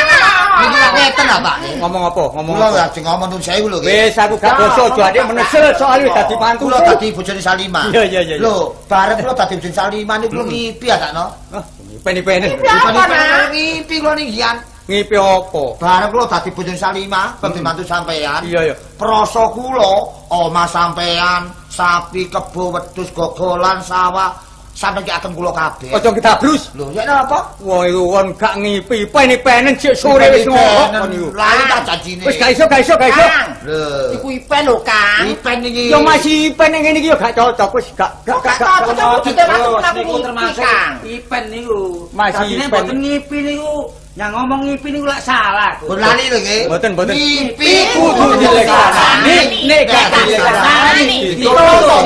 Iki 0.60 0.76
lak 0.76 0.90
ngeten 0.98 1.26
ah, 1.30 1.38
Pak. 1.40 1.56
Ngomong 1.78 2.02
apa? 2.10 2.24
Ngomong 2.34 2.54
Kula 2.58 2.66
apa? 2.66 2.78
lagi 2.84 3.00
ngomong 3.00 3.28
nun 3.30 3.40
sewu 3.40 3.66
lho. 3.70 3.78
Wis 3.80 4.16
aku 4.18 4.34
gak 4.42 4.52
basa 4.58 4.82
adik 4.90 5.22
menesel 5.30 5.64
soal 5.78 5.98
wis 6.02 6.12
dadi 6.12 6.34
mantu. 6.36 6.62
Kula 6.66 6.78
dadi 6.82 7.06
bojone 7.14 7.40
Salima. 7.40 7.82
Iya, 7.94 8.02
iya, 8.10 8.20
iya. 8.26 8.36
Lho, 8.42 8.74
bareng 8.90 9.16
kula 9.22 9.34
dadi 9.38 9.54
bojone 9.56 9.76
Salima 9.76 10.14
niku 10.18 10.32
kula 10.34 10.44
ngipi 10.50 10.86
ya 10.90 10.96
takno. 10.98 11.24
Ah, 11.54 11.64
Peni-peni. 12.00 12.48
Bukan 12.56 12.92
Apa, 12.96 13.04
Nak? 13.06 13.48
ngipi 13.54 13.94
kula 14.02 14.14
ninggian. 14.18 14.56
Ngipi 14.90 15.14
apa? 15.16 15.64
Bareng 15.78 16.08
kula 16.10 16.24
dadi 16.26 16.50
bojone 16.50 16.76
Salima, 16.76 17.22
dadi 17.38 17.60
mantu 17.62 17.82
sampean. 17.86 18.40
Iya, 18.42 18.60
iya. 18.66 18.74
Prasa 18.98 19.46
kula, 19.54 19.90
omah 20.28 20.66
sampean, 20.66 21.46
sapi, 21.70 22.26
kebo, 22.26 22.74
wedhus, 22.74 23.08
gogolan, 23.14 23.78
sawah, 23.80 24.34
sampeyan 24.80 25.04
ki 25.04 25.12
akan 25.12 25.30
kula 25.36 25.50
kabeh. 25.52 25.92
Aja 25.92 26.08
kitabrus. 26.08 26.62
Lho, 26.72 26.88
ya 26.96 27.04
napa? 27.04 27.52
Wah, 27.60 27.84
iku 27.84 28.02
kon 28.08 28.26
gak 28.40 28.54
ngipi, 28.56 29.04
peni-penen 29.12 29.76
sik 29.76 29.92
sore 29.92 30.24
wis 30.32 30.48
ngomong 30.48 30.88
kon 30.96 31.10
iku. 31.12 31.28
Lali 31.36 31.62
tak 31.68 31.80
janjine. 31.84 32.24
Wis 32.24 32.36
gak 32.40 32.50
iso, 32.56 32.64
gak 32.64 32.80
iso, 32.80 32.94
gak 32.96 33.12
iso. 33.12 33.24
Lho. 33.68 33.84
iku 34.16 34.26
ipen 34.32 34.62
lho, 34.64 34.76
Kang. 34.80 35.24
Ipen 35.28 35.56
iki. 35.68 35.92
Yo 35.92 36.00
masih 36.00 36.56
pen 36.56 36.72
ngene 36.72 36.96
iki 36.96 37.12
yo 37.12 37.16
gak 37.20 37.36
cocok 37.36 37.76
wis 37.76 37.86
gak 37.92 38.08
gak 38.24 38.40
Kok 38.40 38.40
gak. 38.40 38.56
gak 38.56 38.78
cocok? 38.88 38.96
gak- 38.96 39.24
Dite 39.28 39.42
ngipi, 39.44 40.16
termasuk 40.24 40.64
Kang. 40.64 40.92
ipen 41.04 41.42
niku. 41.52 41.80
Masih 42.16 42.46
ipen. 42.56 42.66
mboten 42.72 42.96
ngipi 43.04 43.36
niku. 43.44 43.76
Yang 44.20 44.36
ngomong 44.36 44.60
ngipi 44.68 44.88
niku 44.92 45.08
lak 45.08 45.24
salah. 45.24 45.72
Pun 45.80 45.96
lali 45.96 46.28
lho 46.28 46.36
nggih. 46.44 46.68
Mboten, 46.68 46.92
mboten. 46.92 47.16
Ngipi 47.16 47.72
Kudu 47.96 48.36
dileksanani, 48.36 49.64
nek 49.64 49.80
gak 49.88 50.12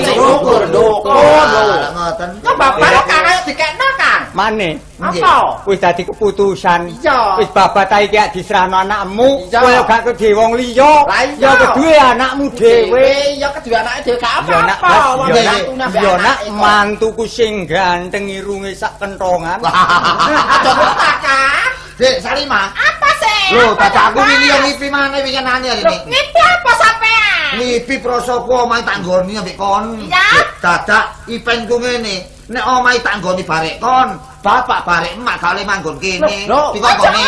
sing 0.07 0.19
dukur-dukur 0.23 0.63
lho. 0.71 0.87
Ah, 1.11 1.91
ngoten. 1.91 2.31
Kok 2.39 2.55
bapak 2.55 2.89
lo 2.95 3.03
Kang 3.11 3.25
ayo 3.27 3.41
dikekno, 3.43 3.87
Kang? 3.99 4.23
Mane 4.31 4.79
Apa? 5.03 5.59
wis 5.67 5.83
dadi 5.83 6.07
keputusan. 6.07 6.87
Iya. 7.03 7.43
Wis 7.43 7.51
babat 7.51 7.91
ta 7.91 7.99
iki 7.99 8.15
diserahno 8.31 8.87
anakmu, 8.87 9.51
kowe 9.51 9.75
gak 9.83 10.07
kedhe 10.07 10.31
wong 10.39 10.55
liya. 10.55 11.03
Ya 11.43 11.51
kedue 11.59 11.99
anakmu 11.99 12.47
dhewe. 12.55 13.35
Ya 13.43 13.51
kedua 13.59 13.83
anake 13.83 14.15
dhewe 14.15 14.23
gak 14.23 14.79
apa-apa. 14.79 15.35
Ya 15.35 15.43
nak, 15.51 15.91
ya 15.99 16.13
nak 16.15 16.39
anake 16.39 16.47
kok. 16.47 16.63
mantuku 16.63 17.25
sing 17.27 17.67
ganteng 17.67 18.31
irunge 18.31 18.71
sak 18.71 19.03
kentongan. 19.03 19.59
Aja 19.67 20.71
lupa, 20.79 21.11
Kang. 21.19 21.74
Dek 21.95 22.19
Salima. 22.19 22.75
Apa 22.75 23.09
sih? 23.23 23.55
Apa, 23.55 23.79
bapakku 23.79 24.19
Bapak? 24.19 24.27
wingi 24.27 24.47
yo 24.51 24.57
ngipi 24.67 24.87
maneh 24.91 25.21
wingi 25.23 25.41
nanya 25.41 25.71
Lho, 25.79 25.83
ini. 25.87 25.97
ngipi 26.11 26.41
apa 26.43 26.71
sampean? 26.75 27.51
Ngipi 27.55 27.95
prosoku 28.03 28.53
omahe 28.53 28.83
tanggoni 28.83 29.39
ambek 29.39 29.55
kon. 29.55 30.03
Ya. 30.11 30.27
Dadak 30.59 31.15
ipenku 31.31 31.79
ngene. 31.79 32.27
Nek 32.45 32.65
omahe 32.67 32.99
tanggoni 32.99 33.41
barek 33.41 33.79
kon, 33.79 34.19
bapak 34.43 34.83
barek 34.83 35.15
emak 35.15 35.37
kale 35.39 35.63
manggon 35.63 35.97
kene. 35.97 36.51
Dikongkoni. 36.51 37.23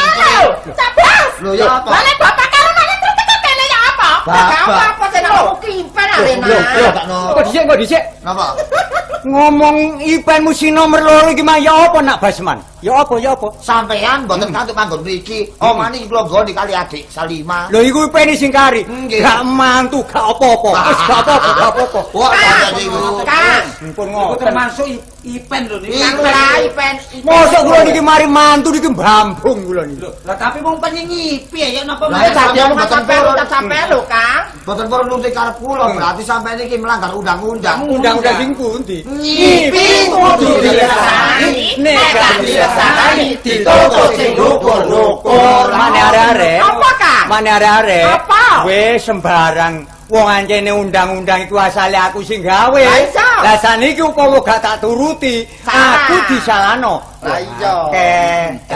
Lho 1.41 1.53
ya 1.55 1.79
apa? 1.79 1.89
Lah 1.95 2.03
nek 2.03 2.17
bapak 2.19 2.47
karo 2.51 2.71
mana 2.75 2.95
terus 2.99 3.14
tekan 3.14 3.39
kene 3.41 3.64
ya 3.71 3.79
apa? 3.87 4.09
Gak 4.25 4.45
Bapak. 4.67 5.06
Apa-apa 5.25 5.37
sing 5.37 5.47
aku 5.47 5.57
kipen 5.64 6.09
arena. 6.12 6.47
Lho, 6.47 6.59
lho, 6.59 6.89
takno. 6.93 7.19
Kok 7.33 7.43
dhisik 7.49 7.62
kok 7.64 7.79
dhisik? 7.81 8.03
Napa? 8.23 8.47
Ngomong 9.27 9.99
ipenmu 10.07 10.55
si 10.55 10.71
nomor 10.71 11.03
loro 11.03 11.35
iki 11.35 11.43
mah 11.43 11.59
ya 11.59 11.91
apa 11.91 11.99
nak 11.99 12.23
Basman? 12.23 12.62
Ya 12.79 12.95
apa 12.95 13.19
ya 13.19 13.35
apa? 13.35 13.51
Sampean 13.59 14.23
mboten 14.23 14.55
kantuk 14.55 14.79
manggon 14.79 15.03
mriki. 15.03 15.51
Omah 15.59 15.91
niki 15.91 16.07
kula 16.07 16.23
nggoni 16.23 16.53
kali 16.55 16.71
adik 16.71 17.05
Salima. 17.11 17.67
Lho 17.75 17.83
iku 17.83 18.07
ipene 18.07 18.39
sing 18.39 18.55
kari. 18.55 18.87
Gak 19.11 19.43
mantu, 19.43 20.07
gak 20.07 20.23
apa-apa. 20.23 20.71
Wis 20.87 21.01
gak 21.11 21.19
apa-apa, 21.27 21.51
gak 21.59 21.71
apa-apa. 21.75 22.01
Wah, 22.14 22.31
kaya 22.31 22.59
niku. 22.79 22.99
Kang. 23.27 23.64
Ngoten. 23.99 24.39
termasuk 24.39 24.87
ipen 25.27 25.62
lho 25.67 25.77
niku. 25.83 25.99
Kang 25.99 26.14
ipen. 26.62 26.95
ipen. 27.11 27.25
Mosok 27.27 27.61
kula 27.67 27.81
niki 27.83 28.03
mari 28.05 28.27
mantu 28.31 28.69
niki 28.71 28.89
mbambung 28.95 29.59
kula 29.67 29.83
niki. 29.91 30.07
Lah 30.23 30.37
tapi 30.39 30.62
wong 30.62 30.79
pengen 30.79 31.11
ngipi 31.11 31.59
ya 31.67 31.83
napa 31.83 32.07
Lah, 32.07 32.31
dadi 32.31 32.62
Mboten 32.62 32.87
sampean 32.87 33.21
purun. 33.27 33.35
ucap 33.35 33.49
sampean 33.51 33.85
lho, 33.91 34.01
Kang. 34.07 34.43
Boten 34.62 34.87
perlu 34.87 35.16
nuntut 35.17 35.33
karep 35.33 35.57
kula, 35.57 35.97
berarti 35.97 36.23
sampean 36.23 36.61
iki 36.61 36.77
melanggar 36.77 37.09
undang-undang. 37.17 37.89
Undang-undang 37.89 38.37
sing 38.37 38.51
pundi? 38.53 38.99
Ngipi 39.09 40.12
kudu 40.12 40.49
dileksanani. 40.61 41.64
Nek 41.81 41.97
gak 42.12 42.35
dileksanani 42.45 43.29
dituntut 43.41 44.11
sing 44.12 44.31
dukur-dukur. 44.37 45.67
Mane 45.73 46.01
arek-arek. 46.12 46.61
Apa, 46.61 46.91
Kang? 47.01 47.27
Mane 47.33 47.49
arek-arek. 47.57 48.05
Apa? 48.12 48.45
Wis 48.69 49.01
sembarang 49.09 49.75
Wong 50.07 50.23
ancene 50.23 50.71
undang-undang 50.71 51.51
iku 51.51 51.59
asale 51.59 51.99
aku 51.99 52.23
sing 52.23 52.39
gawe. 52.39 52.79
Lah 53.43 53.59
saniki 53.59 53.99
upama 53.99 54.39
gak 54.39 54.62
tak 54.62 54.79
turuti, 54.79 55.43
aku 55.67 56.14
disalahno. 56.31 57.03
Lah 57.27 57.43
iya. 57.43 57.75
Oke. 57.91 58.14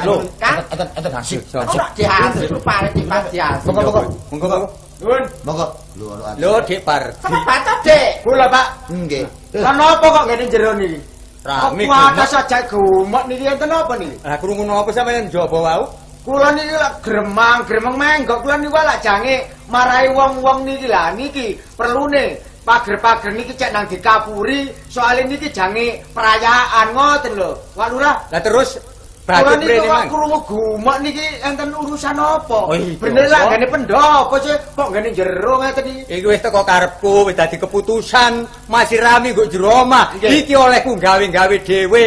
Lho, 0.02 0.26
Kang. 0.42 0.58
Eten 0.74 0.90
eten 0.98 1.12
hasil. 1.14 1.38
Ora 1.54 1.86
dihasil 1.94 2.50
rupane 2.50 2.90
tipas 2.98 3.22
dihasil. 3.30 3.62
Monggo 3.70 3.94
monggo. 3.94 4.02
Monggo, 4.34 4.46
monggo. 4.50 4.89
Nuwun. 5.00 5.24
Monggo. 5.48 5.66
Lho 5.96 6.12
lho. 6.12 6.24
Lho, 6.36 6.52
Dik 6.68 6.80
Par. 6.84 7.02
Baca, 7.24 7.72
Dek. 7.80 8.20
Kula, 8.20 8.46
Pak. 8.52 8.66
Nggih. 8.92 9.24
Lah 9.58 9.74
napa 9.74 10.06
kok 10.06 10.24
ngene 10.30 10.44
jero 10.46 10.70
niki? 10.76 11.00
Rame 11.40 11.88
Kok 11.88 12.28
saja 12.28 12.60
gumek 12.68 13.24
niki 13.26 13.48
enten 13.48 13.72
apa 13.72 13.96
niki? 13.96 14.16
Lah 14.22 14.36
krungu 14.36 14.62
napa 14.62 14.92
sampeyan 14.92 15.26
njaba 15.26 15.58
wau? 15.58 15.82
Kula 16.20 16.52
niki 16.52 16.76
lak 16.76 17.00
gremang, 17.00 17.64
gremeng 17.64 17.96
menggok 17.96 18.44
kula 18.44 18.60
niku 18.60 18.76
lak 18.76 19.00
jange 19.00 19.48
marai 19.72 20.12
wong-wong 20.12 20.68
niki 20.68 20.84
lah 20.84 21.16
niki 21.16 21.56
perlune 21.74 22.36
pager-pager 22.60 23.32
niki 23.32 23.56
cek 23.56 23.72
nang 23.72 23.88
dikapuri 23.88 24.68
soalnya 24.92 25.32
niki 25.32 25.48
jange 25.48 26.04
perayaan 26.12 26.92
ngoten 26.92 27.32
lho. 27.40 27.56
Wak 27.72 27.88
Lurah. 27.88 28.20
Lah 28.28 28.40
terus 28.44 28.76
Badhe 29.30 29.44
Kula 29.46 29.54
niki 29.54 29.66
prene 29.70 29.86
kok 29.86 29.94
mang. 29.94 30.08
krungu 30.10 30.38
gumak 30.50 30.96
niki 31.06 31.26
enten 31.46 31.68
urusan 31.70 32.16
apa? 32.18 32.58
Oh. 32.66 32.74
Bener 32.98 33.26
lah 33.30 33.40
gane 33.54 33.66
pendopo 33.70 34.36
sih 34.42 34.56
kok 34.74 34.88
gane 34.90 35.08
jero 35.14 35.54
ngeten 35.62 35.84
iki. 35.86 36.02
Iki 36.18 36.26
wis 36.26 36.40
teko 36.42 36.60
karepku, 36.66 37.14
wis 37.30 37.36
dadi 37.38 37.56
keputusan. 37.56 38.32
Masih 38.66 38.98
rame 38.98 39.30
nggo 39.30 39.46
jero 39.46 39.86
omah. 39.86 40.18
Iki 40.18 40.54
olehku 40.58 40.98
gawe-gawe 40.98 41.56
dhewe. 41.62 42.04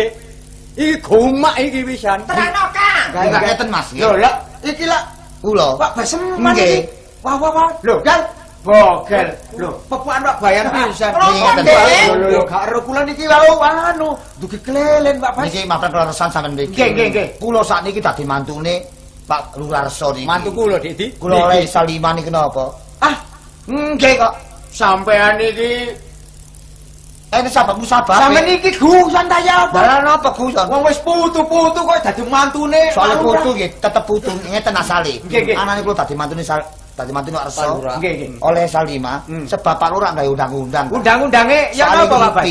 Iki 0.75 0.95
gumak 1.05 1.55
iki 1.61 1.79
wisan. 1.87 2.19
Terano, 2.27 2.63
Kang. 2.75 3.07
Kae 3.15 3.27
ngeten 3.31 3.67
Mas. 3.71 3.87
Lho 3.95 4.11
lah 4.19 4.35
iki 4.65 4.85
lah 4.89 5.01
Kula. 5.43 5.75
Pak 5.75 5.91
Basem 5.95 6.19
Nggih. 6.39 6.87
Wah 7.23 7.35
wah 7.39 7.51
wah. 7.51 7.69
Lho, 7.83 7.99
Gal. 8.03 8.19
Bogel. 8.63 9.27
Lho, 9.59 9.69
pepuan 9.91 10.23
Pak 10.23 10.35
Bayan 10.39 10.65
pisan. 10.71 11.11
Ngeten. 11.11 11.63
Lho 11.67 12.15
lho 12.15 12.27
lho, 12.31 12.41
gak 12.47 12.63
ero 12.71 12.79
kula 12.87 13.03
niki 13.03 13.27
wau 13.27 13.59
anu, 13.59 14.15
dugi 14.39 14.57
kelelen 14.63 15.19
Pak 15.19 15.31
Bas. 15.35 15.43
Niki 15.51 15.67
matur 15.67 15.89
keleresan 15.91 16.29
sampean 16.31 16.55
mriki. 16.55 16.71
Nggih, 16.79 16.89
nggih, 16.95 17.07
nggih. 17.11 17.27
Kula 17.43 17.59
sakniki 17.59 17.99
dadi 17.99 18.23
mantune 18.23 18.75
Pak 19.27 19.59
Lurarso 19.59 20.15
niki. 20.15 20.23
Mantu 20.23 20.49
kula, 20.55 20.79
Dik. 20.79 20.93
Di. 20.95 21.07
Kula 21.19 21.51
oleh 21.51 21.67
Salima 21.67 22.15
niki 22.15 22.31
napa? 22.31 22.71
Ah, 23.03 23.15
nggih 23.67 24.15
kok. 24.15 24.33
Sampean 24.71 25.35
iki 25.43 25.91
Eh 27.33 27.41
ini 27.41 27.49
sahabatmu 27.49 27.81
sahabat. 27.81 28.29
sampean 28.29 28.45
iki 28.45 28.69
gusan 28.77 29.25
ta 29.25 29.41
ya 29.41 29.65
apa? 29.65 29.81
Dalan 29.81 30.05
apa 30.05 30.29
Guyon? 30.37 30.69
Wong 30.69 30.85
wis 30.85 31.01
putu-putu 31.01 31.81
kok 31.81 31.97
dadi 32.05 32.21
mantune. 32.29 32.93
Soale 32.93 33.17
putu 33.17 33.49
nggih 33.57 33.69
tetep 33.81 34.03
putu 34.05 34.29
ngeten 34.45 34.77
asale. 34.77 35.17
Anane 35.57 35.81
kula 35.81 35.97
dadi 35.97 36.13
mantune 36.13 36.45
sal 36.45 36.61
dadi 36.93 37.11
Arso. 37.33 37.57
Pak 37.61 37.67
Lurah. 37.73 37.95
Nggih, 37.97 38.13
nggih. 38.13 38.29
Oleh 38.45 38.65
Salima 38.69 39.13
Hmm. 39.25 39.45
sebab 39.49 39.75
Pak 39.81 39.89
Lurah 39.89 40.11
gawe 40.13 40.29
undang-undang. 40.29 40.85
Undang-undange 40.93 41.59
ya 41.73 41.89
Saling 41.89 42.09
apa 42.09 42.29
Pak. 42.37 42.45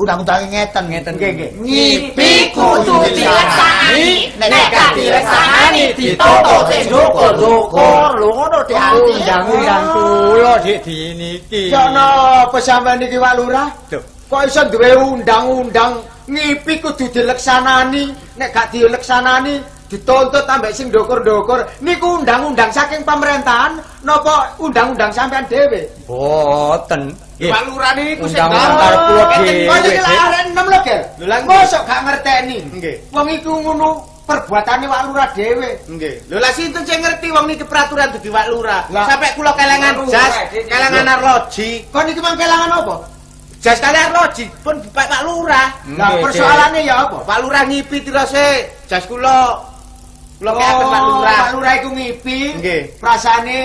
Undang-undange 0.00 0.46
ngeten. 0.48 0.84
Ngeten. 0.90 1.12
Nggih, 1.14 1.30
nggih. 1.36 1.50
Ngipi 1.60 2.30
kudu 2.56 2.94
dilaksanani, 3.14 4.10
nek 4.40 4.48
gak 4.72 4.90
dilaksanani 4.96 5.82
ditutup 5.94 6.62
sing 6.72 6.82
dukur-dukur. 6.88 8.10
Lho 8.18 8.28
ngono 8.32 8.58
diarti. 8.64 9.12
Undang-undang 9.20 9.82
kula, 9.92 10.54
Dik, 10.64 10.78
di 10.82 10.98
niki. 11.14 11.62
Ya 11.70 11.92
napa 11.92 12.58
sampean 12.58 12.96
niki 12.98 13.20
Pak 13.20 13.34
Lurah? 13.38 13.68
Kok 14.30 14.42
iso 14.46 14.62
duwe 14.70 14.94
undang-undang 14.94 16.00
ngipi 16.30 16.78
kudu 16.80 17.10
dileksanani, 17.10 18.14
nek 18.38 18.48
gak 18.54 18.70
dileksanani 18.72 19.79
dituntut 19.90 20.46
ambek 20.46 20.70
sing 20.70 20.86
ndukur-ndukur. 20.88 21.66
Niku 21.82 22.22
undang-undang 22.22 22.70
saking 22.70 23.02
pemerintahan 23.02 23.74
napa 24.06 24.54
undang-undang 24.62 25.10
sampean 25.10 25.44
dhewe? 25.50 25.90
Boten. 26.06 27.10
Nggih. 27.40 27.50
Pak 27.50 27.62
Lurah 27.66 27.92
niku 27.98 28.24
sing 28.30 28.38
karep 28.38 29.00
kula 29.10 29.24
dhewe. 29.34 29.66
Kok 29.66 29.76
iki 29.82 30.00
laren 30.00 30.46
enem 30.54 30.66
lho, 30.70 30.78
nggih. 30.84 31.00
Mosok 31.48 31.82
gak 31.88 32.00
ngerteni. 32.06 32.58
Nggih. 32.70 32.96
Wong 33.10 33.26
iku 33.34 33.52
ngono 33.64 33.88
perbuatane 34.28 34.84
Pak 34.86 35.02
Lurah 35.10 35.28
dhewe. 35.34 35.70
Nggih. 35.90 36.14
Lho 36.30 36.38
lah 36.38 36.52
sinten 36.54 36.84
sing 36.86 37.00
ngerti 37.02 37.26
wong 37.34 37.50
niki 37.50 37.64
peraturan 37.66 38.14
dudu 38.14 38.30
Pak 38.30 38.46
Lurah. 38.52 38.82
Sampai 38.92 39.34
kula 39.34 39.52
kelengan 39.58 39.98
Lurah, 39.98 40.12
jas, 40.14 40.34
Dik. 40.54 40.64
kelengan 40.70 41.06
arloji. 41.18 41.70
Kok 41.90 42.02
niki 42.06 42.20
mang 42.22 42.36
kelangan 42.38 42.70
apa? 42.78 42.96
Jas 43.60 43.76
kali 43.76 43.98
arloji 43.98 44.44
pun 44.60 44.76
Pak 44.92 45.24
Lurah. 45.24 45.68
Lah 45.96 46.10
persoalane 46.20 46.80
ya 46.84 47.08
apa? 47.08 47.24
Pak 47.24 47.38
Lurah 47.40 47.64
ngipi 47.64 48.04
tirose 48.04 48.68
jas 48.84 49.08
kula. 49.08 49.69
Kula 50.40 50.56
keaken 50.56 50.86
Pak 50.88 51.02
Lurah. 51.04 51.20
Oh, 51.20 51.40
Pak 51.44 51.50
Lurah 51.52 51.72
iku 51.76 51.88
ngipi. 51.92 52.38
Nggih. 52.56 52.80
Perasaane 52.96 53.58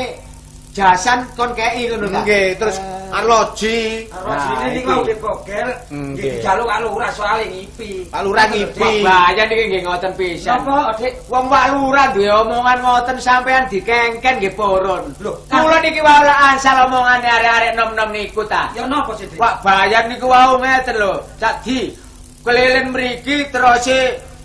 jasan 0.76 1.24
kon 1.40 1.56
kei 1.56 1.88
ngono 1.88 2.12
ta. 2.12 2.20
Nggih, 2.20 2.48
terus 2.60 2.78
arloji. 3.16 4.12
Nah, 4.12 4.68
ini 4.68 4.84
mau 4.84 5.00
dipogel, 5.08 5.72
Nggih. 5.88 6.44
dijaluk 6.44 6.68
kalau 6.68 7.00
ora 7.00 7.08
soalnya 7.16 7.48
ngipi. 7.48 8.12
Pak 8.12 8.22
Lurah 8.28 8.46
ngipi. 8.52 8.76
Pak 8.84 8.92
Bayan 9.08 9.48
iki 9.56 9.64
nggih 9.72 9.82
ngoten 9.88 10.12
pisan. 10.20 10.60
Napa, 10.60 10.92
Dik? 11.00 11.14
Wong 11.32 11.46
Pak 11.48 11.66
Lurah 11.72 12.08
duwe 12.12 12.28
omongan 12.44 12.78
ngoten 12.84 13.18
sampean 13.24 13.64
dikengken 13.72 14.36
nggih 14.44 14.52
purun. 14.60 15.04
Lho, 15.24 15.32
kula 15.48 15.80
niki 15.80 16.04
wae 16.04 16.28
ansal 16.28 16.92
omongane 16.92 17.24
arek-arek 17.24 17.72
nom-nom 17.80 18.12
niku 18.12 18.44
ta. 18.44 18.68
Ya 18.76 18.84
napa 18.84 19.16
sih, 19.16 19.32
Dik? 19.32 19.40
Pak 19.40 19.64
Bayan 19.64 20.12
niku 20.12 20.28
wau 20.28 20.60
ngeten 20.60 21.00
lho. 21.00 21.24
Dadi 21.40 21.96
keliling 22.44 22.92
mriki 22.92 23.48
terus 23.48 23.88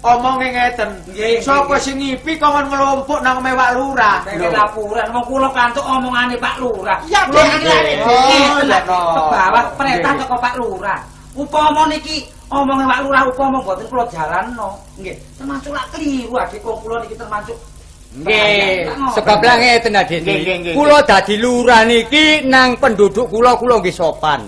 omonge 0.00 0.48
ngeten. 0.52 0.90
Sapa 1.44 1.76
sing 1.76 2.00
ngipi 2.00 2.40
kongkon 2.40 2.72
ngelompok 2.72 3.20
nang 3.20 3.40
omahe 3.40 3.54
Pak 3.56 3.70
Lurah. 3.76 4.16
Dene 4.24 4.48
laporan 4.48 5.06
wong 5.12 5.24
kula 5.28 5.48
kantuk 5.52 5.84
omongane 5.84 6.36
Pak 6.40 6.56
Lurah. 6.60 6.98
Ya, 7.08 7.28
Oh, 7.28 8.60
no. 8.64 8.78
ke 8.80 9.22
bawah 9.28 9.64
perintah 9.76 10.12
teko 10.16 10.36
Pak 10.40 10.54
Lurah. 10.56 11.00
Upama 11.36 11.84
niki 11.92 12.24
omonge 12.48 12.84
Pak 12.88 13.00
Lurah 13.04 13.22
upama 13.28 13.56
mboten 13.60 13.86
kula 13.92 14.04
jalanno. 14.08 14.80
Nggih, 14.96 15.16
termasuk 15.36 15.70
lak 15.76 15.86
keliru 15.92 16.34
adik 16.40 16.60
wong 16.64 16.78
kula 16.80 16.96
niki 17.04 17.14
termasuk 17.16 17.56
Nggih. 18.10 18.90
Sebab 19.14 19.38
lah 19.38 19.56
ngeten 19.62 19.94
Adik. 19.94 20.74
Kula 20.74 20.98
dadi 21.06 21.38
lurah 21.38 21.86
niki 21.86 22.42
nang 22.42 22.74
penduduk 22.74 23.30
kula 23.30 23.54
kula 23.54 23.78
nggih 23.78 23.94
sopan. 23.94 24.42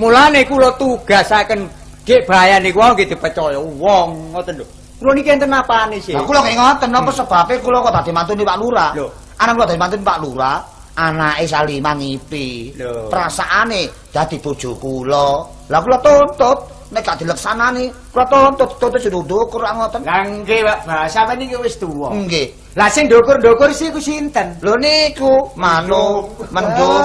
Mulane 0.00 0.48
kula 0.48 0.72
tugasaken 0.80 1.68
Dik 2.02 2.24
Bayan 2.26 2.64
niku 2.64 2.80
nggih 2.80 3.04
dipercaya 3.12 3.60
wong 3.60 4.32
ngoten 4.32 4.64
lho. 4.64 4.81
Kula 5.02 5.18
niki 5.18 5.34
enten 5.34 5.50
apane 5.50 5.98
sih? 5.98 6.14
Lah 6.14 6.22
kula 6.22 6.46
nggih 6.46 6.54
ngoten 6.54 6.88
napa 6.94 7.10
sebabe 7.10 7.58
kula 7.58 7.82
kok 7.82 7.92
dadi 7.98 8.10
mantune 8.14 8.46
Pak 8.46 8.58
Lurah. 8.62 8.90
Lho. 8.94 9.06
Anak 9.42 9.52
kula 9.58 9.66
dadi 9.66 9.80
mantune 9.82 10.06
Pak 10.06 10.18
Lurah, 10.22 10.56
anake 10.94 11.44
Salima 11.50 11.90
ngipi. 11.98 12.78
Lho. 12.78 13.10
Perasaane 13.10 13.82
dadi 14.14 14.38
bojo 14.38 14.78
kula. 14.78 15.28
Lah 15.66 15.80
kula 15.82 15.98
tuntut 15.98 16.58
nek 16.94 17.02
gak 17.02 17.18
dileksanani, 17.18 17.90
kula 18.14 18.24
tuntut 18.30 18.70
tuntut 18.78 19.02
sedudukur 19.02 19.58
ngoten. 19.58 20.06
Lah 20.06 20.22
nggih, 20.22 20.60
Pak. 20.62 20.78
Bah, 20.86 21.04
sampean 21.10 21.42
niki 21.42 21.58
wis 21.58 21.74
tuwa. 21.82 22.14
Nggih. 22.14 22.61
Lah 22.72 22.88
sing 22.88 23.04
ndukur-ndukur 23.04 23.68
sih 23.68 23.92
iku 23.92 24.00
sinten? 24.00 24.56
Lho 24.64 24.72
niku 24.80 25.28
manuk 25.60 26.24
mendung. 26.48 27.04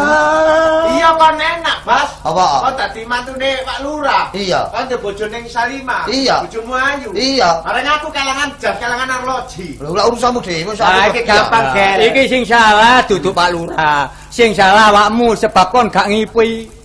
Iya 0.95 1.11
kon 1.20 1.36
enak, 1.36 1.78
Bas. 1.84 2.07
Apa? 2.24 2.47
Kon 2.63 2.74
dadi 2.80 3.03
mantune 3.03 3.51
Pak 3.68 3.84
Lurah. 3.84 4.32
Iya. 4.32 4.63
Kon 4.72 4.88
de 4.88 4.95
bojone 4.95 5.43
Salima. 5.51 6.07
Iya. 6.07 6.47
Bojomu 6.47 6.72
ayu. 6.72 7.09
Iya. 7.11 7.59
Bareng 7.68 7.84
aku 7.84 8.07
kelangan 8.15 8.47
jas, 8.63 8.80
kelangan 8.80 9.11
arloji. 9.11 9.76
Lho 9.84 9.91
lah 9.91 10.07
urusanmu 10.07 10.39
dhewe 10.39 10.72
wis 10.72 10.80
Ah, 10.80 11.03
aku 11.03 11.20
iki 11.20 11.22
kok- 11.28 11.36
gampang, 11.36 11.65
iya. 11.68 11.76
Gel. 11.76 11.97
Iki 12.15 12.24
sing 12.32 12.41
salah 12.47 12.97
duduk 13.03 13.36
Pak 13.36 13.49
Lurah. 13.51 14.07
Sing 14.32 14.55
salah 14.55 14.88
awakmu 14.88 15.36
sebab 15.36 15.68
kon 15.68 15.91
gak 15.91 16.07
ngipi. 16.07 16.76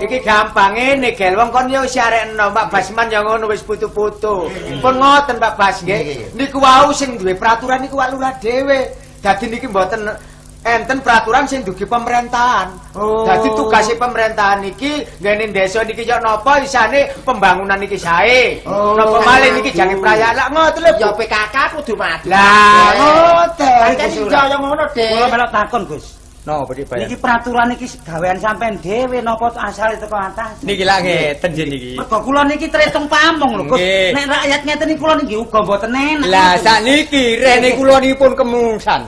Iki 0.00 0.18
gampang 0.24 0.72
ngene, 0.72 1.12
Gel. 1.12 1.36
Wong 1.36 1.52
kon 1.52 1.68
arek 1.68 2.32
enom, 2.32 2.56
Pak 2.56 2.72
Basman 2.72 3.12
ya 3.12 3.20
ngono 3.20 3.52
wis 3.52 3.60
putu-putu. 3.60 4.48
Pun 4.80 4.94
ngoten, 4.96 5.36
Pak 5.36 5.60
Bas 5.60 5.84
Nggih. 5.84 6.32
Niku 6.32 6.56
wau 6.56 6.88
sing 6.88 7.20
duwe 7.20 7.36
peraturan 7.36 7.84
niku 7.84 8.00
Lurah 8.00 8.32
dhewe. 8.40 8.88
Dadi 9.20 9.52
niki 9.52 9.68
mboten 9.68 10.08
enten 10.64 11.04
peraturan 11.04 11.44
sing 11.44 11.60
dugi 11.60 11.84
pemerintahan. 11.84 12.72
Oh. 12.96 13.28
Dadi 13.28 13.52
tugasé 13.52 13.92
pemerintahan 14.00 14.64
niki 14.64 15.04
ngene 15.20 15.52
desa 15.52 15.84
niki 15.84 16.08
yo 16.08 16.16
napa 16.24 16.64
isane 16.64 17.12
pembangunan 17.20 17.76
niki 17.76 18.00
sae. 18.00 18.64
Oh. 18.64 18.96
Napa 18.96 19.20
malih 19.20 19.60
niki 19.60 19.76
jange 19.76 20.00
prayaan 20.00 20.32
lak 20.32 20.48
ngoten 20.48 20.80
lho. 20.80 20.92
Ya 20.96 21.08
PKK 21.12 21.56
kudu 21.76 21.92
mati. 22.00 22.32
Lah 22.32 22.88
ngoten. 22.96 23.80
Pancen 23.84 24.08
iya 24.16 24.40
ya 24.48 24.56
ngono, 24.56 24.84
Dik. 24.96 25.08
Kula 25.12 25.26
melok 25.28 25.50
takon, 25.52 25.82
Gus. 25.84 26.19
Napa 26.40 26.72
Bayan? 26.72 27.04
Niki 27.04 27.16
peraturan 27.20 27.66
niki 27.68 27.86
gawean 28.00 28.38
sampean 28.40 28.72
dhewe 28.80 29.20
napa 29.20 29.52
asal 29.60 29.92
itu 29.92 30.08
kok 30.08 30.16
atas? 30.16 30.56
Niki 30.64 30.84
lak 30.88 31.04
ngeten 31.04 31.50
jen 31.52 31.68
niki. 31.68 32.00
Mergo 32.00 32.16
kula 32.24 32.48
niki 32.48 32.64
terhitung 32.64 33.04
pamong 33.12 33.60
lho, 33.60 33.64
Gus. 33.68 33.76
Nggih. 33.76 34.08
Nek 34.16 34.24
rakyat 34.24 34.60
ngeten 34.64 34.88
iki 34.88 35.00
kula 35.04 35.14
niki 35.20 35.34
uga 35.36 35.58
mboten 35.60 35.92
enak. 35.92 36.26
Lah 36.32 36.52
sakniki 36.56 37.24
rene 37.36 37.68
kula 37.76 38.00
niki 38.00 38.16
pun 38.16 38.32
kemungsan. 38.32 39.02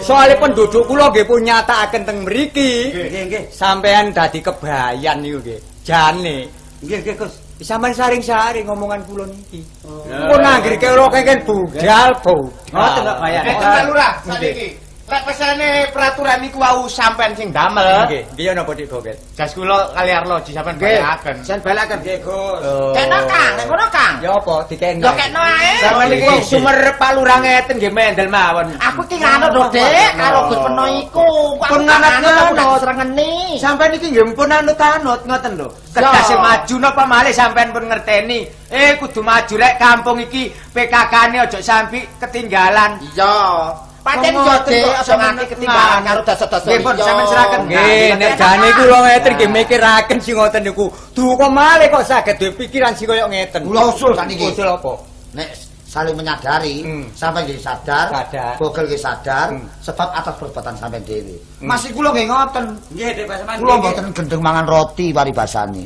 Soale 0.00 0.34
penduduk 0.40 0.88
kula 0.88 1.12
nggih 1.12 1.28
pun 1.28 1.44
nyatakaken 1.44 2.02
teng 2.08 2.18
mriki. 2.24 2.72
Nggih, 2.88 3.22
nggih. 3.28 3.42
Sampean 3.52 4.08
dadi 4.08 4.40
kebayan 4.40 5.20
niku 5.20 5.44
nggih. 5.44 5.60
Jane 5.84 6.48
Nggih, 6.78 6.98
nggih, 7.04 7.14
Gus. 7.20 7.34
Sampeyan 7.60 7.92
saring-saring 7.92 8.64
ngomongan 8.64 9.04
kula 9.04 9.28
niki. 9.28 9.60
Pun 9.84 10.40
anggere 10.40 10.80
kira 10.80 11.04
kengken 11.12 11.38
budal 11.44 12.10
budal. 12.24 12.48
Ngoten 12.72 13.02
Pak 13.04 13.16
Bayan. 13.20 13.42
Eh, 13.44 13.82
Lurah, 13.84 14.12
sakniki. 14.24 14.87
Lek 15.08 15.24
pesane 15.24 15.88
peraturan 15.88 16.36
niku 16.44 16.60
wau 16.60 16.84
sampean 16.84 17.32
sing 17.32 17.48
damel. 17.48 18.04
Nggih, 18.04 18.28
piye 18.36 18.52
napa 18.52 18.76
Dik 18.76 18.92
Boget? 18.92 19.16
Jas 19.32 19.56
kula 19.56 19.88
kali 19.96 20.12
arloji 20.12 20.52
sampean 20.52 20.76
Nggih. 20.76 21.00
bayakaken. 21.00 21.36
Sen 21.48 21.58
balaken. 21.64 21.98
Nggih, 22.04 22.18
Gus. 22.20 22.60
Kena 22.92 23.18
Kang, 23.24 23.52
nek 23.56 23.64
ngono 23.72 23.86
Kang. 23.88 24.14
Ya 24.20 24.36
apa 24.36 24.54
dikengken? 24.68 25.08
Yo 25.08 25.12
kekno 25.16 25.40
ae. 25.40 25.72
Sampe 25.80 26.04
niki 26.12 26.28
wong 26.28 26.42
sumer 26.44 26.76
Pak 27.00 27.10
Lurah 27.16 27.38
ngeten 27.40 27.74
nggih 27.80 27.92
mendel 27.96 28.28
mawon. 28.28 28.68
Aku 28.76 29.00
ki 29.08 29.16
nganut 29.16 29.50
lho, 29.56 29.64
Dik, 29.72 30.12
karo 30.20 30.38
Gus 30.52 30.60
Peno 30.60 30.84
iku. 31.00 31.30
Pun 31.56 31.80
ndak 31.88 32.76
serengeni. 32.84 33.32
Sampai 33.56 33.88
niki 33.88 34.12
nggih 34.12 34.36
pun 34.36 34.52
anut-anut 34.52 35.24
ngoten 35.24 35.52
lho. 35.56 35.68
Kedase 35.88 36.36
maju 36.36 36.74
napa 36.84 37.08
malih 37.08 37.32
sampean 37.32 37.72
pun 37.72 37.88
ngerteni. 37.88 38.44
Eh 38.68 39.00
kudu 39.00 39.24
maju 39.24 39.56
rek 39.56 39.80
kampung 39.80 40.20
iki 40.20 40.52
PKK-ne 40.76 41.48
aja 41.48 41.64
sampai 41.64 42.04
ketinggalan. 42.20 43.00
Iya. 43.16 43.87
Pancen 44.08 44.32
yo, 44.32 44.88
aja 44.88 45.44
ketinggalan 45.44 46.00
karo 46.00 46.20
dasa-dasa. 46.24 46.64
Nggih, 46.64 46.80
pun, 46.80 46.94
sampean 46.96 47.26
serahken. 47.28 47.60
Nggih, 47.68 48.08
nek 48.16 48.30
jane 48.40 48.68
kula 48.72 48.98
ngeten 49.04 49.32
nggih 49.36 49.50
mikiraken 49.52 50.18
sing 50.24 50.34
ngoten 50.40 50.62
niku. 50.64 50.86
Duh 51.12 51.36
kok 51.36 51.50
malih 51.52 51.92
kok 51.92 52.04
saged 52.08 52.36
duwe 52.40 52.50
pikiran 52.56 52.96
sing 52.96 53.04
kaya 53.04 53.28
ngeten. 53.28 53.68
Kula 53.68 53.92
usul 53.92 54.16
sakniki. 54.16 54.48
Usul 54.48 54.64
apa? 54.64 54.92
Nek 55.36 55.48
saling 55.84 56.16
menyadari 56.16 56.84
Hmm. 56.84 57.04
sampai 57.12 57.44
nggih 57.44 57.60
sadar, 57.60 58.08
Sadar. 58.08 58.56
Bogel 58.56 58.88
nggih 58.88 59.00
sadar 59.00 59.52
Hmm. 59.52 59.68
sebab 59.84 60.08
atas 60.16 60.34
perbuatan 60.40 60.74
sampean 60.80 61.04
dhewe. 61.04 61.36
Hmm. 61.60 61.68
Masih 61.68 61.92
kula 61.92 62.08
nggih 62.16 62.26
ngoten. 62.32 62.64
Nggih, 62.96 63.08
Dek 63.12 63.26
Basaman. 63.28 63.56
Kula 63.60 63.74
mboten 63.76 64.04
gendeng 64.16 64.40
mangan 64.40 64.64
roti 64.64 65.12
paribasane. 65.12 65.84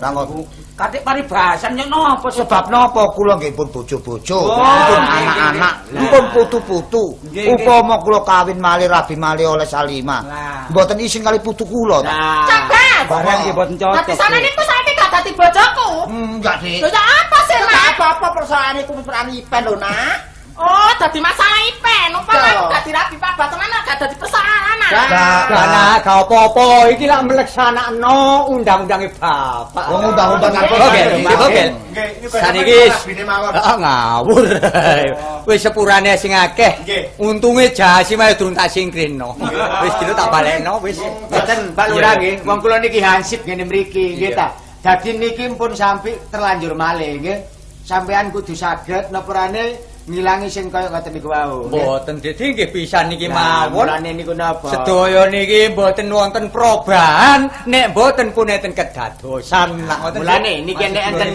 Ora 0.00 0.08
ngoten. 0.16 0.40
Katik 0.80 1.04
paribasan 1.04 1.76
yo 1.76 1.84
napa 1.92 2.32
Sebab 2.32 2.72
napa 2.72 3.04
kula 3.12 3.36
nggih 3.36 3.52
pun 3.52 3.68
bojo-bojo, 3.68 4.38
Oh, 4.48 4.56
pun 4.56 5.02
anak-anak, 5.04 5.74
pun 6.08 6.24
putu-putu. 6.32 7.04
Upama 7.52 8.00
kula 8.00 8.24
kawin 8.24 8.56
malih 8.56 8.88
rabi 8.88 9.12
malih 9.12 9.44
oleh 9.52 9.68
Salimah. 9.68 10.24
Lah. 10.24 10.64
Mboten 10.72 10.96
isin 11.04 11.20
kali 11.20 11.36
putu 11.36 11.68
kula. 11.68 12.00
barang 13.04 13.38
nggih 13.44 13.52
boten 13.52 13.76
cocok. 13.76 13.96
Dadi 14.00 14.12
sana 14.16 14.36
niku 14.40 14.62
saiki 14.64 14.92
gak 14.96 15.08
dadi 15.12 15.30
bojoku. 15.36 15.90
Hmm, 16.08 16.28
enggak, 16.40 16.56
Dik. 16.64 16.80
Lho 16.80 16.88
ya 16.88 17.02
apa 17.02 17.38
sih, 17.48 17.56
Nek 17.60 17.68
Mak? 17.68 17.84
apa-apa 17.96 18.26
persoalan 18.40 18.76
iku 18.80 18.92
peran 19.04 19.26
Ipen 19.32 19.62
lho, 19.68 19.74
Nak. 19.76 20.29
Oh, 20.60 20.92
dadi 21.00 21.18
masalah 21.24 21.60
ipen. 21.72 22.08
Aku 22.20 22.68
dadi 22.68 22.90
rabi 22.92 23.16
babat 23.16 23.48
tenan 23.48 23.72
gak 23.88 23.96
dadi 23.96 24.14
persoalan. 24.20 24.76
Nak. 24.76 24.90
Gak, 24.92 25.40
Karena 25.48 25.84
gak 26.04 26.18
apa-apa, 26.28 26.66
iki 26.92 27.04
lak 27.08 27.20
mleksanakno 27.24 28.44
undang-undange 28.52 29.08
bapak. 29.16 29.84
Wong 29.88 30.12
undang-undang? 30.12 30.52
Bogel, 30.68 31.08
Nggih, 31.16 31.36
bogel. 31.40 31.68
Nggih, 31.96 32.08
niku 32.20 32.36
Saniki. 32.36 32.80
Ah, 33.56 33.76
ngawur. 33.80 34.44
Wis 35.48 35.64
sepurane 35.64 36.12
sing 36.20 36.36
akeh. 36.36 36.72
Untunge 37.16 37.72
jasi 37.72 38.14
mah 38.14 38.28
durung 38.36 38.52
tak 38.52 38.68
singkrino. 38.68 39.32
Wis 39.80 39.94
kira 39.96 40.12
tak 40.12 40.28
balekno 40.28 40.76
wis. 40.84 41.00
Mboten 41.00 41.72
Pak 41.72 41.86
Lurah 41.88 42.14
nggih, 42.20 42.44
wong 42.44 42.58
kula 42.60 42.76
niki 42.84 43.00
hansip 43.00 43.40
ngene 43.48 43.64
mriki 43.64 44.20
nggih 44.20 44.36
ta. 44.36 44.52
Dadi 44.84 45.16
niki 45.16 45.48
pun 45.56 45.72
sampai 45.72 46.20
terlanjur 46.28 46.76
malih 46.76 47.16
nggih. 47.16 47.38
Sampean 47.80 48.30
kudu 48.30 48.54
saged 48.54 49.10
napa 49.10 49.32
rane 49.34 49.74
ngilangi 50.08 50.48
sing 50.48 50.72
kaya 50.72 50.88
ngoten 50.88 51.12
niku 51.12 51.28
wau. 51.28 51.68
Mboten 51.68 52.16
dadi 52.22 52.44
nggih 52.56 52.68
pisan 52.72 53.12
niki 53.12 53.28
mawon. 53.28 53.84
mulane 53.84 54.10
niku 54.16 54.32
napa? 54.32 54.72
Sedaya 54.72 55.28
niki 55.28 55.72
mboten 55.76 56.08
wonten 56.08 56.44
perubahan 56.48 57.50
nek 57.68 57.92
mboten 57.92 58.32
puneten 58.32 58.72
kedadosan. 58.72 59.76
Mulane 60.16 60.64
niki 60.64 60.84
nek 60.88 61.04
enten 61.12 61.30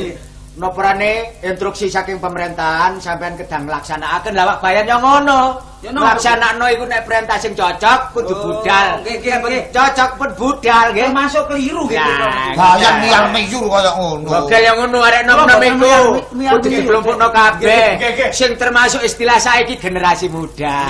niki. 0.55 0.61
napa 0.63 0.79
rane 0.79 1.11
instruksi 1.43 1.91
saking 1.91 2.17
pemerintahan 2.17 2.95
sampean 2.97 3.35
kedang 3.35 3.67
nglaksanaken 3.67 4.31
lawak 4.31 4.63
bayan 4.63 4.87
yang 4.87 5.03
ngono. 5.03 5.59
Nglaksanakno 5.85 6.65
iku 6.73 6.89
nek 6.89 7.05
perintah 7.05 7.37
sing 7.37 7.53
cocok 7.53 8.09
kudu 8.09 8.33
Oh, 8.33 8.41
budal. 8.57 9.05
nggih. 9.05 9.69
Cocok 9.69 10.09
pun 10.17 10.29
budal 10.33 10.85
nggih. 10.97 11.05
Termasuk 11.13 11.43
keliru 11.45 11.85
gitu. 11.85 12.25
Bayan 12.57 12.93
niang 13.05 13.27
meyur 13.29 13.69
kaya 13.69 13.91
ngono. 13.93 14.25
Bogel 14.25 14.61
yang 14.65 14.77
ngono 14.81 14.97
arek 15.05 15.21
nom-nom 15.29 15.61
iku 15.61 15.85
yang- 15.85 15.85
yang- 16.41 16.53
kudu 16.57 16.67
yang- 16.73 16.81
dikelompokno 16.81 17.27
Nggih, 17.29 17.37
kabeh. 17.61 18.29
Sing 18.33 18.51
termasuk 18.57 19.01
istilah 19.05 19.37
saiki 19.37 19.77
generasi 19.77 20.25
muda. 20.25 20.89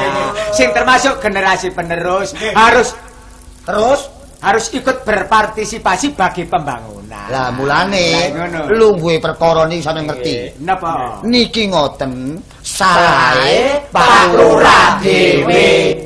Sing 0.56 0.72
termasuk 0.72 1.20
generasi 1.20 1.76
penerus 1.76 2.32
harus 2.56 2.96
Terus 3.66 4.02
harus 4.42 4.66
ikut 4.74 5.06
berpartisipasi 5.06 6.16
bagi 6.16 6.44
pembangunan. 6.48 7.28
lah 7.32 7.50
mulane 7.54 8.34
lungguhe 8.70 9.18
perkara 9.24 9.66
niki 9.70 9.82
sampeyan 9.82 10.06
ngerti. 10.10 10.36
Napa? 10.62 11.22
Niki 11.26 11.70
ngoten 11.70 12.42
salahe 12.62 13.86
Pak 13.90 14.36
Lurah 14.36 15.00
dhewe. 15.02 16.06